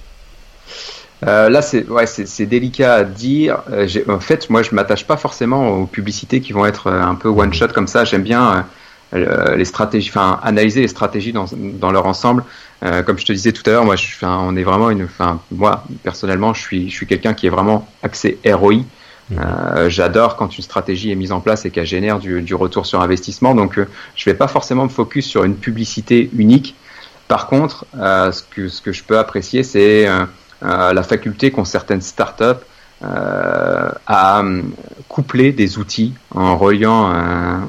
Euh, 1.26 1.50
là, 1.50 1.62
c'est 1.62 1.88
ouais, 1.88 2.06
c'est 2.06 2.46
délicat 2.46 2.96
à 2.96 3.04
dire. 3.04 3.64
Euh, 3.72 3.88
en 4.08 4.20
fait, 4.20 4.50
moi, 4.50 4.62
je 4.62 4.76
m'attache 4.76 5.06
pas 5.06 5.18
forcément 5.18 5.70
aux 5.70 5.86
publicités 5.88 6.42
qui 6.42 6.54
vont 6.54 6.66
être 6.66 6.92
un 6.92 7.16
peu 7.16 7.30
one 7.30 7.54
shot 7.54 7.70
comme 7.70 7.88
ça. 7.88 8.06
J'aime 8.06 8.24
bien 8.24 8.66
euh, 9.14 9.56
les 9.56 9.66
stratégies, 9.66 10.10
enfin 10.10 10.40
analyser 10.44 10.82
les 10.82 10.88
stratégies 10.90 11.32
dans, 11.32 11.46
dans 11.54 11.92
leur 11.92 12.06
ensemble. 12.06 12.44
Euh, 12.84 13.04
comme 13.04 13.18
je 13.18 13.26
te 13.26 13.32
disais 13.32 13.54
tout 13.54 13.64
à 13.66 13.70
l'heure, 13.70 13.86
moi, 13.86 13.96
je, 13.96 14.06
on 14.24 14.56
est 14.56 14.64
vraiment 14.64 14.90
une, 14.90 15.06
enfin 15.06 15.40
moi 15.50 15.86
personnellement, 16.04 16.54
je 16.54 16.62
suis, 16.62 16.90
je 16.90 16.94
suis 16.94 17.08
quelqu'un 17.08 17.34
qui 17.34 17.48
est 17.48 17.50
vraiment 17.50 17.88
axé 18.04 18.38
ROI. 18.46 18.82
Euh, 19.32 19.90
J'adore 19.90 20.36
quand 20.36 20.58
une 20.58 20.64
stratégie 20.64 21.12
est 21.12 21.16
mise 21.16 21.32
en 21.32 21.42
place 21.42 21.66
et 21.66 21.72
qu'elle 21.72 21.86
génère 21.86 22.20
du, 22.20 22.42
du, 22.42 22.54
retour 22.56 22.86
sur 22.86 23.02
investissement. 23.02 23.56
Donc, 23.56 23.78
euh, 23.78 23.88
je 24.16 24.26
vais 24.26 24.34
pas 24.34 24.48
forcément 24.48 24.84
me 24.84 24.90
focus 24.90 25.26
sur 25.26 25.44
une 25.44 25.56
publicité 25.56 26.30
unique. 26.38 26.76
Par 27.28 27.48
contre, 27.48 27.86
euh, 27.98 28.32
ce, 28.32 28.44
que, 28.44 28.70
ce 28.70 28.82
que 28.82 28.94
je 28.94 29.04
peux 29.04 29.18
apprécier, 29.18 29.64
c'est 29.64 30.08
la 30.62 31.04
faculté 31.04 31.52
qu'ont 31.52 31.66
certaines 31.66 32.02
startups 32.02 32.64
euh, 33.04 33.90
à 34.08 34.44
coupler 35.08 35.52
des 35.52 35.78
outils 35.78 36.16
en 36.34 36.58
reliant, 36.58 37.14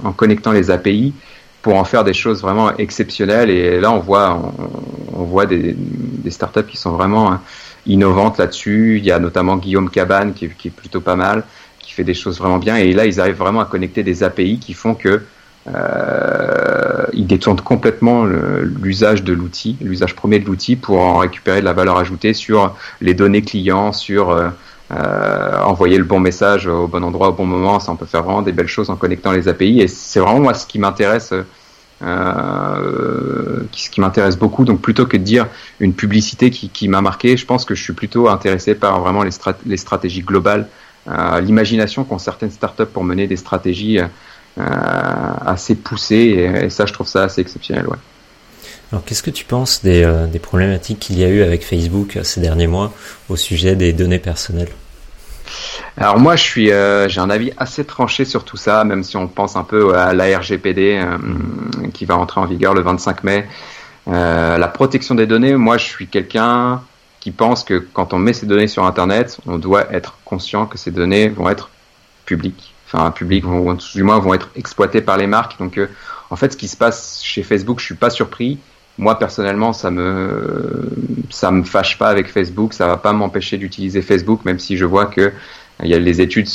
en 0.03 0.13
connectant 0.13 0.53
les 0.53 0.71
API 0.71 1.13
pour 1.61 1.75
en 1.75 1.85
faire 1.85 2.03
des 2.03 2.15
choses 2.15 2.41
vraiment 2.41 2.75
exceptionnelles. 2.77 3.51
Et 3.51 3.79
là, 3.79 3.93
on 3.93 3.99
voit, 3.99 4.33
on, 4.33 5.21
on 5.21 5.25
voit 5.25 5.45
des, 5.45 5.75
des, 5.77 6.31
startups 6.31 6.65
qui 6.65 6.79
sont 6.79 6.93
vraiment 6.93 7.39
innovantes 7.85 8.39
là-dessus. 8.39 8.97
Il 8.99 9.05
y 9.05 9.11
a 9.11 9.19
notamment 9.19 9.59
Guillaume 9.59 9.91
Cabane 9.91 10.33
qui, 10.33 10.49
qui, 10.49 10.69
est 10.69 10.71
plutôt 10.71 11.03
pas 11.03 11.17
mal, 11.17 11.45
qui 11.79 11.93
fait 11.93 12.05
des 12.05 12.15
choses 12.15 12.39
vraiment 12.39 12.59
bien. 12.59 12.77
Et 12.77 12.95
là, 12.95 13.05
ils 13.05 13.21
arrivent 13.21 13.37
vraiment 13.37 13.61
à 13.61 13.67
connecter 13.67 14.03
des 14.03 14.23
API 14.23 14.59
qui 14.59 14.73
font 14.73 14.95
que 14.95 15.23
euh, 15.75 17.05
ils 17.13 17.27
détournent 17.27 17.61
complètement 17.61 18.25
l'usage 18.25 19.23
de 19.23 19.33
l'outil, 19.33 19.77
l'usage 19.81 20.15
premier 20.15 20.39
de 20.39 20.47
l'outil 20.47 20.77
pour 20.77 21.01
en 21.01 21.19
récupérer 21.19 21.61
de 21.61 21.65
la 21.65 21.73
valeur 21.73 21.99
ajoutée 21.99 22.35
sur 22.35 22.75
les 23.01 23.15
données 23.15 23.43
clients, 23.43 23.93
sur 23.93 24.31
euh, 24.31 24.49
euh, 24.93 25.61
envoyer 25.63 25.99
le 25.99 26.05
bon 26.05 26.21
message 26.21 26.67
au 26.67 26.87
bon 26.87 27.05
endroit 27.05 27.29
au 27.29 27.33
bon 27.33 27.45
moment, 27.45 27.81
ça 27.81 27.93
on 27.93 27.97
peut 27.97 28.07
faire 28.07 28.23
vraiment 28.23 28.43
des 28.43 28.53
belles 28.53 28.69
choses 28.69 28.89
en 28.89 28.97
connectant 28.97 29.33
les 29.33 29.49
API 29.49 29.81
et 29.81 29.89
c'est 29.89 30.21
vraiment 30.21 30.41
moi 30.41 30.55
ce 30.55 30.67
qui 30.67 30.79
m'intéresse 30.79 31.35
euh, 32.01 33.63
ce 33.73 33.91
qui 33.91 34.01
m'intéresse 34.01 34.39
beaucoup. 34.39 34.65
Donc 34.65 34.81
plutôt 34.81 35.07
que 35.07 35.17
de 35.17 35.23
dire 35.23 35.49
une 35.81 35.95
publicité 35.95 36.51
qui, 36.51 36.89
m'a 36.89 37.01
marqué 37.01 37.37
je 37.37 37.45
pense 37.45 37.65
que 37.65 37.75
je 37.75 37.83
suis 37.83 37.93
plutôt 37.93 38.29
intéressé 38.29 38.75
par 38.75 39.01
vraiment 39.01 39.23
les, 39.23 39.31
strat 39.31 39.55
les 39.67 39.77
stratégies 39.77 40.23
globales 40.23 40.69
euh, 41.09 41.41
l'imagination 41.41 42.05
qu'ont 42.05 42.19
certaines 42.19 42.51
startups 42.51 42.87
pour 42.87 43.03
mener 43.03 43.27
des 43.27 43.37
stratégies 43.37 43.99
euh, 43.99 44.07
assez 44.59 45.75
poussées 45.75 46.17
et, 46.17 46.65
et, 46.65 46.71
ça 46.71 46.87
je 46.87 46.93
trouve 46.93 47.09
ça 47.09 47.25
assez 47.25 47.41
exceptionnel 47.41 47.87
ouais. 47.87 47.99
Alors, 48.91 49.05
qu'est-ce 49.05 49.23
que 49.23 49.31
tu 49.31 49.45
penses 49.45 49.83
des, 49.83 50.03
euh, 50.03 50.27
des 50.27 50.39
problématiques 50.39 50.99
qu'il 50.99 51.19
y 51.19 51.25
a 51.25 51.29
eu 51.29 51.43
avec 51.43 51.63
Facebook 51.63 52.17
euh, 52.17 52.25
ces 52.25 52.41
derniers 52.41 52.67
mois 52.67 52.91
au 53.29 53.37
sujet 53.37 53.77
des 53.77 53.93
données 53.93 54.19
personnelles? 54.19 54.71
Alors 55.97 56.19
moi, 56.19 56.37
je 56.37 56.43
suis, 56.43 56.71
euh, 56.71 57.09
j'ai 57.09 57.21
un 57.21 57.31
avis 57.31 57.53
assez 57.57 57.85
tranché 57.85 58.25
sur 58.25 58.45
tout 58.45 58.57
ça, 58.57 58.85
même 58.85 59.03
si 59.03 59.17
on 59.17 59.27
pense 59.27 59.57
un 59.57 59.65
peu 59.65 59.97
à 59.97 60.13
la 60.15 60.39
RGPD 60.39 61.03
euh, 61.03 61.19
qui 61.93 62.05
va 62.05 62.17
entrer 62.17 62.41
en 62.41 62.47
vigueur 62.47 62.75
le 62.75 62.83
25 62.83 63.25
mai. 63.25 63.49
Euh, 64.07 64.59
la 64.59 64.69
protection 64.69 65.15
des 65.15 65.27
données, 65.27 65.55
moi, 65.57 65.77
je 65.77 65.85
suis 65.85 66.07
quelqu'un 66.07 66.83
qui 67.21 67.33
pense 67.33 67.65
que 67.65 67.85
quand 67.93 68.13
on 68.13 68.19
met 68.19 68.33
ces 68.33 68.47
données 68.47 68.69
sur 68.69 68.85
Internet, 68.85 69.39
on 69.47 69.59
doit 69.59 69.93
être 69.93 70.19
conscient 70.25 70.67
que 70.67 70.79
ces 70.79 70.93
données 70.93 71.29
vont 71.29 71.49
être 71.49 71.69
publiques, 72.25 72.75
enfin 72.91 73.11
publiques, 73.11 73.45
vont, 73.45 73.75
du 73.75 74.03
moins 74.03 74.19
vont 74.19 74.35
être 74.35 74.51
exploitées 74.57 75.01
par 75.01 75.17
les 75.17 75.27
marques. 75.27 75.59
Donc, 75.59 75.79
euh, 75.79 75.89
en 76.31 76.37
fait, 76.37 76.53
ce 76.53 76.57
qui 76.57 76.69
se 76.69 76.77
passe 76.77 77.21
chez 77.23 77.43
Facebook, 77.43 77.81
je 77.81 77.85
suis 77.85 77.95
pas 77.95 78.11
surpris. 78.11 78.59
Moi 79.01 79.17
personnellement 79.17 79.73
ça 79.73 79.93
me 79.93 80.91
ça 81.31 81.53
me 81.53 81.63
fâche 81.63 81.99
pas 81.99 82.09
avec 82.09 82.29
Facebook. 82.29 82.73
Ça 82.73 82.89
va 82.89 82.97
pas 82.97 83.13
m'empêcher 83.13 83.57
d'utiliser 83.57 84.03
Facebook 84.03 84.45
même 84.45 84.59
si 84.59 84.77
je 84.77 84.85
vois 84.85 85.07
que 85.07 85.33
il 85.85 85.89
y 85.89 85.95
a 85.95 86.01
les 86.01 86.21
études 86.21 86.49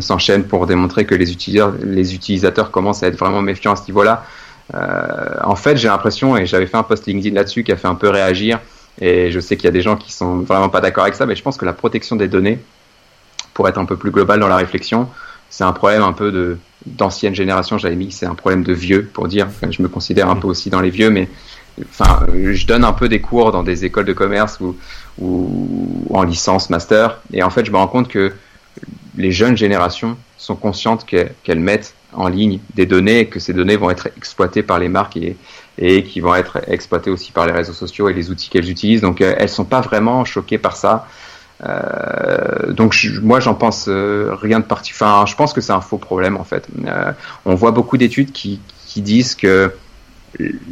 s'enchaînent 0.00 0.42
pour 0.42 0.66
démontrer 0.66 1.04
que 1.04 1.14
les 1.14 1.30
utilisateurs 1.30 1.72
les 1.80 2.12
utilisateurs 2.16 2.72
commencent 2.72 3.04
à 3.04 3.06
être 3.06 3.16
vraiment 3.16 3.40
méfiants 3.40 3.74
à 3.74 3.76
ce 3.76 3.86
niveau-là. 3.86 4.26
Euh, 4.74 5.36
en 5.44 5.54
fait 5.54 5.76
j'ai 5.76 5.86
l'impression 5.86 6.36
et 6.36 6.44
j'avais 6.44 6.66
fait 6.66 6.76
un 6.76 6.82
post 6.82 7.06
LinkedIn 7.06 7.36
là-dessus 7.36 7.62
qui 7.62 7.70
a 7.70 7.76
fait 7.76 7.88
un 7.88 7.94
peu 7.94 8.08
réagir 8.08 8.58
et 9.00 9.30
je 9.30 9.38
sais 9.38 9.56
qu'il 9.56 9.66
y 9.66 9.68
a 9.68 9.72
des 9.72 9.82
gens 9.82 9.94
qui 9.94 10.12
sont 10.12 10.38
vraiment 10.38 10.70
pas 10.70 10.80
d'accord 10.80 11.04
avec 11.04 11.14
ça 11.14 11.24
mais 11.24 11.36
je 11.36 11.42
pense 11.42 11.56
que 11.56 11.64
la 11.64 11.72
protection 11.72 12.16
des 12.16 12.26
données 12.26 12.58
pour 13.54 13.68
être 13.68 13.78
un 13.78 13.84
peu 13.84 13.96
plus 13.96 14.10
global 14.10 14.40
dans 14.40 14.48
la 14.48 14.56
réflexion 14.56 15.08
c'est 15.50 15.64
un 15.64 15.72
problème 15.72 16.02
un 16.02 16.12
peu 16.12 16.32
de 16.32 16.58
d'ancienne 16.86 17.34
génération 17.34 17.76
j'avais 17.76 17.96
mis 17.96 18.10
c'est 18.10 18.24
un 18.24 18.34
problème 18.34 18.62
de 18.62 18.72
vieux 18.72 19.04
pour 19.12 19.28
dire 19.28 19.48
je 19.68 19.82
me 19.82 19.88
considère 19.88 20.30
un 20.30 20.36
peu 20.36 20.46
aussi 20.46 20.70
dans 20.70 20.80
les 20.80 20.88
vieux 20.88 21.10
mais 21.10 21.28
enfin, 21.88 22.26
je 22.34 22.66
donne 22.66 22.84
un 22.84 22.92
peu 22.92 23.08
des 23.08 23.20
cours 23.20 23.52
dans 23.52 23.62
des 23.62 23.84
écoles 23.84 24.04
de 24.04 24.12
commerce 24.12 24.60
ou, 24.60 24.76
ou 25.18 26.06
en 26.10 26.22
licence, 26.22 26.70
master, 26.70 27.20
et 27.32 27.42
en 27.42 27.50
fait, 27.50 27.64
je 27.64 27.70
me 27.70 27.76
rends 27.76 27.88
compte 27.88 28.08
que 28.08 28.32
les 29.16 29.32
jeunes 29.32 29.56
générations 29.56 30.16
sont 30.36 30.56
conscientes 30.56 31.04
qu'elles 31.04 31.60
mettent 31.60 31.94
en 32.12 32.28
ligne 32.28 32.60
des 32.74 32.86
données 32.86 33.20
et 33.20 33.26
que 33.26 33.38
ces 33.38 33.52
données 33.52 33.76
vont 33.76 33.90
être 33.90 34.08
exploitées 34.16 34.62
par 34.62 34.78
les 34.78 34.88
marques 34.88 35.16
et, 35.16 35.36
et 35.78 36.02
qui 36.02 36.20
vont 36.20 36.34
être 36.34 36.58
exploitées 36.66 37.10
aussi 37.10 37.30
par 37.30 37.46
les 37.46 37.52
réseaux 37.52 37.72
sociaux 37.72 38.08
et 38.08 38.14
les 38.14 38.30
outils 38.30 38.48
qu'elles 38.48 38.70
utilisent. 38.70 39.02
Donc, 39.02 39.20
euh, 39.20 39.34
elles 39.38 39.48
sont 39.48 39.64
pas 39.64 39.80
vraiment 39.80 40.24
choquées 40.24 40.58
par 40.58 40.76
ça. 40.76 41.06
Euh, 41.64 42.72
donc 42.72 42.92
je, 42.92 43.20
moi 43.20 43.38
j'en 43.38 43.54
pense 43.54 43.86
euh, 43.88 44.34
rien 44.40 44.60
de 44.60 44.64
particulier. 44.64 44.96
Enfin, 45.02 45.26
je 45.26 45.34
pense 45.36 45.52
que 45.52 45.60
c'est 45.60 45.72
un 45.72 45.80
faux 45.80 45.98
problème 45.98 46.36
en 46.36 46.44
fait. 46.44 46.66
Euh, 46.86 47.12
on 47.44 47.54
voit 47.54 47.70
beaucoup 47.72 47.96
d'études 47.96 48.32
qui, 48.32 48.60
qui 48.86 49.02
disent 49.02 49.34
que 49.34 49.72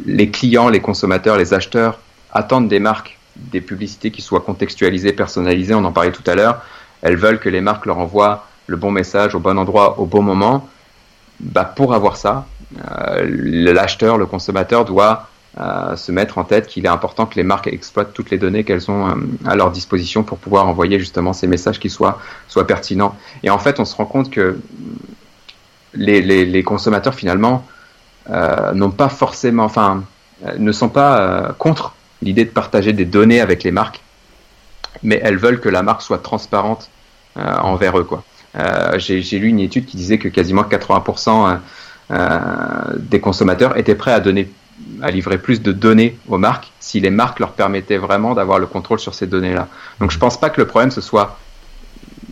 les 0.05 0.29
clients, 0.31 0.69
les 0.69 0.79
consommateurs, 0.79 1.37
les 1.37 1.53
acheteurs 1.53 1.99
attendent 2.31 2.67
des 2.67 2.79
marques 2.79 3.17
des 3.35 3.61
publicités 3.61 4.11
qui 4.11 4.21
soient 4.21 4.41
contextualisées, 4.41 5.13
personnalisées, 5.13 5.73
on 5.73 5.85
en 5.85 5.91
parlait 5.91 6.11
tout 6.11 6.23
à 6.27 6.35
l'heure. 6.35 6.61
Elles 7.01 7.15
veulent 7.15 7.39
que 7.39 7.49
les 7.49 7.61
marques 7.61 7.85
leur 7.85 7.97
envoient 7.97 8.45
le 8.67 8.75
bon 8.75 8.91
message 8.91 9.35
au 9.35 9.39
bon 9.39 9.57
endroit, 9.57 9.99
au 9.99 10.05
bon 10.05 10.21
moment. 10.21 10.67
Bah, 11.39 11.63
pour 11.63 11.93
avoir 11.93 12.17
ça, 12.17 12.47
euh, 12.91 13.25
l'acheteur, 13.25 14.17
le 14.17 14.25
consommateur 14.25 14.83
doit 14.83 15.28
se 15.57 16.11
mettre 16.11 16.37
en 16.37 16.43
tête 16.43 16.67
qu'il 16.67 16.85
est 16.85 16.89
important 16.89 17.25
que 17.25 17.35
les 17.35 17.43
marques 17.43 17.67
exploitent 17.67 18.13
toutes 18.13 18.29
les 18.29 18.37
données 18.37 18.63
qu'elles 18.63 18.89
ont 18.89 19.09
euh, 19.09 19.15
à 19.45 19.55
leur 19.55 19.71
disposition 19.71 20.23
pour 20.23 20.37
pouvoir 20.37 20.67
envoyer 20.67 20.99
justement 20.99 21.33
ces 21.33 21.47
messages 21.47 21.79
qui 21.79 21.89
soient, 21.89 22.19
soient 22.47 22.67
pertinents. 22.67 23.15
Et 23.43 23.49
en 23.49 23.59
fait, 23.59 23.79
on 23.79 23.85
se 23.85 23.95
rend 23.95 24.05
compte 24.05 24.29
que 24.29 24.59
les, 25.95 26.21
les, 26.21 26.63
consommateurs 26.63 27.15
finalement 27.15 27.65
euh, 28.29 28.73
n'ont 28.73 28.91
pas 28.91 29.09
forcément, 29.09 29.63
enfin, 29.63 30.03
euh, 30.45 30.55
ne 30.57 30.71
sont 30.71 30.89
pas 30.89 31.55
contre 31.57 31.95
l'idée 32.21 32.45
de 32.45 32.51
partager 32.51 32.93
des 32.93 33.05
données 33.05 33.41
avec 33.41 33.63
les 33.63 33.71
marques, 33.71 34.01
mais 35.01 35.19
elles 35.23 35.37
veulent 35.37 35.59
que 35.59 35.69
la 35.69 35.81
marque 35.81 36.01
soit 36.01 36.19
transparente 36.19 36.89
envers 37.35 37.97
eux, 37.97 38.03
quoi. 38.03 38.23
j'ai 38.97 39.39
lu 39.39 39.47
une 39.47 39.61
étude 39.61 39.85
qui 39.85 39.95
disait 39.95 40.17
que 40.17 40.27
quasiment 40.27 40.63
80% 40.63 41.57
des 42.97 43.19
consommateurs 43.21 43.77
étaient 43.77 43.95
prêts 43.95 44.11
à 44.11 44.19
donner 44.19 44.49
à 45.01 45.11
livrer 45.11 45.37
plus 45.37 45.61
de 45.61 45.71
données 45.71 46.17
aux 46.27 46.37
marques 46.37 46.71
si 46.79 46.99
les 46.99 47.09
marques 47.09 47.39
leur 47.39 47.53
permettaient 47.53 47.97
vraiment 47.97 48.33
d'avoir 48.33 48.59
le 48.59 48.67
contrôle 48.67 48.99
sur 48.99 49.13
ces 49.13 49.27
données-là. 49.27 49.67
Donc 49.99 50.11
je 50.11 50.17
pense 50.17 50.39
pas 50.39 50.49
que 50.49 50.59
le 50.59 50.67
problème 50.67 50.91
ce 50.91 51.01
soit 51.01 51.37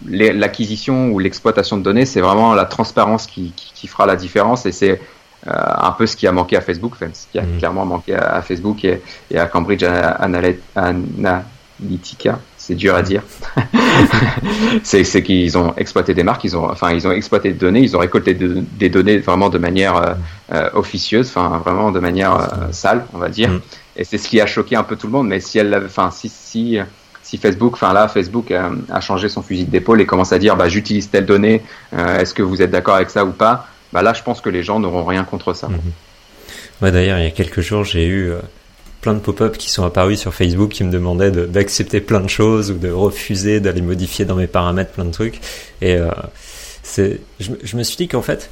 l'acquisition 0.08 1.10
ou 1.10 1.20
l'exploitation 1.20 1.78
de 1.78 1.84
données, 1.84 2.06
c'est 2.06 2.22
vraiment 2.22 2.54
la 2.54 2.66
transparence 2.66 3.28
qui, 3.28 3.54
qui, 3.56 3.88
fera 3.88 4.06
la 4.06 4.16
différence 4.16 4.66
et 4.66 4.72
c'est 4.72 5.02
euh, 5.48 5.52
un 5.52 5.92
peu 5.92 6.08
ce 6.08 6.16
qui 6.16 6.28
a 6.28 6.32
manqué 6.32 6.56
à 6.56 6.62
Facebook, 6.62 6.94
enfin, 6.96 7.10
ce 7.14 7.28
qui 7.32 7.40
a 7.40 7.44
mmh. 7.44 7.58
clairement 7.58 7.86
manqué 7.86 8.16
à, 8.16 8.42
Facebook 8.42 8.86
et, 8.86 9.02
et, 9.32 9.38
à 9.38 9.48
Cambridge 9.48 9.84
Analytica 10.76 12.40
c'est 12.68 12.76
dur 12.76 12.96
à 12.96 13.02
dire. 13.02 13.24
c'est 14.84 15.24
qu'ils 15.24 15.58
ont 15.58 15.74
exploité 15.78 16.14
des 16.14 16.24
marques, 16.24 16.44
ils 16.44 16.58
ont, 16.58 16.70
enfin, 16.70 16.92
ils 16.92 17.08
ont 17.08 17.12
exploité 17.12 17.54
des 17.54 17.58
données, 17.58 17.80
ils 17.80 17.96
ont 17.96 18.00
récolté 18.00 18.34
des 18.34 18.90
données 18.90 19.20
vraiment 19.20 19.48
de 19.48 19.58
manière 19.58 19.96
euh, 19.96 20.14
euh, 20.52 20.70
officieuse, 20.74 21.30
enfin, 21.30 21.62
vraiment 21.64 21.94
de 21.94 22.02
manière 22.02 22.36
euh, 22.36 22.72
sale, 22.72 23.06
on 23.14 23.20
va 23.20 23.30
dire. 23.30 23.52
Mm. 23.52 23.62
Et 23.96 24.04
c'est 24.04 24.18
ce 24.18 24.28
qui 24.28 24.42
a 24.42 24.46
choqué 24.46 24.76
un 24.76 24.84
peu 24.84 24.98
tout 24.98 25.08
le 25.08 25.14
monde. 25.14 25.30
Mais 25.30 25.40
si 25.40 25.60
elle, 25.60 25.82
enfin, 25.86 26.12
si, 26.12 26.28
si, 26.28 26.78
si 27.24 27.38
Facebook, 27.38 27.76
enfin 27.76 27.94
là, 27.94 28.10
Facebook 28.10 28.52
a, 28.52 29.00
changé 29.00 29.30
son 29.30 29.42
fusil 29.42 29.64
d'épaule 29.64 30.02
et 30.02 30.06
commence 30.06 30.34
à 30.34 30.38
dire, 30.38 30.58
bah, 30.58 30.68
j'utilise 30.68 31.10
telle 31.10 31.26
donnée, 31.26 31.64
est-ce 31.98 32.34
que 32.34 32.44
vous 32.44 32.62
êtes 32.62 32.72
d'accord 32.72 32.96
avec 32.96 33.10
ça 33.10 33.24
ou 33.24 33.32
pas? 33.32 33.68
Bah 33.94 34.02
là, 34.02 34.12
je 34.12 34.24
pense 34.24 34.42
que 34.42 34.50
les 34.50 34.62
gens 34.62 34.82
n'auront 34.82 35.06
rien 35.06 35.24
contre 35.24 35.54
ça. 35.54 35.68
Mm-hmm. 35.68 36.84
Ouais, 36.84 36.92
d'ailleurs, 36.92 37.18
il 37.18 37.24
y 37.24 37.28
a 37.28 37.32
quelques 37.32 37.62
jours, 37.62 37.86
j'ai 37.86 38.06
eu 38.06 38.34
plein 39.02 39.14
de 39.14 39.20
pop-up 39.20 39.58
qui 39.58 39.70
sont 39.70 39.84
apparus 39.84 40.20
sur 40.20 40.34
Facebook 40.34 40.72
qui 40.72 40.84
me 40.84 40.92
demandaient 40.92 41.32
d'accepter 41.32 42.02
plein 42.02 42.20
de 42.20 42.30
choses 42.30 42.72
ou 42.72 42.76
de 42.76 42.90
refuser 42.90 43.60
d'aller 43.60 43.82
modifier 43.82 44.26
dans 44.26 44.36
mes 44.36 44.48
paramètres 44.48 44.92
plein 44.92 45.06
de 45.06 45.12
trucs. 45.12 45.40
Et 45.82 45.96
euh, 45.96 46.10
c'est, 46.84 47.20
je, 47.40 47.78
me 47.78 47.84
suis 47.84 47.98
dit 47.98 48.08
qu'en 48.08 48.22
fait, 48.22 48.50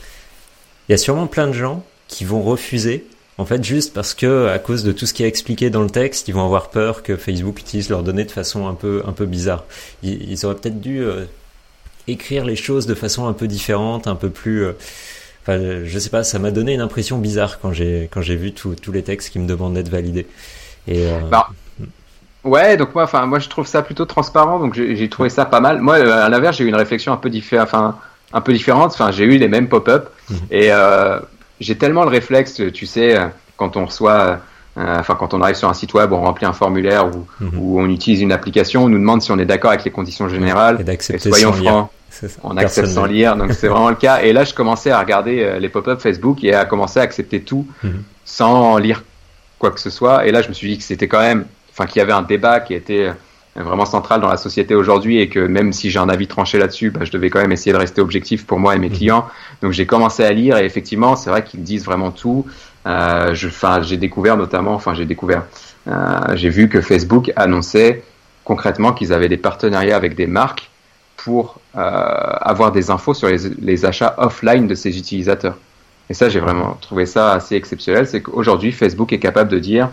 il 0.87 0.91
y 0.91 0.95
a 0.95 0.97
sûrement 0.97 1.27
plein 1.27 1.47
de 1.47 1.53
gens 1.53 1.83
qui 2.07 2.25
vont 2.25 2.41
refuser, 2.41 3.05
en 3.37 3.45
fait, 3.45 3.63
juste 3.63 3.93
parce 3.93 4.13
que 4.13 4.47
à 4.47 4.59
cause 4.59 4.83
de 4.83 4.91
tout 4.91 5.05
ce 5.05 5.13
qui 5.13 5.23
est 5.23 5.27
expliqué 5.27 5.69
dans 5.69 5.81
le 5.81 5.89
texte, 5.89 6.27
ils 6.27 6.33
vont 6.33 6.45
avoir 6.45 6.69
peur 6.69 7.01
que 7.01 7.17
Facebook 7.17 7.59
utilise 7.59 7.89
leurs 7.89 8.03
données 8.03 8.25
de 8.25 8.31
façon 8.31 8.67
un 8.67 8.75
peu 8.75 9.01
un 9.05 9.11
peu 9.11 9.25
bizarre. 9.25 9.65
Ils, 10.03 10.45
auraient 10.45 10.55
peut-être 10.55 10.79
dû 10.79 10.99
euh, 10.99 11.25
écrire 12.07 12.45
les 12.45 12.55
choses 12.55 12.85
de 12.85 12.93
façon 12.93 13.27
un 13.27 13.33
peu 13.33 13.47
différente, 13.47 14.07
un 14.07 14.15
peu 14.15 14.29
plus 14.29 14.63
euh, 14.63 14.73
Enfin, 15.47 15.59
je 15.83 15.99
sais 15.99 16.09
pas, 16.09 16.23
ça 16.23 16.39
m'a 16.39 16.49
donné 16.49 16.73
une 16.73 16.81
impression 16.81 17.19
bizarre 17.19 17.59
quand 17.59 17.71
j'ai 17.71 18.09
quand 18.11 18.21
j'ai 18.21 18.35
vu 18.35 18.51
tous 18.51 18.91
les 18.91 19.03
textes 19.03 19.29
qui 19.29 19.37
me 19.37 19.45
demandaient 19.45 19.83
de 19.83 19.91
valider. 19.91 20.25
Et 20.87 21.05
euh, 21.05 21.19
bah, 21.29 21.49
ouais, 22.43 22.77
donc 22.77 22.95
moi, 22.95 23.03
enfin, 23.03 23.27
moi 23.27 23.37
je 23.37 23.47
trouve 23.47 23.67
ça 23.67 23.83
plutôt 23.83 24.05
transparent, 24.05 24.59
donc 24.59 24.73
j'ai 24.73 25.07
trouvé 25.07 25.29
ça 25.29 25.45
pas 25.45 25.59
mal. 25.59 25.81
Moi, 25.81 25.97
à 25.97 26.29
l'inverse, 26.29 26.57
j'ai 26.57 26.63
eu 26.63 26.67
une 26.67 26.75
réflexion 26.75 27.13
un 27.13 27.17
peu 27.17 27.29
différente, 27.29 27.67
enfin, 27.67 27.95
un 28.33 28.41
peu 28.41 28.53
différente. 28.53 28.93
Enfin, 28.93 29.11
j'ai 29.11 29.25
eu 29.25 29.37
les 29.37 29.47
mêmes 29.47 29.69
pop-up 29.69 30.09
mhm. 30.31 30.37
et 30.49 30.71
euh, 30.71 31.19
j'ai 31.59 31.77
tellement 31.77 32.03
le 32.05 32.09
réflexe, 32.09 32.61
tu 32.73 32.87
sais, 32.87 33.15
quand 33.55 33.77
on 33.77 33.85
reçoit. 33.85 34.39
Euh, 34.77 34.99
enfin, 34.99 35.15
quand 35.15 35.33
on 35.33 35.41
arrive 35.41 35.55
sur 35.55 35.69
un 35.69 35.73
site 35.73 35.93
web, 35.93 36.11
on 36.11 36.19
remplit 36.21 36.45
un 36.45 36.51
formulaire 36.51 37.07
ou, 37.07 37.25
mhm. 37.39 37.59
on 37.61 37.89
utilise 37.89 38.21
une 38.21 38.33
application, 38.33 38.83
on 38.83 38.89
nous 38.89 38.97
demande 38.97 39.21
si 39.21 39.31
on 39.31 39.39
est 39.39 39.45
d'accord 39.45 39.71
avec 39.71 39.85
les 39.85 39.91
conditions 39.91 40.27
générales. 40.27 40.83
Et, 40.85 41.13
et 41.13 41.19
soyons 41.19 41.53
francs, 41.53 41.89
on 42.43 42.57
accepte 42.57 42.87
sans 42.87 43.05
lire, 43.05 43.35
donc 43.35 43.53
c'est 43.53 43.67
vraiment 43.67 43.89
le 43.89 43.95
cas. 43.95 44.21
Et 44.21 44.33
là, 44.33 44.43
je 44.43 44.53
commençais 44.53 44.91
à 44.91 44.99
regarder 44.99 45.43
euh, 45.43 45.59
les 45.59 45.69
pop-up 45.69 46.01
Facebook 46.01 46.43
et 46.43 46.53
à 46.53 46.65
commencer 46.65 46.99
à 46.99 47.03
accepter 47.03 47.41
tout 47.41 47.67
mhm. 47.83 48.03
sans 48.23 48.77
lire 48.77 49.03
quoi 49.59 49.71
que 49.71 49.79
ce 49.79 49.89
soit. 49.89 50.25
Et 50.25 50.31
là, 50.31 50.41
je 50.41 50.49
me 50.49 50.53
suis 50.53 50.69
dit 50.69 50.77
que 50.77 50.83
c'était 50.83 51.07
quand 51.07 51.21
même, 51.21 51.45
enfin, 51.71 51.85
qu'il 51.85 51.99
y 51.99 52.01
avait 52.01 52.13
un 52.13 52.21
débat 52.21 52.59
qui 52.59 52.73
était 52.73 53.07
euh, 53.57 53.63
vraiment 53.63 53.85
central 53.85 54.21
dans 54.21 54.29
la 54.29 54.37
société 54.37 54.75
aujourd'hui 54.75 55.19
et 55.19 55.29
que 55.29 55.39
même 55.39 55.71
si 55.73 55.89
j'ai 55.89 55.99
un 55.99 56.09
avis 56.09 56.27
tranché 56.27 56.57
là-dessus, 56.57 56.91
bah, 56.91 57.01
je 57.03 57.11
devais 57.11 57.29
quand 57.29 57.39
même 57.39 57.51
essayer 57.51 57.71
de 57.71 57.77
rester 57.77 58.01
objectif 58.01 58.45
pour 58.45 58.59
moi 58.59 58.75
et 58.75 58.79
mes 58.79 58.89
mhm. 58.89 58.95
clients. 58.95 59.27
Donc 59.61 59.71
j'ai 59.71 59.85
commencé 59.85 60.23
à 60.23 60.31
lire 60.31 60.57
et 60.57 60.65
effectivement, 60.65 61.15
c'est 61.15 61.29
vrai 61.29 61.43
qu'ils 61.43 61.63
disent 61.63 61.85
vraiment 61.85 62.11
tout. 62.11 62.45
Euh, 62.85 63.33
j'ai 63.33 63.97
découvert 63.97 64.37
notamment, 64.37 64.73
enfin, 64.73 64.93
j'ai 64.93 65.05
découvert, 65.05 65.43
euh, 65.87 66.19
j'ai 66.35 66.49
vu 66.49 66.69
que 66.69 66.81
Facebook 66.81 67.31
annonçait 67.35 68.03
concrètement 68.43 68.93
qu'ils 68.93 69.11
avaient 69.11 69.29
des 69.29 69.37
partenariats 69.37 69.95
avec 69.95 70.15
des 70.15 70.27
marques 70.27 70.69
pour 71.17 71.59
euh, 71.75 71.79
avoir 71.79 72.71
des 72.71 72.89
infos 72.89 73.13
sur 73.13 73.27
les, 73.29 73.85
achats 73.85 74.15
offline 74.17 74.67
de 74.67 74.75
ses 74.75 74.97
utilisateurs. 74.97 75.57
Et 76.09 76.13
ça, 76.13 76.29
j'ai 76.29 76.39
vraiment 76.39 76.77
trouvé 76.81 77.05
ça 77.05 77.33
assez 77.33 77.55
exceptionnel. 77.55 78.07
C'est 78.07 78.21
qu'aujourd'hui, 78.21 78.71
Facebook 78.71 79.11
est 79.11 79.19
capable 79.19 79.49
de 79.49 79.59
dire 79.59 79.89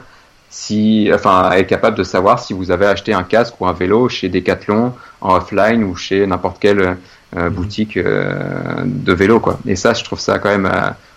si, 0.51 1.11
enfin, 1.13 1.53
est 1.53 1.65
capable 1.65 1.97
de 1.97 2.03
savoir 2.03 2.39
si 2.39 2.53
vous 2.53 2.71
avez 2.71 2.87
acheté 2.87 3.15
un 3.15 3.23
casque 3.23 3.55
ou 3.61 3.67
un 3.67 3.73
vélo 3.73 4.09
chez 4.09 4.29
Decathlon 4.29 4.93
en 5.23 5.37
offline 5.37 5.85
ou 5.85 5.97
chez 5.97 6.27
n'importe 6.27 6.59
quelle 6.61 6.81
euh, 6.81 6.97
mhm. 7.35 7.49
boutique 7.49 7.97
euh, 7.97 8.83
de 8.85 9.13
vélo, 9.13 9.41
quoi. 9.41 9.59
Et 9.67 9.77
ça, 9.77 9.95
je 9.95 10.05
trouve 10.05 10.21
ça 10.21 10.39
quand 10.39 10.51
même, 10.51 10.71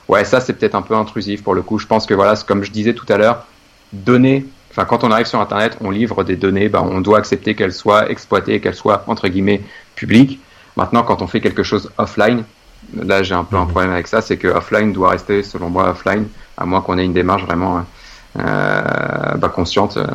ouais, 0.07 0.23
ça 0.23 0.39
c'est 0.39 0.53
peut-être 0.53 0.75
un 0.75 0.81
peu 0.81 0.95
intrusif 0.95 1.43
pour 1.43 1.55
le 1.55 1.61
coup. 1.61 1.77
Je 1.77 1.87
pense 1.87 2.05
que 2.05 2.13
voilà, 2.13 2.35
comme 2.47 2.63
je 2.63 2.71
disais 2.71 2.93
tout 2.93 3.05
à 3.09 3.17
l'heure, 3.17 3.45
donner 3.91 4.45
Enfin, 4.75 4.85
quand 4.85 5.05
on 5.05 5.11
arrive 5.11 5.25
sur 5.25 5.39
Internet, 5.39 5.77
on 5.79 5.89
livre 5.89 6.25
des 6.25 6.35
données, 6.35 6.67
ben, 6.67 6.81
on 6.81 6.99
doit 6.99 7.17
accepter 7.17 7.55
qu'elles 7.55 7.73
soient 7.73 8.09
exploitées, 8.09 8.59
qu'elles 8.59 8.75
soient 8.75 9.05
entre 9.07 9.29
guillemets 9.29 9.61
publiques. 9.95 10.39
Maintenant, 10.75 11.03
quand 11.03 11.21
on 11.21 11.27
fait 11.27 11.39
quelque 11.39 11.63
chose 11.63 11.91
offline, 11.97 12.43
là 12.93 13.23
j'ai 13.23 13.35
un 13.35 13.45
peu 13.45 13.55
un 13.55 13.63
mhm. 13.63 13.69
problème 13.69 13.91
avec 13.91 14.07
ça, 14.07 14.21
c'est 14.21 14.35
que 14.35 14.49
offline 14.49 14.91
doit 14.91 15.11
rester, 15.11 15.43
selon 15.43 15.69
moi, 15.69 15.89
offline, 15.91 16.27
à 16.57 16.65
moins 16.65 16.81
qu'on 16.81 16.97
ait 16.97 17.05
une 17.05 17.13
démarche 17.13 17.43
vraiment 17.43 17.85
euh, 18.37 18.81
bah, 19.37 19.47
consciente 19.47 19.95
euh, 19.95 20.07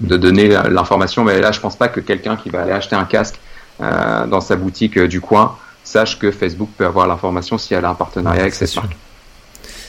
de 0.00 0.16
donner 0.16 0.48
l'information. 0.48 1.22
Mais 1.24 1.38
là, 1.40 1.52
je 1.52 1.60
pense 1.60 1.76
pas 1.76 1.88
que 1.88 2.00
quelqu'un 2.00 2.36
qui 2.36 2.48
va 2.48 2.62
aller 2.62 2.72
acheter 2.72 2.96
un 2.96 3.04
casque 3.04 3.38
euh, 3.80 4.26
dans 4.26 4.40
sa 4.40 4.56
boutique 4.56 4.96
euh, 4.96 5.06
du 5.06 5.20
coin 5.20 5.56
sache 5.84 6.18
que 6.18 6.30
Facebook 6.32 6.68
peut 6.76 6.84
avoir 6.84 7.06
l'information 7.06 7.58
si 7.58 7.74
elle 7.74 7.84
a 7.84 7.90
un 7.90 7.94
partenariat 7.94 8.40
avec 8.40 8.54
cette 8.54 8.74
marque. 8.74 8.96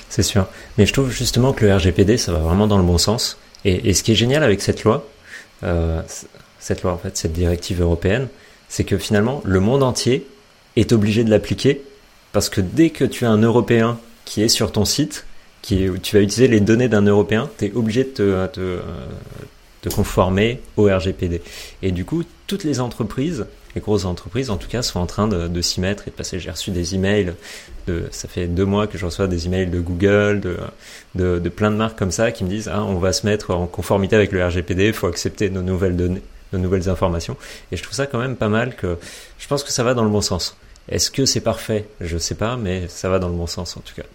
C'est 0.10 0.24
sûr. 0.24 0.46
Mais 0.78 0.86
je 0.86 0.94
trouve 0.94 1.10
justement 1.10 1.54
que 1.54 1.66
le 1.66 1.76
RGPD, 1.76 2.18
ça 2.18 2.32
va 2.32 2.40
vraiment 2.40 2.68
dans 2.68 2.78
le 2.78 2.84
bon 2.84 2.98
sens. 2.98 3.38
Et, 3.66 3.94
ce 3.94 4.04
qui 4.04 4.14
est 4.14 4.16
génial 4.16 4.44
avec 4.44 4.62
cette 4.62 4.84
loi, 4.84 5.08
euh, 5.64 6.02
cette 6.60 6.84
loi 6.84 6.94
en 6.94 6.98
fait, 6.98 7.18
cette 7.18 7.34
directive 7.34 7.82
européenne, 7.82 8.28
c'est 8.70 8.84
que 8.84 8.98
finalement 8.98 9.42
le 9.44 9.60
monde 9.60 9.84
entier 9.84 10.26
est 10.76 10.92
obligé 10.94 11.24
de 11.24 11.30
l'appliquer 11.30 11.82
parce 12.32 12.50
que 12.50 12.62
dès 12.62 12.92
que 12.92 13.04
tu 13.04 13.26
as 13.26 13.30
un 13.30 13.42
Européen 13.42 14.00
qui 14.26 14.42
est 14.44 14.50
sur 14.50 14.72
ton 14.72 14.86
site, 14.86 15.26
qui 15.62 15.84
est, 15.84 16.02
tu 16.02 16.16
vas 16.16 16.22
utiliser 16.22 16.48
les 16.48 16.60
données 16.60 16.88
d'un 16.88 17.02
Européen, 17.02 17.50
tu 17.58 17.66
es 17.66 17.74
obligé 17.74 18.04
de 18.04 18.10
te, 18.10 18.48
te, 18.48 18.80
te, 19.82 19.90
conformer 19.90 20.62
au 20.78 20.86
RGPD. 20.86 21.42
Et 21.82 21.92
du 21.92 22.06
coup, 22.06 22.24
toutes 22.48 22.64
les 22.64 22.80
entreprises, 22.80 23.48
les 23.76 23.82
grosses 23.82 24.06
entreprises 24.06 24.50
en 24.50 24.58
tout 24.58 24.68
cas, 24.68 24.82
sont 24.82 25.00
en 25.00 25.06
train 25.06 25.28
de, 25.28 25.48
de 25.48 25.62
s'y 25.62 25.82
mettre 25.82 26.08
et 26.08 26.12
de 26.12 26.16
passer. 26.16 26.40
J'ai 26.40 26.52
reçu 26.52 26.72
des 26.72 26.96
emails, 26.96 27.34
de, 27.88 28.06
ça 28.12 28.28
fait 28.28 28.48
deux 28.48 28.66
mois 28.66 28.88
que 28.88 28.98
je 28.98 29.06
reçois 29.06 29.28
des 29.28 29.46
emails 29.46 29.68
de 29.68 29.80
Google, 29.80 30.42
de, 31.16 31.40
de, 31.40 31.50
plein 31.50 31.72
de 31.72 31.76
marques 31.76 31.98
comme 31.98 32.12
ça 32.12 32.32
qui 32.32 32.44
me 32.44 32.50
disent 32.50 32.70
ah, 32.72 32.84
on 32.84 33.00
va 33.00 33.14
se 33.14 33.26
mettre 33.26 33.52
en 33.52 33.68
conformité 33.68 34.16
avec 34.16 34.32
le 34.32 34.46
RGPD, 34.46 34.88
il 34.88 34.94
faut 34.94 35.08
accepter 35.08 35.50
nos 35.50 35.62
nouvelles 35.62 35.96
données 35.96 36.22
de 36.54 36.58
nouvelles 36.58 36.90
informations. 36.90 37.38
Et 37.72 37.78
je 37.78 37.84
trouve 37.84 37.96
ça 37.96 38.08
quand 38.08 38.20
même 38.20 38.36
pas 38.36 38.50
mal 38.50 38.76
que 38.76 38.98
je 39.38 39.48
pense 39.48 39.64
que 39.64 39.72
ça 39.72 39.84
va 39.84 39.94
dans 39.94 40.04
le 40.04 40.10
bon 40.10 40.22
sens. 40.22 40.58
Est-ce 40.88 41.12
que 41.12 41.26
c'est 41.26 41.42
parfait? 41.42 41.86
Je 42.02 42.18
sais 42.18 42.36
pas, 42.36 42.58
mais 42.58 42.88
ça 42.88 43.10
va 43.10 43.20
dans 43.20 43.30
le 43.30 43.36
bon 43.36 43.48
sens 43.48 43.78
en 43.78 43.82
tout 43.82 43.94
cas. 43.96 44.08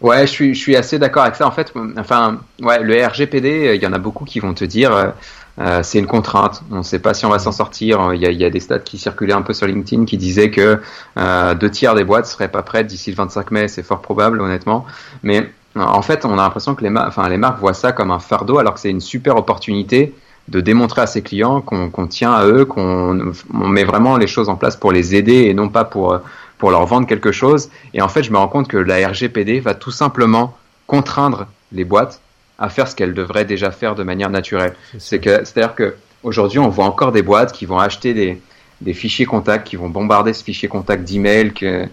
Ouais, 0.00 0.26
je 0.26 0.32
suis, 0.32 0.54
je 0.54 0.60
suis 0.60 0.76
assez 0.76 0.98
d'accord 0.98 1.22
avec 1.22 1.36
ça. 1.36 1.46
En 1.46 1.50
fait, 1.50 1.72
enfin, 1.96 2.40
ouais, 2.60 2.82
le 2.82 3.06
RGPD, 3.06 3.72
il 3.74 3.82
y 3.82 3.86
en 3.86 3.92
a 3.92 3.98
beaucoup 3.98 4.24
qui 4.24 4.40
vont 4.40 4.52
te 4.52 4.64
dire, 4.64 5.14
euh, 5.60 5.82
c'est 5.82 5.98
une 5.98 6.06
contrainte. 6.06 6.62
On 6.70 6.78
ne 6.78 6.82
sait 6.82 6.98
pas 6.98 7.14
si 7.14 7.26
on 7.26 7.30
va 7.30 7.38
s'en 7.38 7.52
sortir. 7.52 8.12
Il 8.14 8.20
y, 8.20 8.26
a, 8.26 8.30
il 8.30 8.38
y, 8.38 8.44
a, 8.44 8.50
des 8.50 8.60
stats 8.60 8.80
qui 8.80 8.98
circulaient 8.98 9.34
un 9.34 9.42
peu 9.42 9.52
sur 9.52 9.66
LinkedIn 9.66 10.04
qui 10.04 10.16
disaient 10.16 10.50
que 10.50 10.80
euh, 11.16 11.54
deux 11.54 11.70
tiers 11.70 11.94
des 11.94 12.04
boîtes 12.04 12.26
seraient 12.26 12.50
pas 12.50 12.62
prêtes 12.62 12.86
d'ici 12.86 13.10
le 13.10 13.16
25 13.16 13.50
mai. 13.50 13.68
C'est 13.68 13.82
fort 13.82 14.00
probable, 14.00 14.40
honnêtement. 14.40 14.84
Mais 15.22 15.48
en 15.76 16.02
fait, 16.02 16.24
on 16.24 16.32
a 16.38 16.42
l'impression 16.42 16.74
que 16.74 16.84
les, 16.84 16.90
les 17.30 17.36
marques 17.36 17.58
voient 17.58 17.74
ça 17.74 17.92
comme 17.92 18.10
un 18.10 18.18
fardeau, 18.18 18.58
alors 18.58 18.74
que 18.74 18.80
c'est 18.80 18.90
une 18.90 19.00
super 19.00 19.36
opportunité 19.36 20.14
de 20.48 20.60
démontrer 20.60 21.00
à 21.00 21.06
ses 21.06 21.22
clients 21.22 21.62
qu'on 21.62 22.06
tient 22.06 22.32
à 22.32 22.44
eux, 22.46 22.66
qu'on 22.66 23.32
met 23.54 23.84
vraiment 23.84 24.18
les 24.18 24.26
choses 24.26 24.50
en 24.50 24.56
place 24.56 24.76
pour 24.76 24.92
les 24.92 25.14
aider 25.14 25.44
et 25.44 25.54
non 25.54 25.70
pas 25.70 25.84
pour, 25.84 26.20
pour 26.58 26.70
leur 26.70 26.84
vendre 26.84 27.06
quelque 27.06 27.32
chose. 27.32 27.70
Et 27.94 28.02
en 28.02 28.08
fait, 28.08 28.22
je 28.22 28.30
me 28.30 28.36
rends 28.36 28.48
compte 28.48 28.68
que 28.68 28.76
la 28.76 29.08
RGPD 29.08 29.60
va 29.60 29.74
tout 29.74 29.90
simplement 29.90 30.54
contraindre 30.86 31.46
les 31.72 31.84
boîtes 31.84 32.20
à 32.58 32.68
faire 32.68 32.88
ce 32.88 32.94
qu'elles 32.94 33.14
devraient 33.14 33.44
déjà 33.44 33.70
faire 33.70 33.94
de 33.94 34.02
manière 34.02 34.30
naturelle. 34.30 34.74
C'est 34.98 35.18
que, 35.18 35.44
c'est-à-dire 35.44 35.74
que 35.74 35.96
aujourd'hui, 36.22 36.58
on 36.58 36.68
voit 36.68 36.84
encore 36.84 37.12
des 37.12 37.22
boîtes 37.22 37.52
qui 37.52 37.66
vont 37.66 37.78
acheter 37.78 38.14
des, 38.14 38.40
des 38.80 38.94
fichiers 38.94 39.26
contacts, 39.26 39.66
qui 39.66 39.76
vont 39.76 39.88
bombarder 39.88 40.32
ce 40.32 40.44
fichier 40.44 40.68
contact 40.68 41.04
d'emails 41.04 41.52
que 41.52 41.88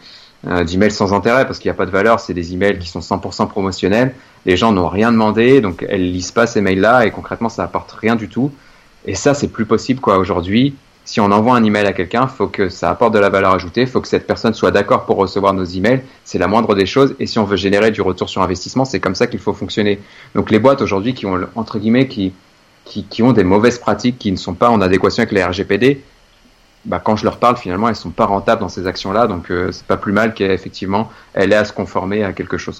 euh, 0.47 0.63
d'emails 0.63 0.91
sans 0.91 1.13
intérêt 1.13 1.45
parce 1.45 1.59
qu'il 1.59 1.69
n'y 1.69 1.75
a 1.75 1.77
pas 1.77 1.85
de 1.85 1.91
valeur, 1.91 2.19
c'est 2.19 2.33
des 2.33 2.53
emails 2.53 2.79
qui 2.79 2.87
sont 2.87 2.99
100% 2.99 3.47
promotionnels. 3.47 4.15
Les 4.45 4.57
gens 4.57 4.71
n'ont 4.71 4.87
rien 4.87 5.11
demandé, 5.11 5.61
donc 5.61 5.85
elles 5.87 6.11
lisent 6.11 6.31
pas 6.31 6.47
ces 6.47 6.61
mails-là 6.61 7.05
et 7.05 7.11
concrètement 7.11 7.49
ça 7.49 7.63
apporte 7.63 7.91
rien 7.91 8.15
du 8.15 8.27
tout. 8.27 8.51
Et 9.05 9.13
ça 9.13 9.35
c'est 9.35 9.49
plus 9.49 9.65
possible 9.65 9.99
quoi 9.99 10.17
aujourd'hui. 10.17 10.75
Si 11.11 11.19
on 11.19 11.29
envoie 11.29 11.57
un 11.57 11.63
email 11.65 11.85
à 11.85 11.91
quelqu'un, 11.91 12.25
faut 12.25 12.47
que 12.47 12.69
ça 12.69 12.89
apporte 12.89 13.13
de 13.13 13.19
la 13.19 13.29
valeur 13.29 13.53
ajoutée, 13.53 13.85
faut 13.85 13.99
que 13.99 14.07
cette 14.07 14.25
personne 14.25 14.53
soit 14.53 14.71
d'accord 14.71 15.05
pour 15.05 15.17
recevoir 15.17 15.53
nos 15.53 15.65
emails. 15.65 16.03
C'est 16.23 16.37
la 16.37 16.47
moindre 16.47 16.73
des 16.73 16.85
choses. 16.85 17.15
Et 17.19 17.27
si 17.27 17.37
on 17.37 17.43
veut 17.43 17.57
générer 17.57 17.91
du 17.91 18.01
retour 18.01 18.29
sur 18.29 18.41
investissement, 18.41 18.85
c'est 18.85 19.01
comme 19.01 19.13
ça 19.13 19.27
qu'il 19.27 19.41
faut 19.41 19.51
fonctionner. 19.51 19.99
Donc 20.35 20.51
les 20.51 20.57
boîtes 20.57 20.81
aujourd'hui 20.81 21.13
qui 21.13 21.25
ont 21.25 21.37
entre 21.55 21.79
guillemets 21.79 22.07
qui, 22.07 22.31
ont 23.23 23.33
des 23.33 23.43
mauvaises 23.43 23.77
pratiques 23.77 24.19
qui 24.19 24.31
ne 24.31 24.37
sont 24.37 24.53
pas 24.53 24.69
en 24.69 24.79
adéquation 24.79 25.23
avec 25.23 25.33
les 25.33 25.43
RGPD, 25.43 26.01
bah, 26.85 27.01
quand 27.03 27.17
je 27.17 27.25
leur 27.25 27.39
parle, 27.39 27.57
finalement, 27.57 27.89
elles 27.89 27.95
sont 27.97 28.11
pas 28.11 28.25
rentables 28.25 28.61
dans 28.61 28.69
ces 28.69 28.87
actions-là, 28.87 29.27
donc 29.27 29.51
euh, 29.51 29.73
c'est 29.73 29.85
pas 29.85 29.97
plus 29.97 30.13
mal 30.13 30.33
qu'effectivement 30.33 31.11
elle 31.33 31.51
ait 31.51 31.57
à 31.57 31.65
se 31.65 31.73
conformer 31.73 32.23
à 32.23 32.31
quelque 32.31 32.57
chose. 32.57 32.79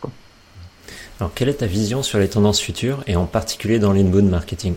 Alors, 1.19 1.33
quelle 1.35 1.49
est 1.49 1.55
ta 1.55 1.65
vision 1.65 2.01
sur 2.01 2.17
les 2.17 2.29
tendances 2.29 2.61
futures 2.61 3.03
et 3.07 3.17
en 3.17 3.25
particulier 3.25 3.77
dans 3.77 3.91
l'inbound 3.91 4.29
marketing? 4.29 4.75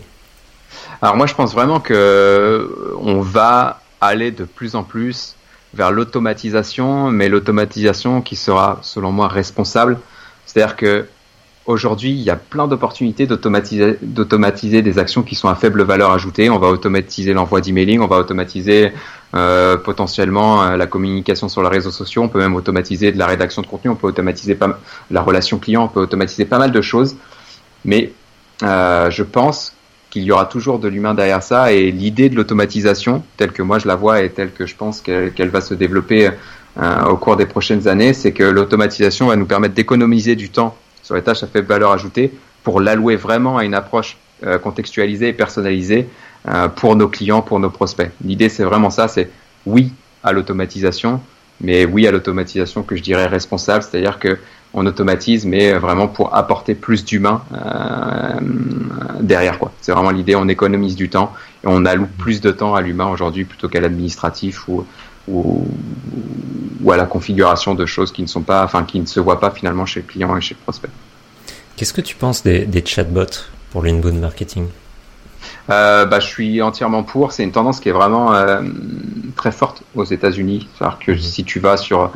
Alors 1.01 1.15
moi, 1.15 1.25
je 1.25 1.33
pense 1.33 1.53
vraiment 1.53 1.79
que 1.79 2.95
on 3.01 3.21
va 3.21 3.81
aller 4.01 4.31
de 4.31 4.43
plus 4.43 4.75
en 4.75 4.83
plus 4.83 5.35
vers 5.73 5.91
l'automatisation, 5.91 7.11
mais 7.11 7.27
l'automatisation 7.27 8.21
qui 8.21 8.35
sera, 8.35 8.79
selon 8.81 9.11
moi, 9.11 9.27
responsable. 9.27 9.99
C'est-à-dire 10.45 10.75
que 10.75 11.05
Aujourd'hui, 11.67 12.11
il 12.11 12.21
y 12.21 12.29
a 12.29 12.35
plein 12.35 12.67
d'opportunités 12.67 13.25
d'automatiser, 13.25 14.81
des 14.83 14.99
actions 14.99 15.23
qui 15.23 15.33
sont 15.33 15.49
à 15.49 15.55
faible 15.55 15.81
valeur 15.81 16.11
ajoutée. 16.11 16.51
On 16.51 16.59
va 16.59 16.67
automatiser 16.67 17.33
l'envoi 17.33 17.59
d'emailing, 17.59 18.01
on 18.01 18.07
va 18.07 18.17
automatiser 18.17 18.91
euh, 19.33 19.75
potentiellement 19.75 20.61
euh, 20.61 20.77
la 20.77 20.85
communication 20.85 21.49
sur 21.49 21.63
les 21.63 21.69
réseaux 21.69 21.89
sociaux, 21.89 22.21
on 22.21 22.27
peut 22.29 22.37
même 22.37 22.55
automatiser 22.55 23.11
de 23.11 23.17
la 23.17 23.25
rédaction 23.25 23.63
de 23.63 23.67
contenu, 23.67 23.89
on 23.89 23.95
peut 23.95 24.05
automatiser 24.05 24.53
pas, 24.53 24.79
la 25.09 25.21
relation 25.23 25.57
client, 25.57 25.85
on 25.85 25.87
peut 25.87 26.01
automatiser 26.01 26.45
pas 26.45 26.59
mal 26.59 26.71
de 26.71 26.81
choses. 26.81 27.15
Mais 27.83 28.13
euh, 28.61 29.09
je 29.09 29.23
pense 29.23 29.74
qu'il 30.15 30.23
y 30.23 30.31
aura 30.31 30.45
toujours 30.45 30.79
de 30.79 30.87
l'humain 30.87 31.13
derrière 31.13 31.43
ça 31.43 31.73
et 31.73 31.91
l'idée 31.91 32.29
de 32.29 32.37
l'automatisation, 32.37 33.21
telle 33.35 33.51
que 33.51 33.61
moi 33.61 33.79
je 33.79 33.87
la 33.89 33.97
vois 33.97 34.21
et 34.21 34.29
telle 34.29 34.53
que 34.53 34.65
je 34.65 34.73
pense 34.73 35.01
qu'elle, 35.01 35.49
va 35.49 35.59
se 35.59 35.73
développer 35.73 36.29
euh, 36.77 37.03
au 37.03 37.17
cours 37.17 37.35
des 37.35 37.45
prochaines 37.45 37.89
années, 37.89 38.13
c'est 38.13 38.31
que 38.31 38.43
l'automatisation 38.43 39.27
va 39.27 39.35
nous 39.35 39.45
permettre 39.45 39.73
d'économiser 39.73 40.37
du 40.37 40.49
temps 40.49 40.77
sur 41.03 41.15
les 41.15 41.21
tâches 41.21 41.43
à 41.43 41.47
faible 41.47 41.67
valeur 41.67 41.91
ajoutée 41.91 42.31
pour 42.63 42.79
l'allouer 42.79 43.17
vraiment 43.17 43.57
à 43.57 43.65
une 43.65 43.73
approche 43.73 44.15
euh, 44.45 44.57
contextualisée 44.57 45.27
et 45.27 45.33
personnalisée 45.33 46.07
euh, 46.47 46.69
pour 46.69 46.95
nos 46.95 47.09
clients, 47.09 47.41
pour 47.41 47.59
nos 47.59 47.69
prospects. 47.69 48.09
L'idée, 48.23 48.47
c'est 48.47 48.63
vraiment 48.63 48.91
ça, 48.91 49.09
c'est 49.09 49.29
oui 49.65 49.91
à 50.23 50.31
l'automatisation, 50.31 51.19
mais 51.59 51.83
oui 51.83 52.07
à 52.07 52.11
l'automatisation 52.11 52.83
que 52.83 52.95
je 52.95 53.03
dirais 53.03 53.25
responsable, 53.25 53.83
c'est-à-dire 53.83 54.17
que 54.17 54.37
on 54.75 54.85
automatise, 54.85 55.45
mais 55.45 55.73
vraiment 55.73 56.07
pour 56.07 56.35
apporter 56.35 56.75
plus 56.75 57.05
d'humain 57.05 57.41
euh, 57.53 58.39
derrière 59.21 59.57
quoi. 59.57 59.71
C'est 59.81 59.93
vraiment 59.93 60.11
l'idée, 60.11 60.35
on 60.35 60.47
économise 60.49 60.95
du 60.95 61.09
temps 61.09 61.33
et 61.63 61.67
on 61.67 61.85
alloue 61.85 62.09
plus 62.17 62.41
de 62.41 62.51
temps 62.51 62.75
à 62.75 62.81
l'humain 62.81 63.07
aujourd'hui 63.07 63.45
plutôt 63.45 63.69
qu'à 63.69 63.79
l'administratif 63.79 64.67
ou, 64.67 64.85
ou, 65.29 65.65
ou 66.83 66.91
à 66.91 66.97
la 66.97 67.05
configuration 67.05 67.73
de 67.73 67.85
choses 67.85 68.11
qui 68.11 68.21
ne 68.21 68.27
sont 68.27 68.41
pas, 68.41 68.63
enfin, 68.63 68.83
qui 68.83 68.99
ne 68.99 69.05
se 69.05 69.19
voient 69.21 69.39
pas 69.39 69.51
finalement 69.51 69.85
chez 69.85 70.01
le 70.01 70.05
client 70.05 70.35
et 70.35 70.41
chez 70.41 70.55
le 70.55 70.59
prospect. 70.61 70.89
Qu'est-ce 71.77 71.93
que 71.93 72.01
tu 72.01 72.15
penses 72.15 72.43
des, 72.43 72.65
des 72.65 72.85
chatbots 72.85 73.47
pour 73.71 73.83
l'inbound 73.83 74.19
marketing? 74.19 74.67
Euh, 75.69 76.05
bah, 76.05 76.19
je 76.19 76.27
suis 76.27 76.61
entièrement 76.61 77.03
pour. 77.03 77.31
C'est 77.31 77.43
une 77.43 77.51
tendance 77.51 77.79
qui 77.79 77.89
est 77.89 77.93
vraiment 77.93 78.33
euh, 78.33 78.61
très 79.35 79.51
forte 79.51 79.83
aux 79.95 80.03
États-Unis. 80.03 80.67
C'est-à-dire 80.77 80.99
que 80.99 81.17
si 81.17 81.43
tu 81.43 81.59
vas 81.59 81.77
sur 81.77 82.11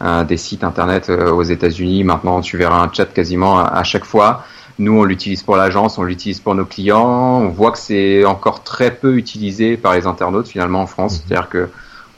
des 0.00 0.36
sites 0.36 0.64
internet 0.64 1.08
euh, 1.08 1.30
aux 1.30 1.42
États-Unis, 1.42 2.04
maintenant 2.04 2.40
tu 2.40 2.56
verras 2.56 2.80
un 2.80 2.90
chat 2.92 3.06
quasiment 3.06 3.58
à, 3.58 3.64
à 3.64 3.84
chaque 3.84 4.04
fois. 4.04 4.44
Nous, 4.78 4.92
on 4.92 5.04
l'utilise 5.04 5.42
pour 5.42 5.56
l'agence, 5.56 5.98
on 5.98 6.02
l'utilise 6.02 6.40
pour 6.40 6.54
nos 6.54 6.64
clients. 6.64 7.40
On 7.42 7.48
voit 7.48 7.70
que 7.70 7.78
c'est 7.78 8.24
encore 8.24 8.64
très 8.64 8.90
peu 8.90 9.16
utilisé 9.16 9.76
par 9.76 9.94
les 9.94 10.06
internautes 10.06 10.48
finalement 10.48 10.82
en 10.82 10.86
France. 10.86 11.14
Mm-hmm. 11.14 11.22
C'est-à-dire 11.28 11.48
que 11.48 11.68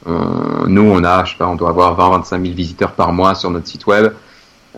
euh, 0.07 0.67
nous, 0.67 0.83
on 0.83 1.05
a, 1.05 1.25
je 1.25 1.33
sais 1.33 1.37
pas, 1.37 1.47
on 1.47 1.57
doit 1.57 1.69
avoir 1.69 1.99
20-25 2.23 2.29
000 2.43 2.43
visiteurs 2.55 2.93
par 2.93 3.13
mois 3.13 3.35
sur 3.35 3.51
notre 3.51 3.67
site 3.67 3.87
web. 3.87 4.13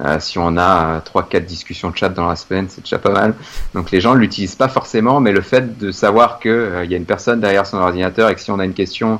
Euh, 0.00 0.18
si 0.20 0.38
on 0.38 0.56
a 0.56 1.00
3-4 1.00 1.44
discussions 1.44 1.90
de 1.90 1.96
chat 1.96 2.08
dans 2.10 2.28
la 2.28 2.36
semaine, 2.36 2.66
c'est 2.68 2.82
déjà 2.82 2.98
pas 2.98 3.10
mal. 3.10 3.34
Donc 3.74 3.90
les 3.90 4.00
gens 4.00 4.14
ne 4.14 4.20
l'utilisent 4.20 4.54
pas 4.54 4.68
forcément, 4.68 5.20
mais 5.20 5.32
le 5.32 5.40
fait 5.40 5.76
de 5.78 5.90
savoir 5.90 6.38
qu'il 6.38 6.50
euh, 6.50 6.84
y 6.84 6.94
a 6.94 6.96
une 6.96 7.04
personne 7.04 7.40
derrière 7.40 7.66
son 7.66 7.78
ordinateur 7.78 8.28
et 8.28 8.34
que 8.34 8.40
si 8.40 8.50
on 8.50 8.60
a 8.60 8.64
une 8.64 8.74
question, 8.74 9.14
euh, 9.14 9.16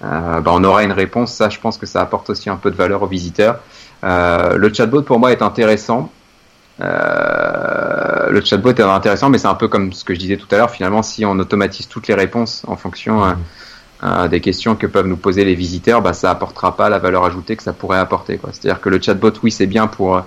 bah, 0.00 0.42
on 0.46 0.64
aura 0.64 0.82
une 0.82 0.92
réponse, 0.92 1.34
ça 1.34 1.48
je 1.48 1.58
pense 1.58 1.78
que 1.78 1.86
ça 1.86 2.00
apporte 2.00 2.30
aussi 2.30 2.48
un 2.48 2.56
peu 2.56 2.70
de 2.70 2.76
valeur 2.76 3.02
aux 3.02 3.06
visiteurs. 3.06 3.60
Euh, 4.02 4.56
le 4.56 4.72
chatbot 4.72 5.02
pour 5.02 5.18
moi 5.18 5.32
est 5.32 5.42
intéressant. 5.42 6.10
le 6.78 8.40
chatbot 8.44 8.70
est 8.70 8.80
intéressant, 8.80 9.28
mais 9.30 9.38
c'est 9.38 9.48
un 9.48 9.54
peu 9.54 9.68
comme 9.68 9.92
ce 9.92 10.04
que 10.04 10.14
je 10.14 10.18
disais 10.18 10.36
tout 10.36 10.48
à 10.50 10.56
l'heure. 10.56 10.70
Finalement, 10.70 11.02
si 11.02 11.24
on 11.24 11.38
automatise 11.38 11.88
toutes 11.88 12.08
les 12.08 12.14
réponses 12.14 12.62
en 12.66 12.76
fonction 12.76 13.36
euh, 14.02 14.28
des 14.28 14.40
questions 14.40 14.76
que 14.76 14.86
peuvent 14.86 15.06
nous 15.06 15.18
poser 15.18 15.44
les 15.44 15.54
visiteurs, 15.54 16.00
bah, 16.00 16.14
ça 16.14 16.30
apportera 16.30 16.76
pas 16.76 16.88
la 16.88 16.98
valeur 16.98 17.24
ajoutée 17.24 17.56
que 17.56 17.62
ça 17.62 17.74
pourrait 17.74 17.98
apporter. 17.98 18.40
C'est-à-dire 18.52 18.80
que 18.80 18.88
le 18.88 19.00
chatbot, 19.00 19.32
oui, 19.42 19.50
c'est 19.50 19.66
bien 19.66 19.86
pour 19.86 20.22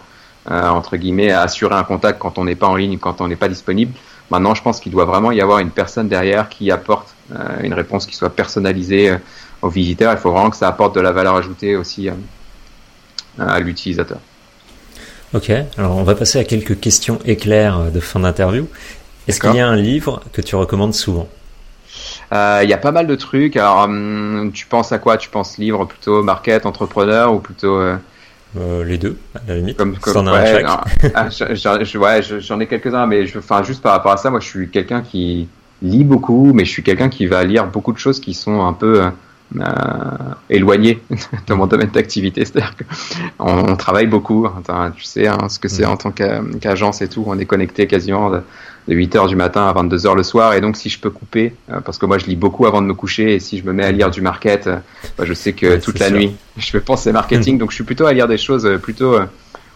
euh, 0.51 0.67
entre 0.67 0.97
guillemets 0.97 1.31
assurer 1.31 1.75
un 1.75 1.85
contact 1.85 2.19
quand 2.19 2.37
on 2.37 2.43
n'est 2.43 2.55
pas 2.55 2.67
en 2.67 2.75
ligne, 2.75 2.97
quand 2.97 3.21
on 3.21 3.27
n'est 3.29 3.37
pas 3.37 3.47
disponible. 3.47 3.93
Maintenant, 4.29 4.53
je 4.55 4.61
pense 4.61 4.81
qu'il 4.81 4.91
doit 4.91 5.05
vraiment 5.05 5.31
y 5.31 5.39
avoir 5.39 5.59
une 5.59 5.69
personne 5.69 6.09
derrière 6.09 6.49
qui 6.49 6.69
apporte 6.69 7.15
euh, 7.33 7.61
une 7.63 7.73
réponse 7.73 8.05
qui 8.05 8.15
soit 8.15 8.29
personnalisée 8.29 9.11
euh, 9.11 9.17
aux 9.63 9.69
visiteurs. 9.69 10.11
Il 10.11 10.19
faut 10.19 10.31
vraiment 10.31 10.51
que 10.51 10.57
ça 10.57 10.67
apporte 10.67 10.93
de 10.95 11.01
la 11.01 11.11
valeur 11.11 11.35
ajoutée 11.35 11.75
aussi 11.75 12.09
euh, 12.09 12.13
à 13.39 13.59
l'utilisateur. 13.59 14.19
Ok, 15.33 15.51
alors 15.77 15.97
on 15.97 16.03
va 16.03 16.13
passer 16.13 16.37
à 16.37 16.43
quelques 16.43 16.79
questions 16.79 17.17
éclairs 17.25 17.91
de 17.91 17.99
fin 17.99 18.19
d'interview. 18.19 18.67
Est-ce 19.27 19.39
qu'il 19.39 19.55
y 19.55 19.59
a 19.59 19.67
un 19.67 19.75
livre 19.75 20.21
que 20.31 20.41
tu 20.41 20.55
recommandes 20.55 20.93
souvent? 20.93 21.27
Euh, 22.33 22.61
il 22.63 22.69
y 22.69 22.73
a 22.73 22.77
pas 22.77 22.91
mal 22.91 23.07
de 23.07 23.15
trucs. 23.15 23.57
Alors, 23.57 23.83
hum, 23.83 24.51
tu 24.53 24.65
penses 24.65 24.91
à 24.91 24.99
quoi? 24.99 25.17
Tu 25.17 25.29
penses 25.29 25.57
livre 25.57 25.85
plutôt 25.85 26.21
market, 26.21 26.65
entrepreneur 26.65 27.33
ou 27.33 27.39
plutôt 27.39 27.77
euh... 27.77 27.95
Euh, 28.55 28.83
les 28.83 28.99
deux, 28.99 29.17
à 29.35 29.39
la 29.47 29.55
limite. 29.55 29.77
Comme, 29.77 29.97
comme 29.97 30.27
ouais, 30.27 30.63
ah, 31.15 31.29
j'en 31.29 32.59
ai 32.59 32.67
quelques-uns, 32.67 33.07
mais 33.07 33.25
je, 33.25 33.39
enfin, 33.39 33.63
juste 33.63 33.81
par 33.81 33.93
rapport 33.93 34.11
à 34.11 34.17
ça, 34.17 34.29
moi, 34.29 34.39
je 34.39 34.47
suis 34.47 34.69
quelqu'un 34.69 35.01
qui 35.01 35.47
lit 35.81 36.03
beaucoup, 36.03 36.53
mais 36.53 36.63
je 36.63 36.69
suis 36.69 36.83
quelqu'un 36.83 37.09
qui 37.09 37.25
va 37.25 37.43
lire 37.43 37.65
beaucoup 37.65 37.93
de 37.93 37.97
choses 37.97 38.19
qui 38.19 38.35
sont 38.35 38.63
un 38.63 38.73
peu 38.73 39.09
euh, 39.59 39.63
éloignées 40.49 41.01
de 41.47 41.53
mon 41.53 41.67
domaine 41.67 41.89
d'activité. 41.89 42.43
C'est-à-dire 42.45 42.73
qu'on 43.37 43.71
on 43.71 43.75
travaille 43.75 44.07
beaucoup. 44.07 44.47
tu 44.95 45.03
sais 45.03 45.27
hein, 45.27 45.47
ce 45.47 45.59
que 45.59 45.67
c'est 45.67 45.85
en 45.85 45.97
tant 45.97 46.11
qu'agence 46.11 47.01
et 47.01 47.07
tout. 47.07 47.23
On 47.27 47.37
est 47.37 47.45
connecté 47.45 47.87
quasiment 47.87 48.31
de 48.31 48.41
8 48.87 49.15
heures 49.15 49.27
du 49.27 49.35
matin 49.35 49.67
à 49.67 49.73
22 49.73 50.07
heures 50.07 50.15
le 50.15 50.23
soir. 50.23 50.53
Et 50.53 50.61
donc, 50.61 50.75
si 50.75 50.89
je 50.89 50.99
peux 50.99 51.09
couper, 51.09 51.53
euh, 51.71 51.79
parce 51.81 51.97
que 51.97 52.05
moi, 52.05 52.17
je 52.17 52.25
lis 52.25 52.35
beaucoup 52.35 52.65
avant 52.65 52.81
de 52.81 52.87
me 52.87 52.93
coucher, 52.93 53.35
et 53.35 53.39
si 53.39 53.57
je 53.57 53.63
me 53.63 53.73
mets 53.73 53.85
à 53.85 53.91
lire 53.91 54.09
du 54.09 54.21
market, 54.21 54.67
euh, 54.67 54.77
bah, 55.17 55.25
je 55.25 55.33
sais 55.33 55.53
que 55.53 55.67
ouais, 55.67 55.79
toute 55.79 55.99
la 55.99 56.07
sûr. 56.07 56.17
nuit, 56.17 56.35
je 56.57 56.71
vais 56.71 56.81
penser 56.81 57.11
marketing. 57.11 57.57
donc, 57.57 57.71
je 57.71 57.75
suis 57.75 57.83
plutôt 57.83 58.05
à 58.05 58.13
lire 58.13 58.27
des 58.27 58.37
choses 58.37 58.67
plutôt 58.81 59.17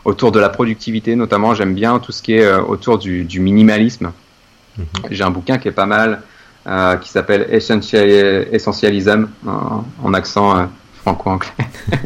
autour 0.05 0.32
de 0.32 0.39
la 0.39 0.49
productivité, 0.49 1.15
notamment. 1.15 1.53
J'aime 1.53 1.74
bien 1.74 1.99
tout 1.99 2.11
ce 2.11 2.22
qui 2.22 2.34
est 2.34 2.51
autour 2.55 2.97
du, 2.97 3.26
du 3.26 3.39
minimalisme. 3.39 4.11
Mm 4.78 4.82
-hmm. 4.82 5.07
J'ai 5.11 5.24
un 5.24 5.32
bouquin 5.32 5.57
qui 5.59 5.68
est 5.68 5.78
pas 5.84 5.86
mal, 5.86 6.22
euh, 6.68 6.97
qui 6.97 7.09
s'appelle 7.09 7.47
Essentialism, 7.51 9.28
en, 9.47 9.84
en 10.03 10.13
accent 10.13 10.70
franco-anglais, 11.01 11.49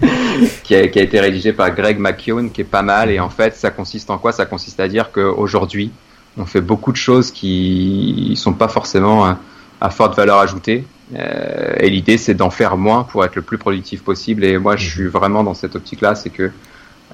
qui, 0.63 0.75
a, 0.75 0.87
qui 0.87 0.99
a 0.99 1.01
été 1.01 1.19
rédigé 1.19 1.53
par 1.53 1.73
Greg 1.73 1.99
McKeown, 1.99 2.51
qui 2.51 2.61
est 2.61 2.65
pas 2.65 2.83
mal. 2.83 3.09
Et 3.09 3.19
en 3.19 3.29
fait, 3.29 3.55
ça 3.55 3.71
consiste 3.71 4.09
en 4.09 4.17
quoi? 4.17 4.31
Ça 4.31 4.45
consiste 4.45 4.79
à 4.79 4.87
dire 4.87 5.11
qu'aujourd'hui, 5.11 5.91
on 6.37 6.45
fait 6.45 6.61
beaucoup 6.61 6.91
de 6.91 6.97
choses 6.97 7.31
qui 7.31 8.33
sont 8.37 8.53
pas 8.53 8.67
forcément 8.67 9.25
à, 9.25 9.39
à 9.81 9.89
forte 9.89 10.15
valeur 10.15 10.37
ajoutée. 10.37 10.85
Euh, 11.15 11.73
et 11.79 11.89
l'idée, 11.89 12.17
c'est 12.17 12.35
d'en 12.35 12.49
faire 12.49 12.77
moins 12.77 13.03
pour 13.03 13.25
être 13.25 13.35
le 13.35 13.41
plus 13.41 13.57
productif 13.57 14.03
possible. 14.03 14.45
Et 14.45 14.57
moi, 14.57 14.75
je 14.75 14.87
suis 14.87 15.07
vraiment 15.07 15.43
dans 15.43 15.55
cette 15.55 15.75
optique-là, 15.75 16.15
c'est 16.15 16.29
que 16.29 16.51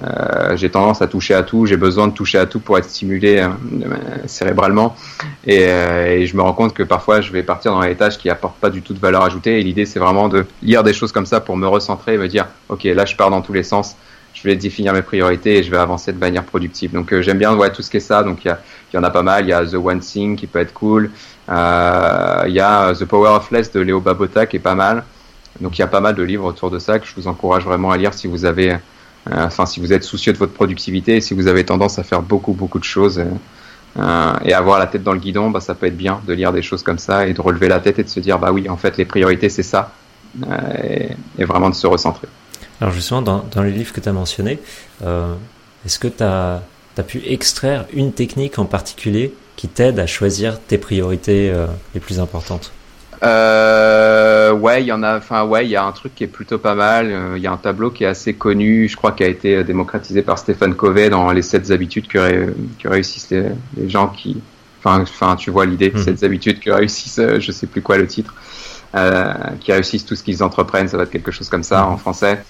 euh, 0.04 0.56
j'ai 0.56 0.70
tendance 0.70 1.02
à 1.02 1.08
toucher 1.08 1.34
à 1.34 1.42
tout, 1.42 1.66
j'ai 1.66 1.76
besoin 1.76 2.06
de 2.06 2.12
toucher 2.12 2.38
à 2.38 2.46
tout 2.46 2.60
pour 2.60 2.78
être 2.78 2.88
stimulé 2.88 3.38
euh, 3.38 3.48
cérébralement. 4.26 4.94
Et, 5.44 5.64
euh, 5.66 6.18
et, 6.18 6.26
je 6.26 6.36
me 6.36 6.42
rends 6.42 6.52
compte 6.52 6.72
que 6.72 6.84
parfois, 6.84 7.20
je 7.20 7.32
vais 7.32 7.42
partir 7.42 7.72
dans 7.72 7.80
les 7.80 7.96
tâches 7.96 8.18
qui 8.18 8.30
apportent 8.30 8.58
pas 8.60 8.70
du 8.70 8.82
tout 8.82 8.94
de 8.94 9.00
valeur 9.00 9.24
ajoutée. 9.24 9.58
Et 9.58 9.62
l'idée, 9.62 9.86
c'est 9.86 9.98
vraiment 9.98 10.28
de 10.28 10.46
lire 10.62 10.84
des 10.84 10.92
choses 10.92 11.10
comme 11.10 11.26
ça 11.26 11.40
pour 11.40 11.56
me 11.56 11.66
recentrer 11.66 12.14
et 12.14 12.18
me 12.18 12.28
dire, 12.28 12.46
ok, 12.68 12.84
là, 12.84 13.04
je 13.04 13.16
pars 13.16 13.30
dans 13.30 13.42
tous 13.42 13.52
les 13.52 13.64
sens 13.64 13.96
je 14.34 14.42
vais 14.44 14.54
définir 14.54 14.92
mes 14.92 15.02
priorités 15.02 15.56
et 15.58 15.62
je 15.64 15.70
vais 15.70 15.78
avancer 15.78 16.12
de 16.12 16.18
manière 16.18 16.44
productive. 16.44 16.92
Donc 16.92 17.12
euh, 17.12 17.22
j'aime 17.22 17.38
bien 17.38 17.56
ouais, 17.56 17.72
tout 17.72 17.82
ce 17.82 17.90
qui 17.90 17.96
est 17.96 18.00
ça. 18.00 18.22
Donc 18.22 18.44
il 18.44 18.48
y, 18.92 18.96
y, 18.96 18.98
en 18.98 19.02
a 19.02 19.10
pas 19.10 19.22
mal. 19.22 19.44
Il 19.44 19.48
y 19.48 19.52
a 19.52 19.64
The 19.66 19.74
One 19.74 19.98
Thing 19.98 20.36
qui 20.36 20.46
peut 20.46 20.60
être 20.60 20.72
cool. 20.72 21.10
Il 21.48 21.52
y 21.52 22.60
a 22.60 22.92
The 22.94 23.04
Power 23.04 23.30
of 23.30 23.50
Less 23.50 23.72
de 23.72 23.80
Léo 23.80 24.00
Babota 24.00 24.46
qui 24.46 24.56
est 24.56 24.60
pas 24.60 24.76
mal. 24.76 25.02
Donc 25.60 25.76
il 25.76 25.80
y 25.80 25.84
a 25.84 25.88
pas 25.88 26.00
mal 26.00 26.14
de 26.14 26.22
livres 26.22 26.44
autour 26.44 26.70
de 26.70 26.78
ça 26.78 27.00
que 27.00 27.06
je 27.06 27.14
vous 27.16 27.26
encourage 27.26 27.64
vraiment 27.64 27.90
à 27.90 27.96
lire 27.96 28.14
si 28.14 28.28
vous 28.28 28.44
avez, 28.44 28.76
enfin 29.32 29.66
si 29.66 29.80
vous 29.80 29.92
êtes 29.92 30.04
soucieux 30.04 30.32
de 30.32 30.38
votre 30.38 30.52
productivité 30.52 31.20
si 31.20 31.34
vous 31.34 31.46
avez 31.46 31.64
tendance 31.64 31.98
à 31.98 32.02
faire 32.02 32.22
beaucoup 32.22 32.52
beaucoup 32.52 32.78
de 32.78 32.84
choses. 32.84 33.22
Euh, 33.98 34.34
et 34.44 34.52
avoir 34.52 34.78
la 34.78 34.86
tête 34.86 35.02
dans 35.02 35.14
le 35.14 35.18
guidon, 35.18 35.50
bah, 35.50 35.60
ça 35.60 35.74
peut 35.74 35.86
être 35.86 35.96
bien 35.96 36.20
de 36.26 36.32
lire 36.32 36.52
des 36.52 36.62
choses 36.62 36.82
comme 36.82 36.98
ça 36.98 37.26
et 37.26 37.32
de 37.32 37.40
relever 37.40 37.68
la 37.68 37.80
tête 37.80 37.98
et 37.98 38.04
de 38.04 38.08
se 38.08 38.20
dire 38.20 38.38
bah 38.38 38.52
oui 38.52 38.68
en 38.68 38.76
fait 38.76 38.96
les 38.96 39.06
priorités 39.06 39.48
c'est 39.48 39.62
ça 39.62 39.92
euh, 40.46 41.08
et, 41.38 41.44
vraiment 41.44 41.70
de 41.70 41.74
se 41.74 41.86
recentrer. 41.86 42.28
Alors 42.80 42.92
justement, 42.92 43.22
dans, 43.22 43.62
les 43.62 43.72
livres 43.72 43.92
que 43.92 44.00
tu 44.00 44.08
as 44.08 44.12
mentionnés, 44.12 44.60
euh, 45.04 45.34
est-ce 45.84 45.98
que 45.98 46.08
tu 46.08 46.22
as, 46.22 46.62
pu 47.06 47.22
extraire 47.26 47.86
une 47.92 48.12
technique 48.12 48.58
en 48.58 48.64
particulier 48.64 49.32
qui 49.56 49.68
t'aide 49.68 49.98
à 49.98 50.06
choisir 50.06 50.60
tes 50.60 50.78
priorités 50.78 51.50
euh, 51.50 51.66
les 51.94 52.00
plus 52.00 52.20
importantes? 52.20 52.72
Euh, 53.22 54.52
ouais, 54.52 54.82
il 54.82 54.86
y 54.86 54.92
en 54.92 55.02
a. 55.02 55.18
Enfin, 55.18 55.44
ouais, 55.44 55.66
il 55.66 55.70
y 55.70 55.76
a 55.76 55.84
un 55.84 55.92
truc 55.92 56.14
qui 56.14 56.24
est 56.24 56.28
plutôt 56.28 56.58
pas 56.58 56.74
mal. 56.74 57.34
Il 57.36 57.42
y 57.42 57.46
a 57.46 57.52
un 57.52 57.56
tableau 57.56 57.90
qui 57.90 58.04
est 58.04 58.08
assez 58.08 58.34
connu, 58.34 58.88
je 58.88 58.96
crois, 58.96 59.12
qui 59.12 59.24
a 59.24 59.28
été 59.28 59.64
démocratisé 59.64 60.22
par 60.22 60.38
Stéphane 60.38 60.74
Covey 60.74 61.10
dans 61.10 61.30
les 61.32 61.42
7 61.42 61.70
habitudes 61.70 62.06
que, 62.08 62.18
ré, 62.18 62.46
que 62.82 62.88
réussissent 62.88 63.30
les, 63.30 63.44
les, 63.76 63.88
gens 63.88 64.08
qui. 64.08 64.40
Enfin, 64.78 65.00
enfin, 65.02 65.36
tu 65.36 65.50
vois 65.50 65.66
l'idée, 65.66 65.90
mm 65.90 65.98
-hmm. 65.98 66.04
7 66.04 66.22
habitudes 66.24 66.60
que 66.60 66.70
réussissent. 66.70 67.20
Je 67.38 67.52
sais 67.52 67.66
plus 67.66 67.82
quoi 67.82 67.98
le 67.98 68.06
titre. 68.06 68.34
euh, 68.94 69.32
qui 69.60 69.72
réussissent 69.72 70.04
tout 70.06 70.16
ce 70.16 70.22
qu'ils 70.22 70.42
entreprennent, 70.42 70.88
ça 70.88 70.96
va 70.96 71.02
être 71.02 71.10
quelque 71.10 71.30
chose 71.30 71.48
comme 71.48 71.62
ça 71.62 71.86
en 71.86 71.96
français. 71.96 72.42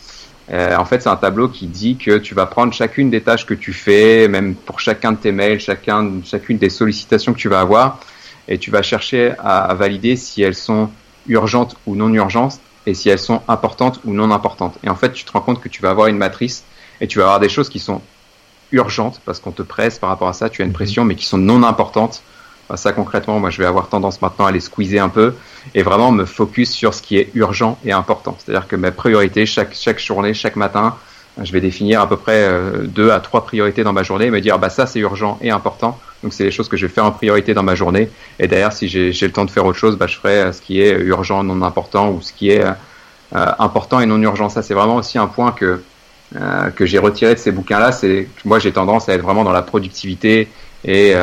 Euh, 0.51 0.77
en 0.77 0.85
fait, 0.85 1.03
c'est 1.03 1.09
un 1.09 1.17
tableau 1.17 1.49
qui 1.49 1.67
dit 1.67 1.97
que 1.97 2.19
tu 2.19 2.35
vas 2.35 2.47
prendre 2.47 2.73
chacune 2.73 3.11
des 3.11 3.21
tâches 3.21 3.45
que 3.45 3.55
tu 3.55 3.73
fais, 3.73 4.29
même 4.29 4.55
pour 4.55 4.81
chacun 4.81 5.13
de 5.13 5.19
tes 5.19 5.33
mails, 5.33 5.61
chacun, 5.61 6.11
chacune 6.25 6.57
des 6.57 6.71
sollicitations 6.71 7.33
que 7.35 7.39
tu 7.39 7.49
vas 7.49 7.61
avoir, 7.61 8.01
et 8.49 8.59
tu 8.59 8.71
vas 8.71 8.83
chercher 8.83 9.33
à, 9.39 9.65
à 9.65 9.75
valider 9.75 10.17
si 10.17 10.43
elles 10.43 10.55
sont 10.55 10.91
urgentes 11.29 11.77
ou 11.87 11.95
non 11.95 12.13
urgentes, 12.13 12.61
et 12.87 12.95
si 12.95 13.09
elles 13.11 13.19
sont 13.19 13.43
importantes 13.49 14.01
ou 14.05 14.15
non 14.15 14.31
importantes. 14.31 14.79
Et 14.83 14.89
en 14.89 14.95
fait, 14.95 15.13
tu 15.13 15.25
te 15.25 15.33
rends 15.33 15.43
compte 15.43 15.61
que 15.61 15.69
tu 15.69 15.83
vas 15.83 15.91
avoir 15.91 16.07
une 16.07 16.17
matrice, 16.17 16.65
et 17.01 17.07
tu 17.07 17.19
vas 17.19 17.25
avoir 17.25 17.41
des 17.41 17.49
choses 17.49 17.69
qui 17.69 17.79
sont 17.79 18.01
urgentes, 18.73 19.21
parce 19.25 19.41
qu'on 19.41 19.53
te 19.53 19.63
presse 19.63 19.99
par 19.99 20.09
rapport 20.09 20.29
à 20.29 20.33
ça, 20.33 20.49
tu 20.49 20.63
as 20.63 20.65
une 20.65 20.73
pression, 20.73 21.05
mais 21.05 21.15
qui 21.15 21.27
sont 21.27 21.39
non 21.39 21.63
importantes, 21.63 22.23
ça 22.77 22.93
concrètement, 22.93 23.41
moi 23.41 23.51
je 23.51 23.59
vais 23.59 23.67
avoir 23.67 23.89
tendance 23.89 24.21
maintenant 24.21 24.47
à 24.47 24.53
les 24.53 24.61
squeezer 24.61 25.03
un 25.03 25.09
peu 25.09 25.35
et 25.75 25.83
vraiment 25.83 26.13
me 26.13 26.25
focus 26.27 26.71
sur 26.71 26.93
ce 26.93 27.01
qui 27.01 27.17
est 27.17 27.31
urgent 27.35 27.79
et 27.85 27.93
important. 27.93 28.37
C'est-à-dire 28.39 28.69
que 28.69 28.77
mes 28.77 28.91
priorités, 28.91 29.47
chaque, 29.47 29.75
chaque 29.75 29.99
journée, 29.99 30.35
chaque 30.35 30.57
matin, 30.57 30.97
je 31.43 31.53
vais 31.53 31.61
définir 31.61 32.01
à 32.01 32.09
peu 32.09 32.17
près 32.17 32.43
euh, 32.45 32.85
deux 32.85 33.11
à 33.11 33.21
trois 33.21 33.45
priorités 33.45 33.85
dans 33.85 33.93
ma 33.93 34.03
journée 34.03 34.27
et 34.27 34.31
me 34.31 34.41
dire 34.41 34.59
bah 34.59 34.71
ça 34.71 34.87
c'est 34.87 34.99
urgent 34.99 35.39
et 35.41 35.51
important. 35.51 35.99
Donc 36.23 36.33
c'est 36.33 36.45
les 36.45 36.51
choses 36.51 36.69
que 36.69 36.77
je 36.77 36.87
vais 36.87 36.93
faire 36.93 37.05
en 37.05 37.13
priorité 37.13 37.55
dans 37.55 37.63
ma 37.63 37.75
journée. 37.75 38.11
Et 38.39 38.49
d'ailleurs 38.49 38.73
si 38.73 38.89
j'ai 38.89 39.13
le 39.27 39.33
temps 39.33 39.45
de 39.45 39.51
faire 39.51 39.65
autre 39.65 39.79
chose, 39.79 39.97
bah, 39.97 40.07
je 40.07 40.17
ferai 40.17 40.39
euh, 40.39 40.53
ce 40.53 40.61
qui 40.61 40.81
est 40.81 40.93
urgent, 40.93 41.45
non 41.45 41.63
important 41.63 42.11
ou 42.11 42.21
ce 42.23 42.33
qui 42.33 42.51
est 42.51 42.65
euh, 42.65 42.73
important 43.59 44.01
et 44.01 44.07
non 44.07 44.21
urgent. 44.21 44.49
Ça 44.49 44.63
c'est 44.63 44.75
vraiment 44.75 44.97
aussi 44.97 45.19
un 45.19 45.27
point 45.27 45.53
que 45.53 45.81
j'ai 46.81 46.99
retiré 46.99 47.35
de 47.35 47.39
ces 47.39 47.53
bouquins-là. 47.53 47.93
C'est 47.93 48.29
moi 48.45 48.59
j'ai 48.59 48.73
tendance 48.73 49.09
à 49.09 49.15
être 49.15 49.23
vraiment 49.23 49.45
dans 49.45 49.53
la 49.53 49.63
productivité 49.63 50.49
et 50.85 51.15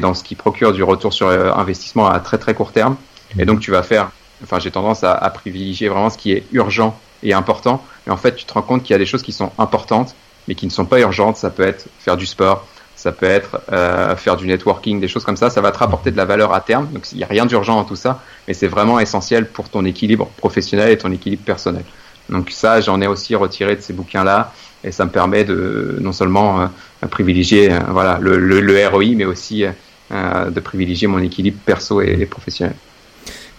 dans 0.00 0.14
ce 0.14 0.22
qui 0.22 0.34
procure 0.34 0.72
du 0.72 0.82
retour 0.82 1.12
sur 1.12 1.28
investissement 1.28 2.08
à 2.08 2.20
très 2.20 2.38
très 2.38 2.54
court 2.54 2.72
terme. 2.72 2.96
Et 3.38 3.44
donc 3.44 3.60
tu 3.60 3.70
vas 3.70 3.82
faire, 3.82 4.10
enfin 4.42 4.58
j'ai 4.58 4.70
tendance 4.70 5.04
à, 5.04 5.30
privilégier 5.30 5.88
vraiment 5.88 6.10
ce 6.10 6.18
qui 6.18 6.32
est 6.32 6.44
urgent 6.52 6.98
et 7.22 7.32
important. 7.32 7.82
Et 8.06 8.10
en 8.10 8.16
fait, 8.16 8.34
tu 8.34 8.44
te 8.44 8.52
rends 8.52 8.62
compte 8.62 8.82
qu'il 8.82 8.92
y 8.92 8.96
a 8.96 8.98
des 8.98 9.06
choses 9.06 9.22
qui 9.22 9.32
sont 9.32 9.52
importantes, 9.58 10.14
mais 10.48 10.54
qui 10.54 10.66
ne 10.66 10.70
sont 10.70 10.86
pas 10.86 11.00
urgentes. 11.00 11.36
Ça 11.36 11.50
peut 11.50 11.62
être 11.62 11.86
faire 11.98 12.16
du 12.16 12.26
sport, 12.26 12.66
ça 12.96 13.12
peut 13.12 13.26
être 13.26 13.60
euh, 13.72 14.16
faire 14.16 14.36
du 14.36 14.46
networking, 14.46 15.00
des 15.00 15.08
choses 15.08 15.24
comme 15.24 15.36
ça. 15.36 15.50
Ça 15.50 15.60
va 15.60 15.72
te 15.72 15.78
rapporter 15.78 16.10
de 16.10 16.16
la 16.16 16.24
valeur 16.24 16.52
à 16.52 16.60
terme. 16.60 16.88
Donc 16.92 17.12
il 17.12 17.18
n'y 17.18 17.24
a 17.24 17.28
rien 17.28 17.46
d'urgent 17.46 17.76
dans 17.76 17.84
tout 17.84 17.96
ça, 17.96 18.22
mais 18.48 18.54
c'est 18.54 18.68
vraiment 18.68 19.00
essentiel 19.00 19.46
pour 19.46 19.68
ton 19.68 19.84
équilibre 19.84 20.26
professionnel 20.36 20.90
et 20.90 20.98
ton 20.98 21.12
équilibre 21.12 21.44
personnel. 21.44 21.84
Donc 22.28 22.50
ça, 22.50 22.80
j'en 22.80 23.00
ai 23.00 23.06
aussi 23.06 23.34
retiré 23.34 23.76
de 23.76 23.80
ces 23.80 23.92
bouquins-là 23.92 24.52
et 24.84 24.92
ça 24.92 25.04
me 25.04 25.10
permet 25.10 25.44
de 25.44 25.98
non 26.00 26.12
seulement 26.12 26.62
euh, 26.62 27.06
privilégier 27.08 27.72
euh, 27.72 27.78
voilà 27.88 28.18
le, 28.20 28.38
le, 28.38 28.60
le, 28.60 28.88
ROI, 28.88 29.14
mais 29.16 29.24
aussi 29.24 29.64
euh, 29.64 30.50
de 30.50 30.60
privilégier 30.60 31.06
mon 31.06 31.18
équilibre 31.18 31.58
perso 31.64 32.00
et, 32.00 32.24
professionnel. 32.26 32.74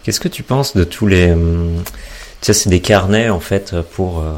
Qu'est-ce 0.04 0.20
que 0.20 0.28
tu 0.28 0.44
penses 0.44 0.76
de 0.76 0.84
tous 0.84 1.06
les 1.06 1.32
hum, 1.32 1.84
sais, 2.42 2.54
c'est 2.54 2.70
des 2.70 2.80
carnets 2.80 3.30
en 3.30 3.40
fait 3.40 3.76
pour 3.94 4.20
euh, 4.20 4.34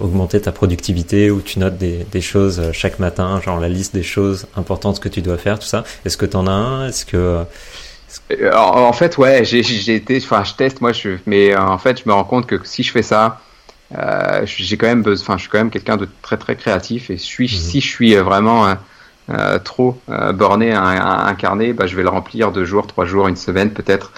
augmenter 0.00 0.40
ta 0.40 0.52
productivité 0.52 1.30
où 1.30 1.40
tu 1.40 1.58
notes 1.58 1.78
des, 1.78 2.06
des, 2.10 2.20
choses 2.20 2.70
chaque 2.72 2.98
matin, 2.98 3.40
genre 3.40 3.60
la 3.60 3.68
liste 3.68 3.94
des 3.94 4.02
choses 4.02 4.46
importantes 4.56 5.00
que 5.00 5.08
tu 5.08 5.22
dois 5.22 5.38
faire, 5.38 5.58
tout 5.58 5.66
ça. 5.66 5.84
Est-ce 6.04 6.16
que 6.16 6.26
tu 6.26 6.36
en 6.36 6.46
as 6.46 6.52
un? 6.52 6.88
Est-ce 6.88 7.06
que 7.06 7.44
en, 8.52 8.92
fait, 8.92 9.18
ouais, 9.18 9.44
j'ai 9.44 9.94
été, 9.94 10.18
enfin, 10.22 10.42
je 10.44 10.54
teste, 10.54 10.80
moi, 10.80 10.92
je, 10.92 11.16
mais 11.26 11.54
en 11.56 11.78
fait, 11.78 12.02
je 12.02 12.08
me 12.08 12.14
rends 12.14 12.24
compte 12.24 12.46
que 12.46 12.58
si 12.64 12.82
je 12.82 12.90
fais 12.90 13.02
ça, 13.02 13.40
euh, 13.94 14.42
j'ai 14.46 14.76
quand 14.76 14.88
même 14.88 15.04
enfin 15.06 15.36
je 15.36 15.42
suis 15.42 15.50
quand 15.50 15.58
même 15.58 15.70
quelqu'un 15.70 15.96
de 15.96 16.08
très 16.20 16.36
très 16.36 16.56
créatif 16.56 17.08
et 17.10 17.18
suis, 17.18 17.46
mmh. 17.46 17.48
si 17.48 17.80
je 17.80 17.86
suis 17.86 18.16
vraiment 18.16 18.66
euh, 18.66 18.74
euh 19.30 19.58
trop 19.60 20.00
euh, 20.08 20.32
borné 20.32 20.72
à, 20.72 20.82
à, 20.82 21.28
un 21.28 21.34
carnet, 21.34 21.72
bah, 21.72 21.86
je 21.86 21.94
vais 21.94 22.02
le 22.02 22.08
remplir 22.08 22.50
deux 22.50 22.64
jours, 22.64 22.86
trois 22.86 23.04
jours, 23.04 23.28
une 23.28 23.36
semaine 23.36 23.72
peut-être, 23.72 24.12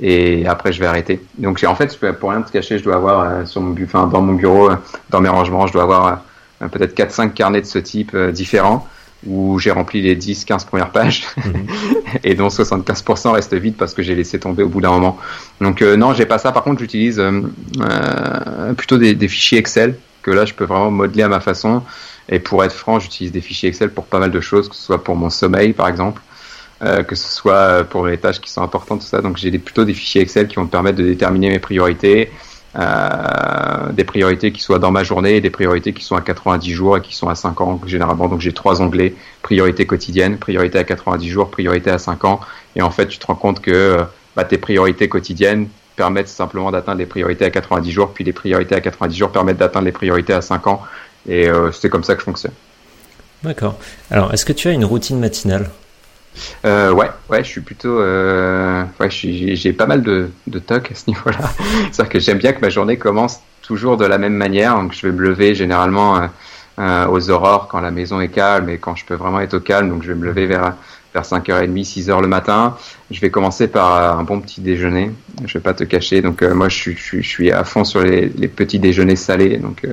et 0.00 0.46
après 0.46 0.72
je 0.72 0.80
vais 0.80 0.86
arrêter. 0.86 1.20
Donc 1.38 1.62
en 1.66 1.74
fait, 1.74 1.98
pour 2.18 2.30
rien 2.30 2.42
te 2.42 2.50
cacher, 2.50 2.78
je 2.78 2.84
dois 2.84 2.96
avoir 2.96 3.20
euh, 3.20 3.44
sur 3.44 3.60
mon, 3.60 3.74
enfin, 3.82 4.06
dans 4.06 4.22
mon 4.22 4.34
bureau, 4.34 4.70
dans 5.10 5.20
mes 5.20 5.28
rangements, 5.28 5.66
je 5.66 5.72
dois 5.72 5.82
avoir 5.82 6.24
peut-être 6.58 6.94
quatre 6.94 7.12
cinq 7.12 7.34
carnets 7.34 7.60
de 7.60 7.66
ce 7.66 7.78
type 7.78 8.16
différents 8.16 8.86
où 9.26 9.58
j'ai 9.58 9.70
rempli 9.70 10.02
les 10.02 10.16
10-15 10.16 10.66
premières 10.66 10.90
pages 10.90 11.26
mmh. 11.36 11.50
et 12.24 12.34
dont 12.34 12.48
75% 12.48 13.30
restent 13.30 13.54
vides 13.54 13.76
parce 13.76 13.94
que 13.94 14.02
j'ai 14.02 14.14
laissé 14.14 14.38
tomber 14.38 14.62
au 14.62 14.68
bout 14.68 14.80
d'un 14.80 14.90
moment. 14.90 15.18
Donc 15.60 15.82
euh, 15.82 15.96
non, 15.96 16.12
j'ai 16.12 16.26
pas 16.26 16.38
ça. 16.38 16.52
Par 16.52 16.64
contre, 16.64 16.80
j'utilise 16.80 17.18
euh, 17.18 17.42
euh, 17.80 18.72
plutôt 18.74 18.98
des, 18.98 19.14
des, 19.14 19.28
fichiers 19.28 19.58
Excel 19.58 19.96
que 20.22 20.30
là, 20.30 20.44
je 20.44 20.54
peux 20.54 20.64
vraiment 20.64 20.90
modeler 20.90 21.22
à 21.22 21.28
ma 21.28 21.40
façon. 21.40 21.82
Et 22.28 22.38
pour 22.38 22.64
être 22.64 22.74
franc, 22.74 22.98
j'utilise 22.98 23.32
des 23.32 23.40
fichiers 23.40 23.68
Excel 23.68 23.90
pour 23.90 24.06
pas 24.06 24.18
mal 24.18 24.30
de 24.30 24.40
choses, 24.40 24.68
que 24.68 24.74
ce 24.74 24.82
soit 24.82 25.02
pour 25.02 25.16
mon 25.16 25.30
sommeil, 25.30 25.72
par 25.72 25.88
exemple, 25.88 26.20
euh, 26.84 27.04
que 27.04 27.14
ce 27.14 27.28
soit 27.28 27.84
pour 27.84 28.06
les 28.06 28.18
tâches 28.18 28.40
qui 28.40 28.50
sont 28.50 28.62
importantes, 28.62 29.02
tout 29.02 29.06
ça. 29.06 29.20
Donc 29.20 29.36
j'ai 29.36 29.56
plutôt 29.58 29.84
des 29.84 29.94
fichiers 29.94 30.20
Excel 30.20 30.48
qui 30.48 30.56
vont 30.56 30.64
me 30.64 30.68
permettre 30.68 30.98
de 30.98 31.04
déterminer 31.04 31.48
mes 31.48 31.60
priorités, 31.60 32.28
euh, 32.76 33.92
des 33.92 34.02
priorités 34.02 34.50
qui 34.50 34.60
soient 34.60 34.80
dans 34.80 34.90
ma 34.90 35.04
journée 35.04 35.36
et 35.36 35.40
des 35.40 35.50
priorités 35.50 35.92
qui 35.92 36.02
sont 36.02 36.16
à 36.16 36.20
90 36.20 36.72
jours 36.72 36.96
et 36.96 37.00
qui 37.00 37.14
sont 37.14 37.28
à 37.28 37.36
5 37.36 37.60
ans 37.60 37.80
généralement. 37.86 38.26
Donc 38.26 38.40
j'ai 38.40 38.52
trois 38.52 38.82
onglets 38.82 39.14
priorité 39.42 39.86
quotidienne, 39.86 40.38
priorité 40.38 40.78
à 40.78 40.84
90 40.84 41.28
jours, 41.28 41.50
priorité 41.50 41.90
à 41.90 41.98
5 41.98 42.24
ans. 42.24 42.40
Et 42.74 42.82
en 42.82 42.90
fait, 42.90 43.06
tu 43.06 43.18
te 43.18 43.26
rends 43.26 43.36
compte 43.36 43.60
que 43.60 43.70
euh, 43.70 44.02
bah, 44.34 44.42
tes 44.42 44.58
priorités 44.58 45.08
quotidiennes 45.08 45.68
permettent 45.94 46.28
simplement 46.28 46.72
d'atteindre 46.72 46.98
les 46.98 47.06
priorités 47.06 47.44
à 47.44 47.50
90 47.50 47.92
jours, 47.92 48.12
puis 48.12 48.24
les 48.24 48.32
priorités 48.32 48.74
à 48.74 48.80
90 48.80 49.16
jours 49.16 49.30
permettent 49.30 49.58
d'atteindre 49.58 49.84
les 49.84 49.92
priorités 49.92 50.32
à 50.32 50.40
5 50.40 50.66
ans. 50.66 50.82
Et 51.28 51.46
c'est 51.72 51.88
comme 51.88 52.02
ça 52.02 52.14
que 52.14 52.20
je 52.20 52.24
fonctionne. 52.24 52.54
D'accord. 53.44 53.76
Alors, 54.10 54.34
est-ce 54.34 54.44
que 54.44 54.52
tu 54.52 54.66
as 54.66 54.72
une 54.72 54.84
routine 54.84 55.20
matinale? 55.20 55.70
Euh, 56.64 56.92
ouais, 56.92 57.10
ouais, 57.28 57.44
je 57.44 57.48
suis 57.48 57.60
plutôt, 57.60 58.00
euh, 58.00 58.84
ouais, 59.00 59.10
j'ai 59.10 59.72
pas 59.72 59.86
mal 59.86 60.02
de, 60.02 60.30
de 60.46 60.58
toc 60.58 60.90
à 60.90 60.94
ce 60.94 61.04
niveau-là. 61.08 61.38
C'est-à-dire 61.92 62.08
que 62.08 62.18
j'aime 62.20 62.38
bien 62.38 62.52
que 62.52 62.60
ma 62.60 62.70
journée 62.70 62.96
commence 62.96 63.40
toujours 63.62 63.96
de 63.96 64.04
la 64.04 64.18
même 64.18 64.34
manière. 64.34 64.76
Donc, 64.76 64.92
je 64.92 65.06
vais 65.06 65.12
me 65.12 65.22
lever 65.22 65.54
généralement 65.54 66.28
euh, 66.78 67.06
aux 67.08 67.30
aurores 67.30 67.68
quand 67.68 67.80
la 67.80 67.90
maison 67.90 68.20
est 68.20 68.28
calme 68.28 68.68
et 68.68 68.78
quand 68.78 68.96
je 68.96 69.04
peux 69.04 69.14
vraiment 69.14 69.40
être 69.40 69.54
au 69.54 69.60
calme. 69.60 69.88
Donc, 69.88 70.02
je 70.02 70.08
vais 70.08 70.18
me 70.18 70.24
lever 70.24 70.46
vers 70.46 70.74
vers 71.14 71.24
5h30, 71.24 71.84
6h 71.84 72.22
le 72.22 72.26
matin. 72.26 72.74
Je 73.10 73.20
vais 73.20 73.30
commencer 73.30 73.68
par 73.68 74.18
un 74.18 74.22
bon 74.22 74.40
petit 74.40 74.62
déjeuner. 74.62 75.10
Je 75.44 75.58
vais 75.58 75.62
pas 75.62 75.74
te 75.74 75.84
cacher. 75.84 76.22
Donc, 76.22 76.40
moi, 76.42 76.70
je 76.70 76.76
suis, 76.76 76.96
je, 76.96 77.20
suis 77.20 77.52
à 77.52 77.64
fond 77.64 77.84
sur 77.84 78.00
les, 78.00 78.28
les 78.28 78.48
petits 78.48 78.78
déjeuners 78.78 79.16
salés. 79.16 79.58
Donc, 79.58 79.86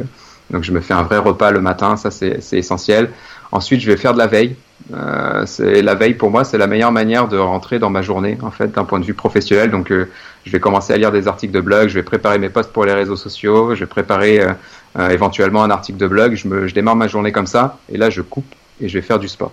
donc, 0.49 0.63
je 0.63 0.71
me 0.71 0.79
fais 0.79 0.93
un 0.93 1.03
vrai 1.03 1.17
repas 1.17 1.51
le 1.51 1.59
matin. 1.59 1.97
Ça, 1.97 2.09
c'est 2.09 2.39
essentiel. 2.53 3.09
Ensuite, 3.51 3.81
je 3.81 3.91
vais 3.91 3.97
faire 3.97 4.13
de 4.13 4.17
la 4.17 4.27
veille. 4.27 4.55
Euh, 4.93 5.45
la 5.61 5.95
veille 5.95 6.15
pour 6.15 6.31
moi, 6.31 6.43
c'est 6.43 6.57
la 6.57 6.67
meilleure 6.67 6.91
manière 6.91 7.27
de 7.27 7.37
rentrer 7.37 7.79
dans 7.79 7.89
ma 7.89 8.01
journée 8.01 8.37
en 8.41 8.51
fait 8.51 8.71
d'un 8.71 8.85
point 8.85 8.99
de 8.99 9.05
vue 9.05 9.13
professionnel. 9.13 9.71
Donc, 9.71 9.91
euh, 9.91 10.09
je 10.45 10.51
vais 10.51 10.59
commencer 10.59 10.93
à 10.93 10.97
lire 10.97 11.11
des 11.11 11.27
articles 11.27 11.53
de 11.53 11.61
blog, 11.61 11.89
je 11.89 11.95
vais 11.95 12.03
préparer 12.03 12.39
mes 12.39 12.49
posts 12.49 12.71
pour 12.71 12.85
les 12.85 12.93
réseaux 12.93 13.15
sociaux, 13.15 13.75
je 13.75 13.81
vais 13.81 13.85
préparer 13.85 14.41
euh, 14.41 15.09
éventuellement 15.09 15.63
un 15.63 15.69
article 15.69 15.97
de 15.97 16.07
blog. 16.07 16.35
Je, 16.35 16.73
démarre 16.73 16.95
ma 16.95 17.07
journée 17.07 17.31
comme 17.31 17.47
ça, 17.47 17.77
et 17.91 17.97
là, 17.97 18.09
je 18.09 18.21
coupe 18.21 18.55
et 18.81 18.89
je 18.89 18.97
vais 18.97 19.05
faire 19.05 19.19
du 19.19 19.27
sport. 19.27 19.51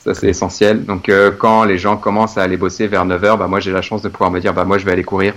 Ça, 0.00 0.14
c'est 0.14 0.28
essentiel. 0.28 0.84
Donc, 0.84 1.10
quand 1.38 1.64
les 1.64 1.78
gens 1.78 1.96
commencent 1.96 2.38
à 2.38 2.42
aller 2.42 2.56
bosser 2.56 2.86
vers 2.86 3.04
9h, 3.04 3.38
bah, 3.38 3.48
moi, 3.48 3.58
j'ai 3.58 3.72
la 3.72 3.82
chance 3.82 4.02
de 4.02 4.08
pouvoir 4.08 4.30
me 4.30 4.40
dire, 4.40 4.54
bah, 4.54 4.64
moi, 4.64 4.78
je 4.78 4.84
vais 4.84 4.92
aller 4.92 5.02
courir. 5.02 5.34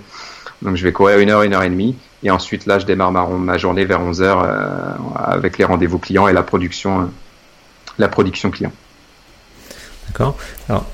Donc, 0.61 0.75
je 0.75 0.83
vais 0.83 0.91
courir 0.91 1.17
une 1.17 1.31
heure, 1.31 1.41
une 1.41 1.53
heure 1.53 1.63
et 1.63 1.69
demie. 1.69 1.95
Et 2.21 2.29
ensuite, 2.29 2.67
là, 2.67 2.77
je 2.77 2.85
démarre 2.85 3.11
ma, 3.11 3.25
ma 3.25 3.57
journée 3.57 3.83
vers 3.83 4.01
11h 4.01 4.45
avec 5.15 5.57
les 5.57 5.65
rendez-vous 5.65 5.97
clients 5.97 6.27
et 6.27 6.33
la 6.33 6.43
production 6.43 7.09
la 7.99 8.07
production 8.07 8.49
client. 8.49 8.71
D'accord. 10.09 10.35
Alors, 10.67 10.85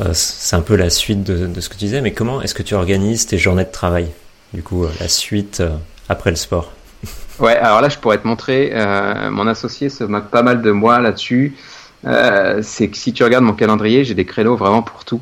euh, 0.00 0.10
c'est 0.12 0.56
un 0.56 0.60
peu 0.60 0.76
la 0.76 0.90
suite 0.90 1.24
de, 1.24 1.46
de, 1.46 1.60
ce 1.60 1.68
que 1.68 1.74
tu 1.74 1.80
disais, 1.80 2.00
mais 2.00 2.12
comment 2.12 2.40
est-ce 2.42 2.54
que 2.54 2.62
tu 2.62 2.74
organises 2.74 3.26
tes 3.26 3.38
journées 3.38 3.64
de 3.64 3.72
travail 3.72 4.08
Du 4.52 4.62
coup, 4.62 4.84
euh, 4.84 4.90
la 5.00 5.08
suite 5.08 5.60
euh, 5.60 5.70
après 6.08 6.30
le 6.30 6.36
sport? 6.36 6.72
Ouais, 7.40 7.56
alors 7.56 7.80
là, 7.80 7.88
je 7.88 7.98
pourrais 7.98 8.18
te 8.18 8.26
montrer. 8.26 8.72
Mon 9.30 9.46
associé 9.46 9.90
se 9.90 10.02
moque 10.02 10.28
pas 10.28 10.42
mal 10.42 10.60
de 10.60 10.72
moi 10.72 10.98
là-dessus. 10.98 11.54
c'est 12.02 12.88
que 12.88 12.96
si 12.96 13.12
tu 13.12 13.22
regardes 13.22 13.44
mon 13.44 13.52
calendrier, 13.52 14.04
j'ai 14.04 14.14
des 14.14 14.24
créneaux 14.24 14.56
vraiment 14.56 14.82
pour 14.82 15.04
tout. 15.04 15.20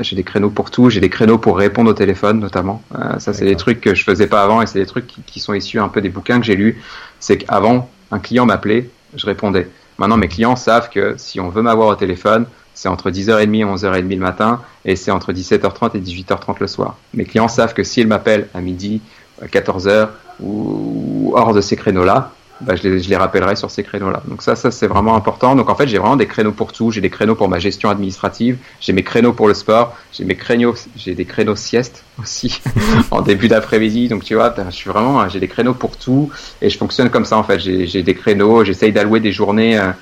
j'ai 0.00 0.16
des 0.16 0.24
créneaux 0.24 0.50
pour 0.50 0.72
tout. 0.72 0.90
J'ai 0.90 0.98
des 0.98 1.08
créneaux 1.08 1.38
pour 1.38 1.56
répondre 1.56 1.88
au 1.88 1.94
téléphone, 1.94 2.40
notamment. 2.40 2.82
ça, 3.20 3.32
c'est 3.32 3.44
des 3.44 3.54
trucs 3.54 3.80
que 3.80 3.94
je 3.94 4.02
faisais 4.02 4.26
pas 4.26 4.42
avant 4.42 4.60
et 4.60 4.66
c'est 4.66 4.80
des 4.80 4.86
trucs 4.86 5.06
qui, 5.06 5.20
qui 5.22 5.38
sont 5.38 5.54
issus 5.54 5.78
un 5.78 5.86
peu 5.86 6.00
des 6.00 6.08
bouquins 6.08 6.40
que 6.40 6.46
j'ai 6.46 6.56
lus. 6.56 6.82
C'est 7.20 7.38
qu'avant, 7.38 7.88
un 8.10 8.18
client 8.18 8.44
m'appelait, 8.44 8.90
je 9.14 9.24
répondais. 9.24 9.68
Maintenant, 9.98 10.16
mes 10.16 10.26
clients 10.26 10.56
savent 10.56 10.90
que 10.90 11.14
si 11.16 11.38
on 11.38 11.48
veut 11.48 11.62
m'avoir 11.62 11.86
au 11.86 11.94
téléphone, 11.94 12.46
c'est 12.76 12.88
entre 12.88 13.10
10h30 13.10 13.54
et 13.54 13.64
11h30 13.64 14.08
le 14.08 14.16
matin 14.16 14.60
et 14.84 14.94
c'est 14.94 15.10
entre 15.10 15.32
17h30 15.32 15.96
et 15.96 16.00
18h30 16.00 16.56
le 16.60 16.66
soir. 16.68 16.96
Mes 17.14 17.24
clients 17.24 17.48
savent 17.48 17.74
que 17.74 17.82
s'ils 17.82 18.06
m'appellent 18.06 18.48
à 18.54 18.60
midi, 18.60 19.00
à 19.42 19.46
14h 19.46 20.10
ou 20.40 21.32
hors 21.34 21.54
de 21.54 21.60
ces 21.60 21.74
créneaux-là, 21.74 22.32
bah, 22.60 22.74
je, 22.74 22.88
les, 22.88 23.16
rappellerai 23.16 23.56
sur 23.56 23.70
ces 23.70 23.82
créneaux-là. 23.82 24.22
Donc 24.28 24.42
ça, 24.42 24.56
ça 24.56 24.70
c'est 24.70 24.86
vraiment 24.86 25.14
important. 25.14 25.54
Donc 25.56 25.68
en 25.68 25.74
fait, 25.74 25.86
j'ai 25.86 25.98
vraiment 25.98 26.16
des 26.16 26.26
créneaux 26.26 26.52
pour 26.52 26.72
tout. 26.72 26.90
J'ai 26.90 27.00
des 27.00 27.10
créneaux 27.10 27.34
pour 27.34 27.48
ma 27.48 27.58
gestion 27.58 27.90
administrative. 27.90 28.58
J'ai 28.80 28.92
mes 28.92 29.02
créneaux 29.02 29.32
pour 29.32 29.48
le 29.48 29.54
sport. 29.54 29.94
J'ai 30.12 30.24
mes 30.24 30.36
créneaux, 30.36 30.74
j'ai 30.96 31.14
des 31.14 31.26
créneaux 31.26 31.56
sieste 31.56 32.04
aussi 32.20 32.60
en 33.10 33.20
début 33.20 33.48
d'après-midi. 33.48 34.08
Donc 34.08 34.24
tu 34.24 34.34
vois, 34.34 34.54
je 34.70 34.74
suis 34.74 34.88
vraiment, 34.88 35.28
j'ai 35.28 35.40
des 35.40 35.48
créneaux 35.48 35.74
pour 35.74 35.96
tout 35.96 36.30
et 36.62 36.70
je 36.70 36.78
fonctionne 36.78 37.10
comme 37.10 37.26
ça 37.26 37.36
en 37.36 37.42
fait. 37.42 37.58
J'ai 37.58 38.02
des 38.02 38.14
créneaux. 38.14 38.64
J'essaye 38.64 38.92
d'allouer 38.92 39.20
des 39.20 39.32
journées. 39.32 39.78
Euh, 39.78 39.92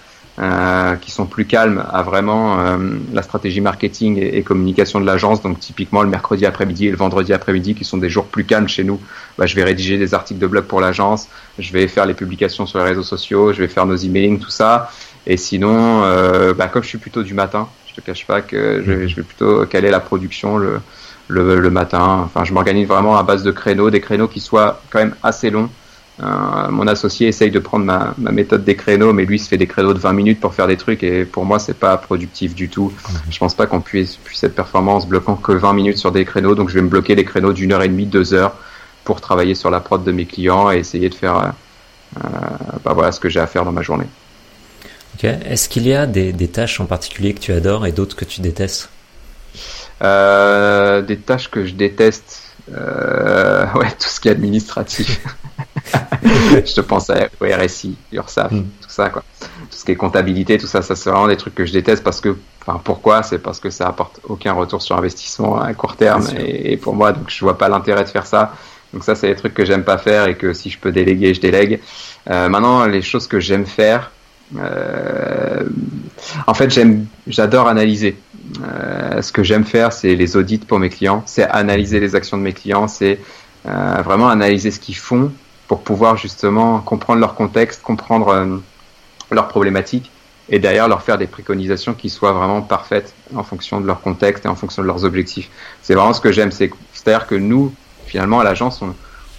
euh, 0.40 0.96
qui 0.96 1.12
sont 1.12 1.26
plus 1.26 1.44
calmes 1.44 1.84
à 1.92 2.02
vraiment 2.02 2.58
euh, 2.58 2.76
la 3.12 3.22
stratégie 3.22 3.60
marketing 3.60 4.18
et, 4.20 4.42
communication 4.42 5.00
de 5.00 5.06
l'agence. 5.06 5.40
Donc 5.42 5.60
typiquement 5.60 6.02
le 6.02 6.08
mercredi 6.08 6.44
après-midi 6.44 6.88
et 6.88 6.90
le 6.90 6.96
vendredi 6.96 7.32
après-midi, 7.32 7.76
qui 7.76 7.84
sont 7.84 7.98
des 7.98 8.10
jours 8.10 8.24
plus 8.24 8.44
calmes 8.44 8.66
chez 8.66 8.82
nous, 8.82 9.00
bah, 9.38 9.46
je 9.46 9.54
vais 9.54 9.62
rédiger 9.62 9.96
des 9.96 10.12
articles 10.12 10.40
de 10.40 10.46
blog 10.48 10.64
pour 10.64 10.80
l'agence, 10.80 11.28
je 11.60 11.72
vais 11.72 11.86
faire 11.86 12.04
les 12.04 12.14
publications 12.14 12.66
sur 12.66 12.80
les 12.80 12.84
réseaux 12.84 13.04
sociaux, 13.04 13.52
je 13.52 13.60
vais 13.60 13.68
faire 13.68 13.86
nos 13.86 13.94
emails, 13.94 14.40
tout 14.40 14.50
ça. 14.50 14.90
Et 15.26 15.36
sinon, 15.36 16.02
euh, 16.02 16.52
bah, 16.52 16.66
comme 16.66 16.82
je 16.82 16.88
suis 16.88 16.98
plutôt 16.98 17.22
du 17.22 17.34
matin, 17.34 17.68
je 17.86 17.94
te 17.94 18.00
cache 18.00 18.26
pas 18.26 18.42
que 18.42 18.82
je, 18.84 18.90
mhm. 18.90 19.08
je 19.08 19.14
vais 19.14 19.22
plutôt 19.22 19.64
caler 19.66 19.90
la 19.90 20.00
production 20.00 20.58
le, 20.58 20.80
le, 21.28 21.60
le 21.60 21.70
matin. 21.70 22.22
Enfin, 22.24 22.42
je 22.42 22.52
m'organise 22.52 22.88
vraiment 22.88 23.16
à 23.16 23.22
base 23.22 23.44
de 23.44 23.52
créneaux, 23.52 23.88
des 23.88 24.00
créneaux 24.00 24.26
qui 24.26 24.40
soient 24.40 24.82
quand 24.90 24.98
même 24.98 25.14
assez 25.22 25.50
longs 25.50 25.70
mon 26.20 26.86
associé 26.86 27.28
essaye 27.28 27.50
de 27.50 27.58
prendre 27.58 27.84
ma, 27.84 28.14
ma, 28.18 28.30
méthode 28.30 28.64
des 28.64 28.76
créneaux, 28.76 29.12
mais 29.12 29.24
lui 29.24 29.38
se 29.38 29.48
fait 29.48 29.56
des 29.56 29.66
créneaux 29.66 29.94
de 29.94 29.98
20 29.98 30.12
minutes 30.12 30.40
pour 30.40 30.54
faire 30.54 30.66
des 30.68 30.76
trucs 30.76 31.02
et 31.02 31.24
pour 31.24 31.44
moi 31.44 31.58
c'est 31.58 31.78
pas 31.78 31.96
productif 31.96 32.54
du 32.54 32.68
tout. 32.68 32.92
Je 33.30 33.38
pense 33.38 33.54
pas 33.54 33.66
qu'on 33.66 33.80
puisse, 33.80 34.16
puisse 34.16 34.44
être 34.44 34.54
performance 34.54 35.08
bloquant 35.08 35.34
que 35.34 35.52
20 35.52 35.72
minutes 35.72 35.98
sur 35.98 36.12
des 36.12 36.24
créneaux, 36.24 36.54
donc 36.54 36.68
je 36.68 36.74
vais 36.74 36.82
me 36.82 36.88
bloquer 36.88 37.16
des 37.16 37.24
créneaux 37.24 37.52
d'une 37.52 37.72
heure 37.72 37.82
et 37.82 37.88
demie, 37.88 38.06
deux 38.06 38.32
heures 38.32 38.56
pour 39.04 39.20
travailler 39.20 39.54
sur 39.54 39.70
la 39.70 39.80
prod 39.80 40.04
de 40.04 40.12
mes 40.12 40.24
clients 40.24 40.70
et 40.70 40.78
essayer 40.78 41.08
de 41.08 41.14
faire 41.14 41.36
euh, 41.36 41.48
euh 42.24 42.28
bah 42.84 42.92
voilà 42.94 43.12
ce 43.12 43.20
que 43.20 43.28
j'ai 43.28 43.40
à 43.40 43.46
faire 43.46 43.64
dans 43.64 43.72
ma 43.72 43.82
journée. 43.82 44.06
Est-ce 45.22 45.68
qu'il 45.68 45.86
y 45.86 45.94
a 45.94 46.06
des, 46.06 46.32
des, 46.32 46.48
tâches 46.48 46.80
en 46.80 46.86
particulier 46.86 47.34
que 47.34 47.40
tu 47.40 47.52
adores 47.52 47.86
et 47.86 47.92
d'autres 47.92 48.16
que 48.16 48.24
tu 48.24 48.40
détestes? 48.40 48.90
Euh, 50.02 51.02
Des 51.02 51.16
tâches 51.16 51.50
que 51.50 51.64
je 51.64 51.74
déteste, 51.74 52.42
euh, 52.72 53.66
ouais, 53.74 53.90
tout 53.90 54.08
ce 54.08 54.20
qui 54.20 54.28
est 54.28 54.32
administratif. 54.32 55.20
je 56.22 56.74
te 56.74 56.80
pense 56.80 57.10
à 57.10 57.28
RSI, 57.40 57.96
URSAF, 58.12 58.52
mm. 58.52 58.62
tout 58.80 58.88
ça, 58.88 59.10
quoi. 59.10 59.22
Tout 59.40 59.76
ce 59.76 59.84
qui 59.84 59.92
est 59.92 59.96
comptabilité, 59.96 60.58
tout 60.58 60.66
ça, 60.66 60.82
ça 60.82 60.96
c'est 60.96 61.10
vraiment 61.10 61.28
des 61.28 61.36
trucs 61.36 61.54
que 61.54 61.66
je 61.66 61.72
déteste 61.72 62.02
parce 62.02 62.20
que, 62.20 62.36
enfin, 62.66 62.80
pourquoi? 62.82 63.22
C'est 63.22 63.38
parce 63.38 63.60
que 63.60 63.70
ça 63.70 63.88
apporte 63.88 64.20
aucun 64.24 64.52
retour 64.52 64.82
sur 64.82 64.96
investissement 64.96 65.60
à 65.60 65.72
court 65.74 65.96
terme 65.96 66.24
et, 66.38 66.76
pour 66.76 66.94
moi, 66.94 67.12
donc 67.12 67.28
je 67.28 67.40
vois 67.40 67.58
pas 67.58 67.68
l'intérêt 67.68 68.04
de 68.04 68.08
faire 68.08 68.26
ça. 68.26 68.54
Donc 68.92 69.04
ça, 69.04 69.14
c'est 69.14 69.28
des 69.28 69.36
trucs 69.36 69.54
que 69.54 69.64
j'aime 69.64 69.84
pas 69.84 69.98
faire 69.98 70.28
et 70.28 70.36
que 70.36 70.52
si 70.52 70.70
je 70.70 70.78
peux 70.78 70.92
déléguer, 70.92 71.34
je 71.34 71.40
délègue. 71.40 71.80
Euh, 72.30 72.48
maintenant, 72.48 72.86
les 72.86 73.02
choses 73.02 73.26
que 73.26 73.40
j'aime 73.40 73.66
faire, 73.66 74.12
euh, 74.56 75.64
en 76.46 76.54
fait, 76.54 76.70
j'aime, 76.70 77.06
j'adore 77.26 77.68
analyser. 77.68 78.16
Euh, 78.62 79.22
ce 79.22 79.32
que 79.32 79.42
j'aime 79.42 79.64
faire, 79.64 79.92
c'est 79.92 80.14
les 80.14 80.36
audits 80.36 80.58
pour 80.58 80.78
mes 80.78 80.90
clients, 80.90 81.22
c'est 81.26 81.44
analyser 81.44 82.00
les 82.00 82.14
actions 82.14 82.36
de 82.36 82.42
mes 82.42 82.52
clients, 82.52 82.88
c'est 82.88 83.18
euh, 83.66 84.02
vraiment 84.04 84.28
analyser 84.28 84.70
ce 84.70 84.78
qu'ils 84.78 84.96
font 84.96 85.32
pour 85.68 85.82
pouvoir 85.82 86.16
justement 86.16 86.80
comprendre 86.80 87.20
leur 87.20 87.34
contexte, 87.34 87.82
comprendre 87.82 88.28
euh, 88.28 88.56
leurs 89.30 89.48
problématiques 89.48 90.10
et 90.48 90.58
derrière 90.58 90.88
leur 90.88 91.02
faire 91.02 91.18
des 91.18 91.26
préconisations 91.26 91.94
qui 91.94 92.10
soient 92.10 92.32
vraiment 92.32 92.60
parfaites 92.60 93.14
en 93.34 93.42
fonction 93.42 93.80
de 93.80 93.86
leur 93.86 94.00
contexte 94.00 94.44
et 94.44 94.48
en 94.48 94.54
fonction 94.54 94.82
de 94.82 94.86
leurs 94.86 95.04
objectifs. 95.04 95.50
C'est 95.82 95.94
vraiment 95.94 96.12
ce 96.12 96.20
que 96.20 96.32
j'aime, 96.32 96.50
c'est-à-dire 96.50 97.26
que 97.26 97.34
nous, 97.34 97.72
finalement, 98.06 98.40
à 98.40 98.44
l'agence, 98.44 98.82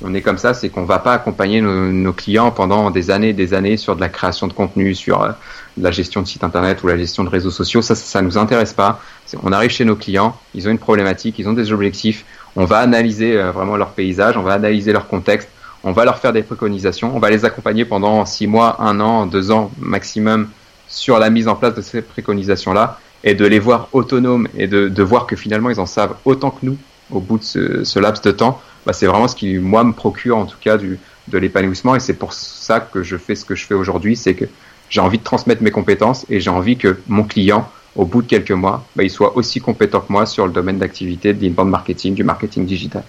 on, 0.04 0.14
est 0.14 0.22
comme 0.22 0.38
ça, 0.40 0.54
c'est 0.54 0.70
qu'on 0.70 0.84
va 0.84 1.00
pas 1.00 1.14
accompagner 1.14 1.62
nos, 1.62 2.14
clients 2.14 2.52
pendant 2.52 2.90
des 2.90 3.12
années 3.12 3.30
et 3.30 3.34
des 3.34 3.54
années 3.54 3.78
sur 3.78 3.96
de 3.96 4.02
la 4.02 4.10
création 4.10 4.48
de 4.48 4.54
contenu, 4.54 4.96
sur 4.96 5.22
euh, 5.22 5.32
la 5.78 5.92
gestion 5.92 6.22
de 6.22 6.28
site 6.28 6.44
internet 6.44 6.84
ou 6.84 6.88
la 6.88 6.98
gestion 6.98 7.24
de 7.24 7.30
réseaux 7.30 7.52
sociaux. 7.52 7.82
Ça, 7.82 7.96
ça, 7.96 8.22
nous 8.22 8.38
intéresse 8.38 8.74
pas. 8.74 9.00
On 9.44 9.52
arrive 9.52 9.72
chez 9.72 9.86
nos 9.86 9.96
clients, 9.96 10.36
ils 10.54 10.68
ont 10.68 10.72
une 10.72 10.80
problématique, 10.80 11.38
ils 11.38 11.48
ont 11.48 11.54
des 11.54 11.72
objectifs. 11.72 12.26
On 12.56 12.66
va 12.66 12.80
analyser 12.80 13.38
euh, 13.38 13.52
vraiment 13.52 13.78
leur 13.78 13.92
paysage, 13.92 14.38
on 14.38 14.42
va 14.42 14.54
analyser 14.54 14.92
leur 14.92 15.08
contexte, 15.08 15.50
on 15.86 15.94
va 15.94 16.04
leur 16.04 16.18
faire 16.18 16.34
des 16.34 16.44
préconisations, 16.44 17.16
on 17.16 17.20
va 17.20 17.30
les 17.30 17.46
accompagner 17.46 17.86
pendant 17.86 18.26
six 18.26 18.48
mois, 18.48 18.82
un 18.82 19.00
an, 19.00 19.26
deux 19.26 19.52
ans 19.52 19.72
maximum 19.80 20.50
sur 20.90 21.18
la 21.20 21.30
mise 21.30 21.48
en 21.48 21.56
place 21.56 21.74
de 21.76 21.82
ces 21.82 22.02
préconisations-là 22.02 23.00
et 23.24 23.34
de 23.34 23.46
les 23.46 23.60
voir 23.60 23.88
autonomes 23.94 24.50
et 24.58 24.68
de, 24.68 24.90
de 24.90 25.04
voir 25.04 25.26
que 25.26 25.38
finalement 25.38 25.70
ils 25.70 25.80
en 25.80 25.86
savent 25.86 26.16
autant 26.26 26.52
que 26.52 26.66
nous 26.66 26.78
au 27.12 27.20
bout 27.20 27.38
de 27.38 27.44
ce, 27.44 27.84
ce 27.84 28.00
laps 28.00 28.22
de 28.24 28.32
temps 28.32 28.60
bah, 28.86 28.94
c'est 28.94 29.08
vraiment 29.08 29.28
ce 29.28 29.36
qui, 29.36 29.58
moi, 29.58 29.84
me 29.84 29.94
procure 29.94 30.38
en 30.38 30.46
tout 30.46 30.58
cas 30.62 30.78
du, 30.78 31.00
de 31.28 31.38
l'épanouissement. 31.38 31.96
Et 31.96 32.00
c'est 32.00 32.14
pour 32.14 32.34
ça 32.34 32.80
que 32.80 33.04
je 33.04 33.18
fais 33.18 33.36
ce 33.36 33.46
que 33.46 33.56
je 33.56 33.66
fais 33.66 33.74
aujourd'hui, 33.74 34.16
c'est 34.16 34.36
que 34.36 34.46
j'ai 34.90 35.02
envie 35.02 35.18
de 35.18 35.24
transmettre 35.24 35.64
mes 35.64 35.72
compétences 35.72 36.26
et 36.30 36.40
j'ai 36.40 36.52
envie 36.52 36.78
que 36.78 37.00
mon 37.08 37.24
client, 37.24 37.70
au 37.96 38.06
bout 38.06 38.22
de 38.22 38.28
quelques 38.28 38.52
mois, 38.52 38.86
bah, 38.96 39.04
il 39.04 39.10
soit 39.10 39.36
aussi 39.36 39.60
compétent 39.60 40.02
que 40.02 40.12
moi 40.12 40.26
sur 40.26 40.46
le 40.46 40.54
domaine 40.54 40.78
d'activité 40.78 41.34
de 41.34 41.44
l'inbound 41.44 41.70
marketing, 41.70 42.14
du 42.14 42.24
marketing 42.24 42.66
digital. 42.66 43.04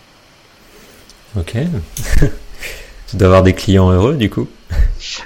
Ok. 1.36 1.54
tu 3.08 3.16
dois 3.16 3.28
avoir 3.28 3.42
des 3.42 3.54
clients 3.54 3.90
heureux 3.90 4.14
du 4.14 4.30
coup 4.30 4.48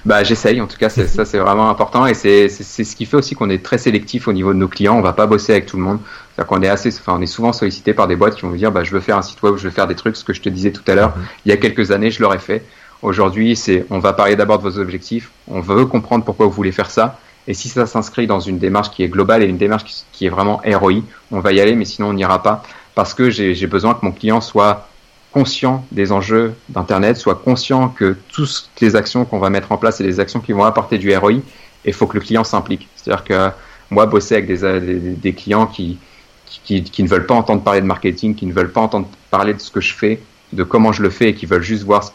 bah, 0.05 0.23
j'essaye. 0.23 0.61
En 0.61 0.67
tout 0.67 0.77
cas, 0.77 0.89
ça, 0.89 1.25
c'est 1.25 1.39
vraiment 1.39 1.71
important 1.71 2.07
et 2.07 2.15
c'est 2.15 2.49
ce 2.49 2.97
qui 2.97 3.07
fait 3.07 3.17
aussi 3.17 3.35
qu'on 3.35 3.51
est 3.51 3.63
très 3.63 3.79
sélectif 3.79 4.29
au 4.29 4.33
niveau 4.33 4.53
de 4.53 4.59
nos 4.59 4.69
clients. 4.69 4.97
On 4.97 5.03
va 5.03 5.13
pas 5.13 5.27
bosser 5.27 5.53
avec 5.53 5.67
tout 5.67 5.77
le 5.77 5.83
monde. 5.83 5.99
C'est-à-dire 6.05 6.49
qu'on 6.49 6.63
est 6.63 6.69
assez, 6.69 6.95
enfin, 6.99 7.15
on 7.19 7.23
est 7.23 7.27
souvent 7.27 7.53
sollicité 7.53 7.95
par 7.95 8.07
des 8.07 8.17
boîtes 8.17 8.35
qui 8.35 8.43
vont 8.43 8.51
nous 8.51 8.57
dire, 8.57 8.71
bah, 8.71 8.85
je 8.85 8.93
veux 8.93 9.01
faire 9.01 9.17
un 9.17 9.23
site 9.23 9.43
web, 9.43 9.57
je 9.57 9.65
veux 9.65 9.71
faire 9.71 9.87
des 9.87 9.95
trucs, 9.95 10.17
ce 10.17 10.25
que 10.25 10.33
je 10.33 10.41
te 10.41 10.49
disais 10.49 10.73
tout 10.73 10.83
à 10.87 10.95
l'heure. 10.95 11.17
Mhm. 11.17 11.25
Il 11.47 11.49
y 11.51 11.53
a 11.53 11.57
quelques 11.57 11.91
années, 11.91 12.11
je 12.11 12.23
l'aurais 12.23 12.39
fait. 12.39 12.65
Aujourd'hui, 13.03 13.57
c'est, 13.57 13.87
on 13.91 13.99
va 13.99 14.13
parler 14.13 14.37
d'abord 14.37 14.59
de 14.59 14.63
vos 14.63 14.79
objectifs. 14.79 15.31
On 15.49 15.61
veut 15.61 15.87
comprendre 15.87 16.25
pourquoi 16.25 16.47
vous 16.47 16.53
voulez 16.53 16.73
faire 16.73 16.91
ça. 16.91 17.19
Et 17.49 17.55
si 17.55 17.69
ça 17.69 17.87
s'inscrit 17.87 18.27
dans 18.27 18.41
une 18.41 18.59
démarche 18.59 18.91
qui 18.91 19.03
est 19.03 19.09
globale 19.09 19.43
et 19.43 19.47
une 19.47 19.57
démarche 19.57 19.85
qui, 20.13 20.27
est 20.27 20.29
vraiment 20.29 20.61
ROI, 20.65 21.03
on 21.33 21.41
va 21.41 21.53
y 21.53 21.61
aller, 21.61 21.75
mais 21.75 21.87
sinon 21.87 22.09
on 22.09 22.13
n'ira 22.13 22.43
pas 22.43 22.63
parce 22.95 23.15
que 23.15 23.31
j'ai 23.31 23.67
besoin 23.67 23.95
que 23.95 24.05
mon 24.05 24.13
client 24.13 24.43
soit 24.43 24.90
conscient 25.33 25.85
des 25.93 26.13
enjeux 26.13 26.55
d'Internet, 26.69 27.17
soit 27.17 27.37
conscient 27.37 27.89
que 27.89 28.17
toutes 28.33 28.71
les 28.81 28.97
actions 28.97 29.25
qu'on 29.25 29.39
va 29.39 29.51
mettre 29.51 29.73
en 29.73 29.77
place, 29.77 29.99
c'est 29.99 30.05
des 30.05 30.21
actions 30.21 30.41
qui 30.41 30.53
vont 30.53 30.65
apporter 30.65 30.99
du 30.99 31.15
ROI, 31.17 31.33
et 31.33 31.43
il 31.87 31.93
faut 31.93 32.07
que 32.07 32.15
le 32.15 32.21
client 32.21 32.45
s'implique. 32.45 32.89
C'est-à-dire 32.97 33.25
que 33.25 33.51
moi, 33.91 34.07
bosser 34.07 34.37
avec 34.37 34.47
des, 34.47 34.93
des, 35.17 35.33
clients 35.33 35.67
qui, 35.67 35.99
qui, 36.47 37.03
ne 37.03 37.09
veulent 37.09 37.27
pas 37.27 37.35
entendre 37.35 37.63
parler 37.63 37.81
de 37.81 37.87
marketing, 37.87 38.35
qui 38.35 38.47
ne 38.47 38.53
veulent 38.53 38.73
pas 38.73 38.81
entendre 38.81 39.09
parler 39.31 39.55
de 39.55 39.61
ce 39.61 39.71
que 39.71 39.81
je 39.81 39.95
fais, 39.95 40.21
de 40.53 40.63
comment 40.65 40.93
je 40.93 41.03
le 41.03 41.11
fais, 41.11 41.31
et 41.31 41.35
qui 41.35 41.47
veulent 41.47 41.63
juste 41.63 41.85
voir 41.85 42.13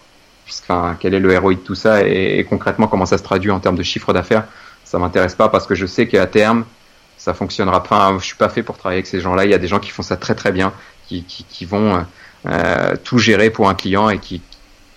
enfin, 0.47 0.97
quel 0.99 1.13
est 1.13 1.20
le 1.20 1.38
ROI 1.38 1.55
de 1.55 1.59
tout 1.59 1.76
ça, 1.76 2.05
et, 2.05 2.45
concrètement 2.49 2.88
comment 2.88 3.05
ça 3.05 3.18
se 3.18 3.24
traduit 3.24 3.51
en 3.51 3.59
termes 3.59 3.78
de 3.78 3.84
chiffre 3.84 4.13
d'affaires, 4.13 4.45
ça 4.84 4.99
m'intéresse 4.99 5.36
pas 5.36 5.49
parce 5.49 5.66
que 5.66 5.76
je 5.76 5.86
sais 5.86 6.07
qu'à 6.07 6.28
terme, 6.28 6.66
ça 7.18 7.34
fonctionnera 7.34 7.82
pas. 7.82 8.16
Je 8.20 8.26
suis 8.26 8.36
pas 8.36 8.49
fait 8.49 8.61
pour 8.61 8.78
travailler 8.78 8.99
avec 8.99 9.07
ces 9.07 9.20
gens-là. 9.20 9.45
Il 9.45 9.51
y 9.51 9.53
a 9.53 9.57
des 9.57 9.68
gens 9.68 9.80
qui 9.80 9.89
font 9.89 10.03
ça 10.03 10.18
très 10.18 10.36
très 10.36 10.51
bien, 10.51 10.74
qui, 11.07 11.24
qui, 11.24 11.43
qui 11.45 11.66
vont 11.66 11.95
euh, 11.95 12.01
tout 13.04 13.18
gérer 13.18 13.50
pour 13.50 13.70
un 13.70 13.76
client 13.76 14.10
et 14.10 14.20
qui, 14.20 14.41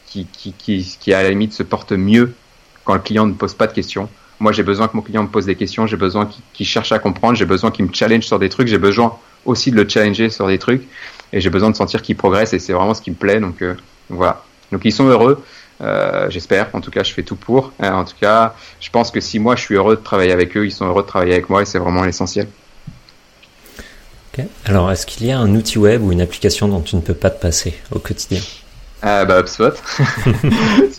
qui, 0.06 0.26
qui, 0.26 0.52
qui, 0.52 0.96
qui, 1.00 1.14
à 1.14 1.22
la 1.22 1.30
limite 1.30 1.52
se 1.52 1.62
porte 1.62 1.92
mieux 1.92 2.34
quand 2.84 2.94
le 2.94 3.00
client 3.00 3.26
ne 3.26 3.34
pose 3.34 3.54
pas 3.54 3.66
de 3.66 3.72
questions. 3.72 4.08
Moi, 4.40 4.52
j'ai 4.52 4.62
besoin 4.62 4.86
que 4.88 4.96
mon 4.96 5.02
client 5.02 5.22
me 5.24 5.28
pose 5.28 5.46
des 5.46 5.56
questions, 5.56 5.86
j'ai 5.86 5.96
besoin 5.96 6.28
qu'il 6.52 6.66
cherche 6.66 6.92
à 6.92 6.98
comprendre, 6.98 7.36
j'ai 7.36 7.44
besoin 7.44 7.70
qu'il 7.70 7.84
me 7.84 7.92
challenge 7.92 8.24
sur 8.24 8.38
des 8.38 8.48
trucs, 8.48 8.68
j'ai 8.68 8.78
besoin 8.78 9.16
aussi 9.44 9.70
de 9.70 9.76
le 9.76 9.88
challenger 9.88 10.30
sur 10.30 10.46
des 10.46 10.58
trucs, 10.58 10.82
et 11.32 11.40
j'ai 11.40 11.50
besoin 11.50 11.70
de 11.70 11.76
sentir 11.76 12.02
qu'il 12.02 12.16
progresse, 12.16 12.52
et 12.52 12.58
c'est 12.58 12.72
vraiment 12.72 12.94
ce 12.94 13.02
qui 13.02 13.10
me 13.10 13.16
plaît. 13.16 13.40
Donc 13.40 13.62
euh, 13.62 13.74
voilà. 14.08 14.44
Donc 14.70 14.82
ils 14.84 14.92
sont 14.92 15.06
heureux, 15.06 15.42
euh, 15.80 16.30
j'espère. 16.30 16.68
En 16.72 16.80
tout 16.80 16.90
cas, 16.90 17.02
je 17.02 17.12
fais 17.12 17.24
tout 17.24 17.36
pour. 17.36 17.72
Euh, 17.82 17.90
en 17.90 18.04
tout 18.04 18.14
cas, 18.20 18.54
je 18.80 18.90
pense 18.90 19.10
que 19.10 19.20
si 19.20 19.38
moi 19.38 19.56
je 19.56 19.62
suis 19.62 19.74
heureux 19.74 19.96
de 19.96 20.02
travailler 20.02 20.32
avec 20.32 20.56
eux, 20.56 20.66
ils 20.66 20.72
sont 20.72 20.86
heureux 20.86 21.02
de 21.02 21.08
travailler 21.08 21.32
avec 21.32 21.50
moi, 21.50 21.62
et 21.62 21.64
c'est 21.64 21.78
vraiment 21.78 22.04
l'essentiel. 22.04 22.46
Alors, 24.64 24.90
est-ce 24.90 25.06
qu'il 25.06 25.26
y 25.26 25.32
a 25.32 25.38
un 25.38 25.54
outil 25.54 25.78
web 25.78 26.02
ou 26.02 26.12
une 26.12 26.20
application 26.20 26.68
dont 26.68 26.80
tu 26.80 26.96
ne 26.96 27.00
peux 27.00 27.14
pas 27.14 27.30
te 27.30 27.40
passer 27.40 27.74
au 27.90 27.98
quotidien? 27.98 28.40
Euh, 29.04 29.24
bah, 29.24 29.40
HubSpot. 29.40 29.74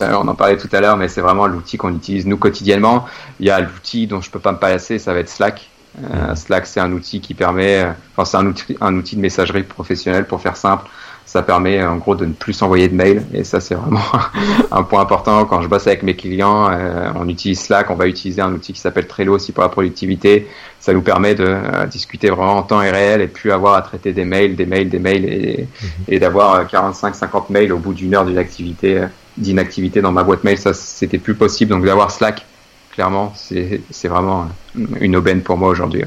on 0.00 0.28
en 0.28 0.34
parlait 0.34 0.56
tout 0.56 0.68
à 0.72 0.80
l'heure, 0.80 0.96
mais 0.96 1.08
c'est 1.08 1.20
vraiment 1.20 1.46
l'outil 1.46 1.76
qu'on 1.76 1.94
utilise 1.94 2.26
nous 2.26 2.38
quotidiennement. 2.38 3.06
Il 3.40 3.46
y 3.46 3.50
a 3.50 3.60
l'outil 3.60 4.06
dont 4.06 4.20
je 4.20 4.30
peux 4.30 4.38
pas 4.38 4.52
me 4.52 4.58
passer, 4.58 4.98
ça 4.98 5.12
va 5.12 5.20
être 5.20 5.28
Slack. 5.28 5.68
Euh, 6.02 6.34
Slack, 6.34 6.66
c'est 6.66 6.80
un 6.80 6.92
outil 6.92 7.20
qui 7.20 7.34
permet, 7.34 7.82
euh, 7.82 7.92
enfin, 8.16 8.24
c'est 8.24 8.36
un 8.36 8.46
outil, 8.46 8.76
un 8.80 8.94
outil 8.94 9.16
de 9.16 9.20
messagerie 9.20 9.64
professionnelle 9.64 10.24
pour 10.24 10.40
faire 10.40 10.56
simple 10.56 10.88
ça 11.30 11.42
permet 11.42 11.80
en 11.80 11.98
gros 11.98 12.16
de 12.16 12.26
ne 12.26 12.32
plus 12.32 12.54
s'envoyer 12.54 12.88
de 12.88 12.94
mails 12.96 13.22
et 13.32 13.44
ça 13.44 13.60
c'est 13.60 13.76
vraiment 13.76 14.02
un 14.72 14.82
point 14.82 15.00
important. 15.00 15.44
Quand 15.44 15.62
je 15.62 15.68
bosse 15.68 15.86
avec 15.86 16.02
mes 16.02 16.16
clients 16.16 16.68
euh, 16.72 17.08
on 17.14 17.28
utilise 17.28 17.60
Slack. 17.60 17.88
On 17.90 17.94
va 17.94 18.08
utiliser 18.08 18.42
un 18.42 18.52
outil 18.52 18.72
qui 18.72 18.80
s'appelle 18.80 19.06
Trello 19.06 19.36
aussi 19.36 19.52
pour 19.52 19.62
la 19.62 19.68
productivité. 19.68 20.48
Ça 20.80 20.92
nous 20.92 21.02
permet 21.02 21.36
de 21.36 21.44
euh, 21.46 21.86
discuter 21.86 22.30
vraiment 22.30 22.56
en 22.56 22.64
temps 22.64 22.82
et 22.82 22.90
réel 22.90 23.20
et 23.20 23.28
plus 23.28 23.52
avoir 23.52 23.74
à 23.74 23.82
traiter 23.82 24.12
des 24.12 24.24
mails 24.24 24.56
des 24.56 24.66
mails 24.66 24.88
des 24.88 24.98
mails 24.98 25.24
et, 25.24 25.68
mhm. 25.80 25.88
et 26.08 26.18
d'avoir 26.18 26.66
45 26.66 27.14
50 27.14 27.50
mails 27.50 27.72
au 27.72 27.78
bout 27.78 27.94
d'une 27.94 28.12
heure 28.16 28.24
d'une 28.24 28.38
activité 28.38 29.04
d'inactivité 29.36 30.02
dans 30.02 30.10
ma 30.10 30.24
boîte 30.24 30.42
mail. 30.42 30.58
Ça 30.58 30.74
c'était 30.74 31.18
plus 31.18 31.36
possible. 31.36 31.70
Donc 31.70 31.84
d'avoir 31.84 32.10
Slack 32.10 32.44
clairement 32.90 33.32
c'est 33.36 34.08
vraiment 34.08 34.48
une 35.00 35.14
aubaine 35.14 35.42
pour 35.42 35.56
moi 35.56 35.68
aujourd'hui 35.68 36.02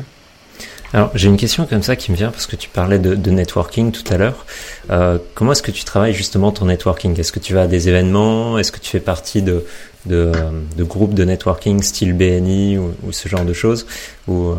alors 0.94 1.10
j'ai 1.16 1.28
une 1.28 1.38
question 1.38 1.66
comme 1.66 1.82
ça 1.82 1.96
qui 1.96 2.12
me 2.12 2.18
vient 2.18 2.30
parce 2.30 2.46
que 2.46 2.56
tu 2.56 2.70
parlais 2.70 3.00
de, 3.00 3.32
networking 3.32 3.92
tout 3.92 4.14
à 4.14 4.18
l'heure. 4.18 4.46
Euh, 4.92 5.18
comment 5.34 5.54
est-ce 5.54 5.64
que 5.64 5.72
tu 5.72 5.84
travailles 5.84 6.14
justement 6.14 6.52
ton 6.52 6.66
networking? 6.66 7.20
Est-ce 7.20 7.32
que 7.32 7.40
tu 7.40 7.54
vas 7.56 7.64
à 7.64 7.68
des 7.68 7.90
événements? 7.90 8.60
Est-ce 8.60 8.72
que 8.72 8.80
tu 8.80 8.92
fais 8.92 9.00
partie 9.00 9.42
de, 9.42 9.66
de, 10.06 10.32
de 10.78 10.84
groupes 10.84 11.16
de 11.16 11.24
networking 11.24 11.82
style 11.82 12.14
BNI 12.14 12.78
ou, 12.78 13.12
ce 13.12 13.28
genre 13.28 13.44
de 13.44 13.54
choses? 13.54 13.88
Ou, 14.28 14.52
euh? 14.52 14.58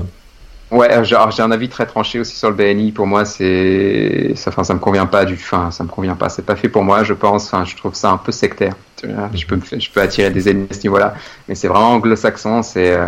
Ouais, 0.72 1.04
j'ai 1.04 1.14
un 1.14 1.52
avis 1.52 1.68
très 1.68 1.86
tranché 1.86 2.18
aussi 2.18 2.34
sur 2.34 2.50
le 2.50 2.56
BNI. 2.56 2.90
Pour 2.90 3.06
moi, 3.06 3.24
c'est, 3.24 4.32
ça, 4.34 4.50
enfin, 4.50 4.64
ça 4.64 4.74
me 4.74 4.80
convient 4.80 5.06
pas 5.06 5.24
du, 5.24 5.34
enfin, 5.34 5.70
ça 5.70 5.84
me 5.84 5.88
convient 5.88 6.16
pas. 6.16 6.28
C'est 6.30 6.44
pas 6.44 6.56
fait 6.56 6.68
pour 6.68 6.82
moi, 6.82 7.04
je 7.04 7.12
pense. 7.12 7.46
Enfin, 7.46 7.64
je 7.64 7.76
trouve 7.76 7.94
ça 7.94 8.10
un 8.10 8.16
peu 8.16 8.32
sectaire. 8.32 8.74
Je 9.02 9.46
peux, 9.46 9.60
je 9.78 9.90
peux 9.90 10.00
attirer 10.00 10.30
des 10.30 10.48
ennemis 10.48 10.66
à 10.70 10.74
ce 10.74 10.82
niveau-là, 10.82 11.14
mais 11.46 11.54
c'est 11.54 11.68
vraiment 11.68 11.92
anglo-saxon. 11.92 12.62
C'est, 12.62 12.98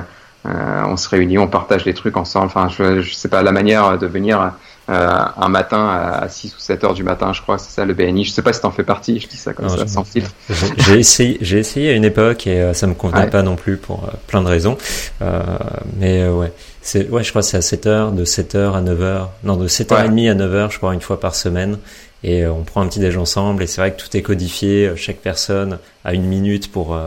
euh, 0.47 0.85
on 0.87 0.97
se 0.97 1.09
réunit, 1.09 1.39
on 1.39 1.49
partage 1.49 1.85
les 1.85 1.95
trucs 1.95 2.17
ensemble. 2.17 2.47
Enfin, 2.47 2.69
je, 2.69 3.01
je 3.01 3.15
sais 3.15 3.29
pas 3.29 3.43
la 3.43 3.53
manière 3.53 3.99
de 3.99 4.07
venir 4.07 4.53
euh, 4.89 5.19
un 5.37 5.49
matin 5.49 5.89
à 5.89 6.29
6 6.29 6.55
ou 6.55 6.61
7 6.61 6.85
heures 6.85 6.95
du 6.95 7.03
matin, 7.03 7.33
je 7.33 7.43
crois, 7.43 7.59
c'est 7.59 7.71
ça 7.71 7.85
le 7.85 7.93
BNI. 7.93 8.25
Je 8.25 8.31
sais 8.31 8.43
pas 8.43 8.53
si 8.53 8.61
t'en 8.61 8.71
fais 8.71 8.85
partie, 8.85 9.19
je 9.19 9.27
dis 9.27 9.37
ça 9.37 9.53
comme 9.53 9.69
ça, 9.69 9.85
sans 9.89 10.05
filtre. 10.05 10.31
J'ai 10.79 11.01
essayé, 11.01 11.39
j'ai 11.41 11.59
essayé 11.59 11.91
à 11.91 11.95
une 11.95 12.05
époque 12.05 12.47
et 12.47 12.63
euh, 12.63 12.73
ça 12.73 12.87
me 12.87 12.95
convenait 12.95 13.29
pas 13.29 13.43
non 13.43 13.57
plus 13.57 13.79
pour 13.79 14.05
euh, 14.05 14.13
plein 14.29 14.43
de 14.43 14.47
raisons. 14.47 14.79
mais 15.99 16.29
ouais, 16.29 16.53
c'est, 16.83 17.09
ouais, 17.09 17.25
je 17.25 17.31
crois 17.31 17.43
que 17.43 17.49
c'est 17.49 17.57
à 17.57 17.63
7 17.63 17.87
heures, 17.87 18.13
de 18.13 18.25
7 18.25 18.55
heures 18.55 18.77
à 18.77 18.81
9 18.81 19.03
heures, 19.03 19.31
non, 19.43 19.57
de 19.57 19.67
7h30 19.67 20.31
à 20.31 20.35
9 20.35 20.55
heures, 20.55 20.71
je 20.71 20.79
crois, 20.79 20.95
une 20.95 21.01
fois 21.01 21.19
par 21.19 21.35
semaine. 21.35 21.79
Et 22.23 22.47
on 22.47 22.63
prend 22.63 22.81
un 22.81 22.87
petit 22.87 22.99
déj 22.99 23.17
ensemble 23.17 23.63
et 23.63 23.67
c'est 23.67 23.81
vrai 23.81 23.93
que 23.93 24.01
tout 24.01 24.17
est 24.17 24.23
codifié, 24.23 24.93
chaque 24.97 25.19
personne 25.19 25.79
a 26.05 26.15
une 26.15 26.25
minute 26.25 26.73
pour 26.73 26.99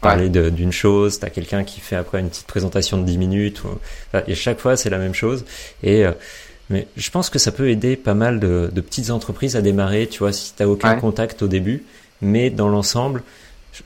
parler 0.00 0.28
d'une 0.28 0.72
chose, 0.72 1.18
t'as 1.18 1.30
quelqu'un 1.30 1.64
qui 1.64 1.80
fait 1.80 1.96
après 1.96 2.20
une 2.20 2.28
petite 2.28 2.46
présentation 2.46 2.98
de 2.98 3.04
10 3.04 3.18
minutes, 3.18 3.62
et 4.26 4.34
chaque 4.34 4.60
fois 4.60 4.76
c'est 4.76 4.90
la 4.90 4.98
même 4.98 5.14
chose. 5.14 5.44
Et 5.82 6.04
mais 6.70 6.86
je 6.96 7.10
pense 7.10 7.30
que 7.30 7.38
ça 7.38 7.50
peut 7.50 7.70
aider 7.70 7.96
pas 7.96 8.14
mal 8.14 8.40
de, 8.40 8.70
de 8.72 8.80
petites 8.80 9.10
entreprises 9.10 9.56
à 9.56 9.62
démarrer, 9.62 10.06
tu 10.06 10.18
vois, 10.18 10.32
si 10.32 10.54
tu 10.54 10.62
n'as 10.62 10.68
aucun 10.68 10.96
contact 10.96 11.42
au 11.42 11.48
début. 11.48 11.84
Mais 12.20 12.50
dans 12.50 12.68
l'ensemble, 12.68 13.22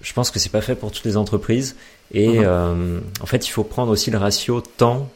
je 0.00 0.12
pense 0.12 0.30
que 0.30 0.38
c'est 0.38 0.50
pas 0.50 0.62
fait 0.62 0.74
pour 0.74 0.90
toutes 0.90 1.04
les 1.04 1.16
entreprises. 1.16 1.76
Et 2.12 2.38
mhm. 2.40 2.44
euh, 2.44 3.00
en 3.20 3.26
fait, 3.26 3.46
il 3.46 3.50
faut 3.50 3.64
prendre 3.64 3.92
aussi 3.92 4.10
le 4.10 4.18
ratio 4.18 4.60
temps, 4.60 5.08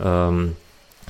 euh, 0.00 0.46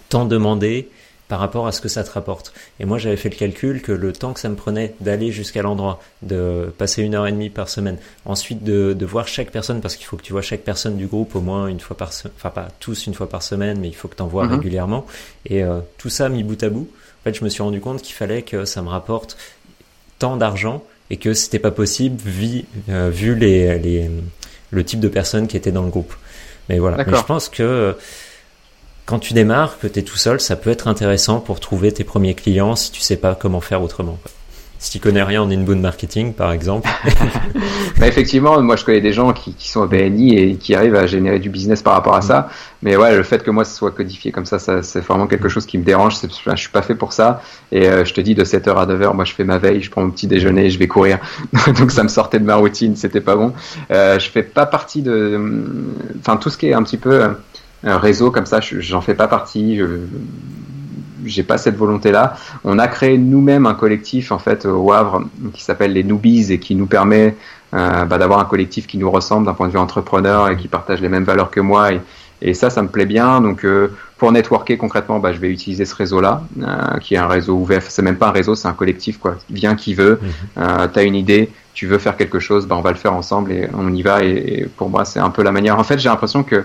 temps 0.09 0.25
demandé 0.25 0.89
par 1.29 1.39
rapport 1.41 1.67
à 1.67 1.73
ce 1.73 1.81
que 1.81 1.89
ça 1.89 2.03
te 2.05 2.11
rapporte. 2.11 2.53
Et 2.81 2.87
moi, 2.87 2.99
j'avais 2.99 3.17
fait 3.17 3.29
le 3.29 3.37
calcul 3.37 3.83
que 3.83 3.93
le 3.93 4.13
temps 4.13 4.33
que 4.33 4.41
ça 4.41 4.49
me 4.49 4.57
prenait 4.57 4.95
d'aller 5.01 5.31
jusqu'à 5.31 5.63
l'endroit, 5.63 6.01
de 6.23 6.73
passer 6.79 7.03
une 7.03 7.15
heure 7.15 7.27
et 7.27 7.33
demie 7.33 7.51
par 7.51 7.69
semaine, 7.69 7.99
ensuite 8.25 8.65
de, 8.65 8.95
de 8.95 9.07
voir 9.07 9.29
chaque 9.29 9.51
personne, 9.51 9.81
parce 9.81 9.97
qu'il 9.97 10.07
faut 10.07 10.17
que 10.17 10.23
tu 10.23 10.33
vois 10.33 10.43
chaque 10.43 10.63
personne 10.63 10.97
du 10.97 11.07
groupe 11.07 11.37
au 11.37 11.41
moins 11.41 11.69
une 11.69 11.81
fois 11.81 11.97
par 11.97 12.13
semaine, 12.13 12.33
enfin 12.37 12.51
pas 12.51 12.69
tous 12.81 13.07
une 13.07 13.15
fois 13.15 13.29
par 13.29 13.43
semaine, 13.43 13.79
mais 13.79 13.89
il 13.89 13.95
faut 13.95 14.09
que 14.09 14.17
tu 14.17 14.23
en 14.23 14.27
vois 14.27 14.47
mhm. 14.47 14.55
régulièrement. 14.55 15.07
Et 15.45 15.63
euh, 15.63 15.81
tout 15.99 16.09
ça 16.09 16.29
mis 16.31 16.43
bout 16.43 16.63
à 16.63 16.71
bout, 16.71 16.89
en 17.21 17.25
fait, 17.25 17.35
je 17.35 17.45
me 17.45 17.51
suis 17.51 17.63
rendu 17.63 17.81
compte 17.81 18.01
qu'il 18.01 18.15
fallait 18.15 18.43
que 18.43 18.65
ça 18.65 18.81
me 18.81 18.89
rapporte 18.89 19.37
tant 20.19 20.37
d'argent 20.37 20.83
et 21.11 21.19
que 21.19 21.35
c'était 21.35 21.59
pas 21.59 21.71
possible 21.71 22.17
vu, 22.23 22.65
euh, 22.89 23.11
vu 23.11 23.35
les, 23.35 23.79
les, 23.79 24.11
le 24.71 24.85
type 24.85 25.01
de 25.01 25.09
personnes 25.09 25.47
qui 25.47 25.57
étaient 25.57 25.73
dans 25.73 25.83
le 25.83 25.91
groupe. 25.91 26.15
Mais 26.69 26.79
voilà. 26.79 27.05
Mais 27.05 27.17
je 27.17 27.25
pense 27.25 27.49
que 27.49 27.97
quand 29.09 29.19
tu 29.19 29.33
démarres, 29.33 29.79
que 29.79 29.87
tu 29.87 30.01
es 30.01 30.03
tout 30.03 30.19
seul, 30.19 30.39
ça 30.39 30.55
peut 30.55 30.69
être 30.69 30.87
intéressant 30.87 31.41
pour 31.41 31.61
trouver 31.61 31.93
tes 31.93 32.05
premiers 32.05 32.35
clients 32.35 32.77
si 32.77 32.93
tu 32.93 33.01
sais 33.01 33.17
pas 33.17 33.35
comment 33.35 33.63
faire 33.63 33.83
autrement. 33.83 34.19
Si 34.79 34.91
tu 34.93 34.99
connais 35.01 35.23
rien 35.23 35.43
en 35.43 35.51
inbound 35.51 35.81
marketing, 35.81 36.35
par 36.35 36.53
exemple. 36.53 36.89
bah 37.99 38.07
effectivement, 38.07 38.61
moi 38.61 38.77
je 38.77 38.85
connais 38.85 39.01
des 39.01 39.15
gens 39.15 39.33
qui, 39.33 39.55
qui, 39.55 39.71
sont 39.71 39.81
au 39.81 39.87
BNI 39.87 40.39
et 40.39 40.57
qui 40.57 40.75
arrivent 40.75 40.95
à 40.95 41.07
générer 41.07 41.39
du 41.39 41.49
business 41.49 41.81
par 41.83 41.95
rapport 41.95 42.15
à 42.17 42.21
ça. 42.21 42.51
Mais 42.83 42.97
ouais, 42.97 43.17
le 43.17 43.23
fait 43.23 43.43
que 43.43 43.51
moi 43.51 43.65
ce 43.65 43.75
soit 43.75 43.93
codifié 43.93 44.31
comme 44.31 44.45
ça, 44.45 44.59
ça 44.59 44.83
c'est 44.83 45.01
vraiment 45.01 45.27
quelque 45.27 45.49
chose 45.49 45.65
qui 45.65 45.79
me 45.79 45.85
dérange. 45.85 46.17
Je 46.23 46.57
suis 46.57 46.71
pas 46.71 46.83
fait 46.83 46.95
pour 46.95 47.15
ça. 47.15 47.43
Et 47.73 47.89
euh, 47.89 48.05
je 48.05 48.13
te 48.13 48.21
dis, 48.21 48.35
de 48.35 48.45
7h 48.45 48.77
à 48.77 48.87
9h, 48.87 49.15
moi 49.15 49.25
je 49.25 49.33
fais 49.33 49.43
ma 49.43 49.57
veille, 49.57 49.81
je 49.81 49.91
prends 49.91 50.03
mon 50.03 50.11
petit 50.11 50.27
déjeuner, 50.27 50.69
je 50.69 50.79
vais 50.79 50.87
courir. 50.87 51.19
Donc 51.79 51.93
ça 51.93 52.03
me 52.03 52.09
sortait 52.09 52.41
de 52.41 52.45
ma 52.45 52.57
routine, 52.57 52.95
c'était 52.95 53.23
pas 53.23 53.37
bon. 53.37 53.55
Euh, 53.91 54.19
je 54.19 54.29
fais 54.29 54.43
pas 54.43 54.67
partie 54.67 55.01
de. 55.01 55.41
Enfin, 56.21 56.37
tout 56.37 56.51
ce 56.51 56.59
qui 56.59 56.69
est 56.69 56.75
un 56.75 56.83
petit 56.83 56.99
peu 56.99 57.31
un 57.85 57.99
réseau 57.99 58.31
comme 58.31 58.47
ça, 58.47 58.61
j'en 58.61 59.01
fais 59.01 59.15
pas 59.15 59.29
partie. 59.29 59.79
Je, 59.79 59.87
j'ai 61.25 61.43
pas 61.43 61.59
cette 61.59 61.77
volonté-là. 61.77 62.37
On 62.65 62.79
a 62.79 62.89
créé 62.89 63.19
nous-mêmes 63.19 63.67
un 63.67 63.75
collectif 63.75 64.33
en 64.33 64.39
fait 64.39 64.67
au 64.67 64.93
Havre 64.93 65.25
qui 65.53 65.63
s'appelle 65.63 65.93
les 65.93 66.05
Noobies 66.05 66.53
et 66.53 66.59
qui 66.59 66.75
nous 66.75 66.87
permet 66.87 67.35
euh, 67.75 68.05
bah, 68.05 68.19
d'avoir 68.19 68.41
un 68.41 68.45
collectif 68.45 68.87
qui 68.87 68.99
nous 68.99 69.11
ressemble 69.11 69.47
d'un 69.47 69.55
point 69.55 69.67
de 69.67 69.73
vue 69.73 69.79
entrepreneur 69.79 70.49
et 70.49 70.57
qui 70.57 70.69
partage 70.69 71.01
les 71.01 71.09
mêmes 71.09 71.25
valeurs 71.25 71.51
que 71.51 71.61
moi. 71.61 71.93
Et, 71.93 72.01
et 72.41 72.55
ça, 72.55 72.71
ça 72.71 72.83
me 72.83 72.89
plaît 72.89 73.07
bien. 73.07 73.41
Donc 73.41 73.65
euh, 73.65 73.93
pour 74.17 74.33
networker 74.33 74.79
concrètement, 74.79 75.19
bah, 75.19 75.33
je 75.33 75.39
vais 75.39 75.51
utiliser 75.51 75.85
ce 75.85 75.95
réseau-là, 75.95 76.43
euh, 76.63 76.99
qui 77.01 77.15
est 77.15 77.19
un 77.19 77.29
réseau 77.29 77.57
ouvert. 77.57 77.83
C'est 77.83 78.03
même 78.03 78.17
pas 78.17 78.29
un 78.29 78.33
réseau, 78.33 78.55
c'est 78.55 78.69
un 78.69 78.75
collectif 78.75 79.19
quoi. 79.19 79.37
Viens 79.51 79.75
qui 79.75 79.95
veut. 79.95 80.21
Mhm. 80.23 80.29
Euh, 80.59 80.89
T'as 80.93 81.05
une 81.05 81.17
idée, 81.17 81.51
tu 81.75 81.87
veux 81.87 81.99
faire 81.99 82.17
quelque 82.17 82.39
chose, 82.39 82.67
bah, 82.67 82.77
on 82.79 82.83
va 82.83 82.91
le 82.91 82.97
faire 82.97 83.13
ensemble 83.13 83.53
et 83.53 83.69
on 83.77 83.93
y 83.93 84.03
va. 84.03 84.25
Et, 84.25 84.61
et 84.61 84.65
pour 84.65 84.89
moi, 84.89 85.05
c'est 85.05 85.21
un 85.21 85.31
peu 85.31 85.43
la 85.43 85.53
manière. 85.53 85.79
En 85.79 85.85
fait, 85.85 85.99
j'ai 85.99 86.09
l'impression 86.09 86.43
que 86.45 86.65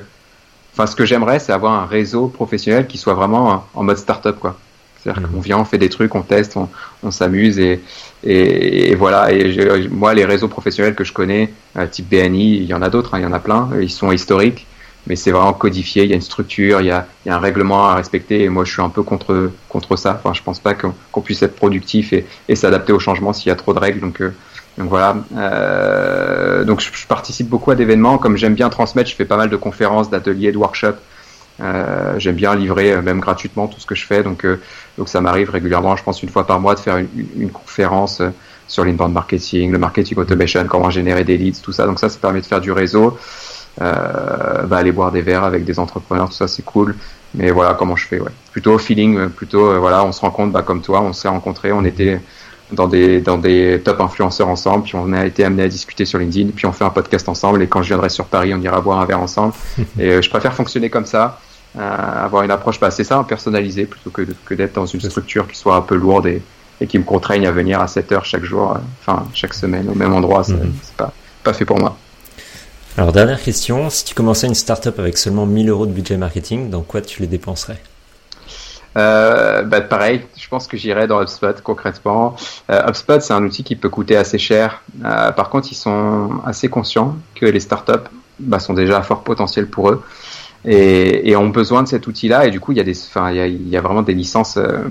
Enfin, 0.74 0.88
ce 0.88 0.96
que 0.96 1.06
j'aimerais, 1.06 1.40
c'est 1.40 1.54
avoir 1.54 1.74
un 1.74 1.86
réseau 1.86 2.28
professionnel 2.28 2.88
qui 2.88 2.98
soit 2.98 3.14
vraiment 3.14 3.66
en 3.74 3.84
mode 3.84 3.98
startup, 3.98 4.40
quoi. 4.40 4.58
C'est-à-dire 5.04 5.22
mhm. 5.22 5.30
qu'on 5.30 5.42
vient, 5.42 5.58
on 5.58 5.66
fait 5.66 5.78
des 5.78 5.90
trucs, 5.90 6.16
on 6.16 6.22
teste, 6.22 6.58
on, 7.04 7.12
s'amuse 7.12 7.60
et, 7.60 7.82
et, 8.24 8.96
voilà. 8.96 9.32
Et 9.34 9.88
moi, 9.90 10.14
les 10.14 10.26
réseaux 10.26 10.48
professionnels 10.48 10.96
que 10.96 11.04
je 11.04 11.12
connais, 11.12 11.54
euh, 11.78 11.86
type 11.88 12.10
BNI, 12.10 12.58
il 12.58 12.64
y 12.64 12.74
en 12.74 12.82
a 12.82 12.90
d'autres, 12.90 13.14
hein, 13.14 13.20
il 13.20 13.24
y 13.24 13.26
en 13.26 13.34
a 13.34 13.40
plein. 13.40 13.70
Ils 13.82 13.90
sont 13.90 14.12
historiques, 14.12 14.66
mais 15.06 15.18
c'est 15.18 15.32
vraiment 15.32 15.54
codifié. 15.54 16.04
Il 16.06 16.10
y 16.10 16.14
a 16.14 16.16
une 16.16 16.22
structure, 16.22 16.80
il 16.80 16.88
y 16.88 16.92
a, 16.92 17.06
il 17.26 17.30
y 17.30 17.32
a 17.32 17.36
un 17.36 17.40
règlement 17.40 17.90
à 17.90 17.96
respecter. 17.96 18.44
Et 18.44 18.50
moi, 18.50 18.64
je 18.64 18.72
suis 18.72 18.82
un 18.82 18.90
peu 18.90 19.04
contre 19.04 19.52
contre 19.68 19.98
ça. 19.98 20.20
Enfin, 20.24 20.34
je 20.34 20.42
pense 20.42 20.60
pas 20.60 20.74
qu'on 20.74 21.22
puisse 21.22 21.44
être 21.44 21.56
productif 21.56 22.14
et, 22.14 22.26
et 22.48 22.56
s'adapter 22.56 22.94
au 22.94 23.00
changement 23.00 23.34
s'il 23.34 23.50
y 23.50 23.52
a 23.52 23.56
trop 23.56 23.74
de 23.74 23.80
règles. 23.80 24.00
Donc, 24.00 24.22
euh, 24.22 24.34
donc 24.78 24.90
voilà. 24.90 25.18
Euh, 25.36 26.64
donc 26.64 26.82
je, 26.82 27.08
participe 27.08 27.48
beaucoup 27.48 27.72
à 27.72 27.76
d'événements. 27.76 28.18
Comme 28.18 28.38
j'aime 28.38 28.56
bien 28.56 28.70
transmettre, 28.70 29.10
je 29.10 29.16
fais 29.16 29.26
pas 29.26 29.38
mal 29.38 29.50
de 29.50 29.56
conférences, 29.56 30.10
d'ateliers, 30.10 30.52
de 30.52 30.58
workshops. 30.58 31.00
Euh, 31.62 32.16
j'aime 32.18 32.36
bien 32.36 32.56
livrer 32.56 32.94
euh, 32.94 33.02
même 33.04 33.20
gratuitement 33.20 33.68
tout 33.68 33.80
ce 33.80 33.86
que 33.86 33.94
je 33.94 34.06
fais. 34.06 34.24
Donc 34.24 34.46
euh, 34.46 34.60
donc 34.98 35.10
ça 35.10 35.22
m'arrive 35.22 35.52
régulièrement, 35.52 35.96
je 35.96 36.04
pense 36.04 36.24
une 36.24 36.30
fois 36.30 36.48
par 36.48 36.60
mois, 36.60 36.74
de 36.74 36.80
faire 36.80 36.98
une, 36.98 37.08
une 37.38 37.52
conférence 37.52 38.22
euh, 38.22 38.30
sur 38.68 38.84
l'inbound 38.84 39.14
marketing, 39.14 39.72
le 39.72 39.78
marketing 39.78 40.18
automation, 40.18 40.66
comment 40.68 40.90
générer 40.90 41.24
des 41.24 41.38
leads, 41.38 41.62
tout 41.62 41.72
ça. 41.72 41.86
Donc 41.86 42.00
ça, 42.00 42.10
ça 42.10 42.18
permet 42.20 42.42
de 42.42 42.46
faire 42.46 42.62
du 42.62 42.72
réseau. 42.72 43.18
Bah, 43.80 44.78
aller 44.78 44.92
boire 44.92 45.12
des 45.12 45.22
verres 45.22 45.44
avec 45.44 45.66
des 45.66 45.80
entrepreneurs, 45.80 46.30
tout 46.30 46.36
ça, 46.36 46.48
c'est 46.48 46.64
cool. 46.64 46.96
Mais 47.34 47.50
voilà 47.50 47.74
comment 47.74 47.96
je 47.96 48.06
fais, 48.06 48.20
ouais. 48.20 48.32
Plutôt 48.52 48.78
feeling, 48.78 49.30
plutôt 49.30 49.80
voilà, 49.80 50.06
on 50.06 50.12
se 50.12 50.22
rencontre, 50.22 50.54
bah, 50.54 50.62
comme 50.62 50.82
toi, 50.82 51.02
on 51.02 51.12
s'est 51.12 51.28
rencontrés, 51.28 51.72
on 51.72 51.84
était 51.84 52.22
dans 52.74 52.88
des, 52.88 53.22
dans 53.22 53.38
des 53.38 53.82
top 53.84 54.02
influenceurs 54.02 54.48
ensemble, 54.48 54.84
puis 54.84 54.96
on 54.96 55.14
a 55.14 55.26
été 55.26 55.44
amené 55.44 55.64
à 55.64 55.68
discuter 55.68 56.06
sur 56.06 56.20
LinkedIn, 56.20 56.52
puis 56.56 56.66
on 56.66 56.72
fait 56.72 56.84
un 56.84 56.90
podcast 56.90 57.28
ensemble, 57.30 57.62
et 57.62 57.68
quand 57.68 57.82
je 57.82 57.90
viendrai 57.90 58.10
sur 58.10 58.26
Paris, 58.26 58.54
on 58.54 58.62
ira 58.62 58.82
boire 58.82 59.00
un 59.00 59.06
verre 59.06 59.22
ensemble. 59.22 59.54
et 60.00 60.10
euh, 60.10 60.22
je 60.22 60.30
préfère 60.30 60.54
fonctionner 60.54 60.90
comme 60.90 61.06
ça, 61.06 61.40
euh, 61.78 62.26
avoir 62.26 62.44
une 62.44 62.52
approche, 62.52 62.80
bah, 62.80 62.92
c'est 62.92 63.04
ça, 63.04 63.24
personnalisée, 63.28 63.86
plutôt 63.86 64.10
que, 64.10 64.28
que 64.46 64.54
d'être 64.54 64.74
dans 64.74 64.86
une 64.86 65.02
structure 65.02 65.48
qui 65.48 65.58
soit 65.58 65.76
un 65.76 65.82
peu 65.82 65.96
lourde 65.96 66.28
et, 66.28 66.42
et 66.82 66.88
qui 66.88 66.98
me 67.00 67.04
contraigne 67.04 67.48
à 67.48 67.52
venir 67.52 67.80
à 67.80 67.88
7 67.88 68.12
heures 68.12 68.26
chaque 68.26 68.44
jour, 68.44 68.74
euh, 68.74 68.80
enfin 69.02 69.26
chaque 69.34 69.54
semaine 69.54 69.90
au 69.90 69.96
même 69.96 70.14
endroit, 70.14 70.44
c'est 70.44 70.54
mhm. 70.54 70.74
pas, 70.98 71.14
pas 71.44 71.54
fait 71.54 71.66
pour 71.66 71.80
moi. 71.80 71.98
Alors 72.98 73.12
dernière 73.12 73.42
question, 73.42 73.90
si 73.90 74.06
tu 74.06 74.14
commençais 74.14 74.46
une 74.46 74.54
startup 74.54 75.00
avec 75.00 75.18
seulement 75.18 75.48
1000 75.48 75.70
euros 75.70 75.86
de 75.88 75.92
budget 75.92 76.18
marketing, 76.18 76.70
dans 76.70 76.82
quoi 76.82 77.02
tu 77.02 77.22
les 77.22 77.28
dépenserais? 77.28 77.82
Euh, 78.96 79.64
bah 79.64 79.82
pareil, 79.82 80.22
je 80.38 80.48
pense 80.48 80.68
que 80.68 80.78
j'irai 80.78 81.08
dans 81.08 81.22
HubSpot 81.22 81.62
concrètement. 81.64 82.36
Euh, 82.70 82.88
HubSpot, 82.88 83.20
c'est 83.22 83.34
un 83.34 83.44
outil 83.44 83.64
qui 83.64 83.76
peut 83.76 83.90
coûter 83.90 84.16
assez 84.16 84.38
cher. 84.38 84.82
Euh, 85.04 85.32
par 85.32 85.50
contre, 85.50 85.70
ils 85.72 85.76
sont 85.76 86.42
assez 86.46 86.70
conscients 86.70 87.18
que 87.36 87.46
les 87.46 87.60
startups 87.60 88.10
bah, 88.40 88.60
sont 88.60 88.74
déjà 88.74 88.98
à 88.98 89.02
fort 89.02 89.24
potentiel 89.24 89.68
pour 89.68 89.90
eux 89.90 90.04
et, 90.66 91.30
et 91.30 91.36
ont 91.36 91.50
besoin 91.50 91.84
de 91.84 91.88
cet 91.88 92.08
outil-là. 92.08 92.46
Et 92.46 92.52
du 92.52 92.60
coup, 92.60 92.72
il 92.72 92.78
y 92.78 92.82
a 92.82 92.84
des, 92.84 92.98
enfin, 92.98 93.32
il 93.32 93.38
y 93.38 93.40
a, 93.40 93.48
il 93.48 93.68
y 93.68 93.78
a 93.78 93.82
vraiment 93.82 94.04
des 94.04 94.14
licences 94.14 94.58
euh, 94.58 94.84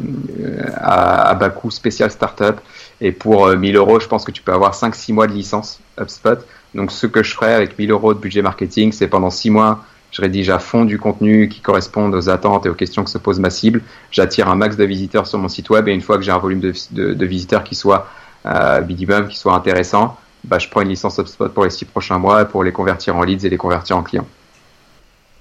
à, 0.76 1.28
à, 1.28 1.34
bas 1.34 1.50
coût 1.50 1.70
spécial 1.70 2.11
startup. 2.11 2.61
Et 3.00 3.12
pour 3.12 3.48
1000 3.48 3.76
euros, 3.76 4.00
je 4.00 4.07
pense 4.07 4.24
que 4.24 4.30
tu 4.30 4.42
peux 4.42 4.53
avoir 4.53 4.74
5-6 4.74 5.12
mois 5.12 5.26
de 5.26 5.32
licence 5.32 5.80
HubSpot. 6.00 6.38
Donc, 6.74 6.90
ce 6.90 7.07
que 7.07 7.22
je 7.22 7.34
ferais 7.34 7.53
avec 7.55 7.78
1000 7.78 7.90
euros 7.90 8.14
de 8.14 8.18
budget 8.18 8.42
marketing, 8.42 8.92
c'est 8.92 9.09
pendant 9.09 9.30
6 9.30 9.50
mois 9.50 9.84
je 10.12 10.22
rédige 10.22 10.50
à 10.50 10.58
fond 10.58 10.84
du 10.84 10.98
contenu 10.98 11.48
qui 11.48 11.60
corresponde 11.60 12.14
aux 12.14 12.28
attentes 12.28 12.66
et 12.66 12.68
aux 12.68 12.74
questions 12.74 13.02
que 13.02 13.10
se 13.10 13.18
pose 13.18 13.40
ma 13.40 13.50
cible. 13.50 13.80
J'attire 14.10 14.48
un 14.48 14.54
max 14.54 14.76
de 14.76 14.84
visiteurs 14.84 15.26
sur 15.26 15.38
mon 15.38 15.48
site 15.48 15.70
web 15.70 15.88
et 15.88 15.92
une 15.92 16.02
fois 16.02 16.18
que 16.18 16.22
j'ai 16.22 16.32
un 16.32 16.38
volume 16.38 16.60
de, 16.60 16.72
de, 16.90 17.14
de, 17.14 17.26
visiteurs 17.26 17.64
qui 17.64 17.74
soit 17.74 18.06
euh, 18.46 18.84
minimum, 18.84 19.26
qui 19.28 19.38
soit 19.38 19.54
intéressant, 19.54 20.16
bah, 20.44 20.58
je 20.58 20.68
prends 20.68 20.82
une 20.82 20.90
licence 20.90 21.18
HubSpot 21.18 21.48
pour 21.48 21.64
les 21.64 21.70
six 21.70 21.86
prochains 21.86 22.18
mois 22.18 22.44
pour 22.44 22.62
les 22.62 22.72
convertir 22.72 23.16
en 23.16 23.22
leads 23.22 23.46
et 23.46 23.50
les 23.50 23.56
convertir 23.56 23.96
en 23.96 24.02
clients. 24.02 24.26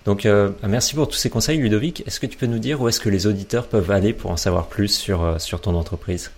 Donc, 0.05 0.25
euh, 0.25 0.49
merci 0.67 0.95
pour 0.95 1.07
tous 1.07 1.17
ces 1.17 1.29
conseils, 1.29 1.59
Ludovic. 1.59 2.03
Est-ce 2.07 2.19
que 2.19 2.25
tu 2.25 2.37
peux 2.37 2.47
nous 2.47 2.59
dire 2.59 2.81
où 2.81 2.87
est-ce 2.87 2.99
que 2.99 3.09
les 3.09 3.27
auditeurs 3.27 3.67
peuvent 3.67 3.91
aller 3.91 4.13
pour 4.13 4.31
en 4.31 4.37
savoir 4.37 4.65
plus 4.65 4.87
sur, 4.87 5.23
euh, 5.23 5.37
sur 5.37 5.61
ton 5.61 5.75
entreprise? 5.75 6.31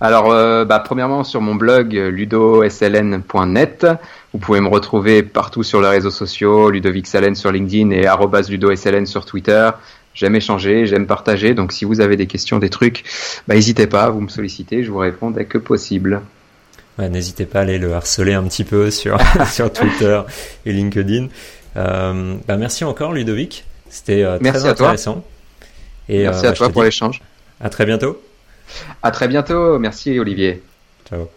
Alors, 0.00 0.32
euh, 0.32 0.64
bah, 0.64 0.80
premièrement, 0.80 1.22
sur 1.22 1.40
mon 1.40 1.54
blog 1.54 1.92
ludosln.net, 1.92 3.86
vous 4.32 4.38
pouvez 4.38 4.60
me 4.60 4.68
retrouver 4.68 5.22
partout 5.22 5.62
sur 5.62 5.80
les 5.80 5.88
réseaux 5.88 6.10
sociaux, 6.10 6.70
Ludovic 6.70 7.06
Salen 7.06 7.34
sur 7.34 7.52
LinkedIn 7.52 7.90
et 7.90 8.06
ludosln 8.48 9.06
sur 9.06 9.26
Twitter. 9.26 9.70
J'aime 10.14 10.34
échanger, 10.36 10.86
j'aime 10.86 11.06
partager, 11.06 11.54
donc 11.54 11.72
si 11.72 11.84
vous 11.84 12.00
avez 12.00 12.16
des 12.16 12.26
questions, 12.26 12.58
des 12.58 12.70
trucs, 12.70 13.04
bah, 13.46 13.54
n'hésitez 13.54 13.86
pas, 13.86 14.10
vous 14.10 14.20
me 14.20 14.28
sollicitez, 14.28 14.84
je 14.84 14.90
vous 14.90 14.98
réponds 14.98 15.30
dès 15.30 15.44
que 15.44 15.58
possible. 15.58 16.22
n'hésitez 16.98 17.46
pas 17.46 17.60
à 17.60 17.62
aller 17.62 17.78
le 17.78 17.94
harceler 17.94 18.34
un 18.34 18.44
petit 18.44 18.64
peu 18.64 18.90
sur, 18.90 19.18
sur 19.50 19.72
Twitter 19.72 20.20
et 20.66 20.72
LinkedIn. 20.72 21.28
Euh, 21.76 22.34
bah, 22.46 22.56
merci 22.56 22.84
encore, 22.84 23.12
Ludovic. 23.12 23.64
C'était 23.88 24.22
euh, 24.22 24.38
très 24.38 24.64
intéressant. 24.64 25.24
Et, 26.08 26.22
merci 26.24 26.46
à 26.46 26.52
toi 26.52 26.70
pour 26.70 26.82
l'échange. 26.82 27.22
À 27.60 27.70
très 27.70 27.86
bientôt. 27.86 28.20
À 29.02 29.10
très 29.10 29.28
bientôt. 29.28 29.78
Merci 29.78 30.18
Olivier. 30.18 30.62
Ciao. 31.08 31.28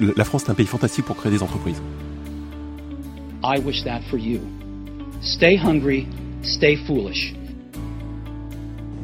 La 0.00 0.24
France 0.24 0.44
est 0.44 0.50
un 0.50 0.54
pays 0.54 0.66
fantastique 0.66 1.04
pour 1.04 1.16
créer 1.16 1.30
des 1.30 1.42
entreprises. 1.42 1.80
I 3.44 3.58
wish 3.58 3.82
that 3.84 4.00
for 4.10 4.18
you. 4.18 4.40
Stay 5.20 5.56
hungry, 5.56 6.06
stay 6.42 6.76
foolish. 6.86 7.34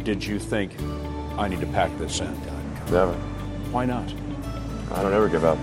Did 0.05 0.25
you 0.25 0.39
think 0.39 0.73
I 1.39 1.49
need 1.49 1.61
to 1.61 1.67
pack 1.67 1.91
this 1.99 2.21
in? 2.21 2.35
Never. 2.91 3.15
Why 3.73 3.85
not? 3.85 4.05
I 4.95 5.03
don't 5.03 5.13
ever 5.13 5.29
give 5.29 5.45
up. 5.45 5.59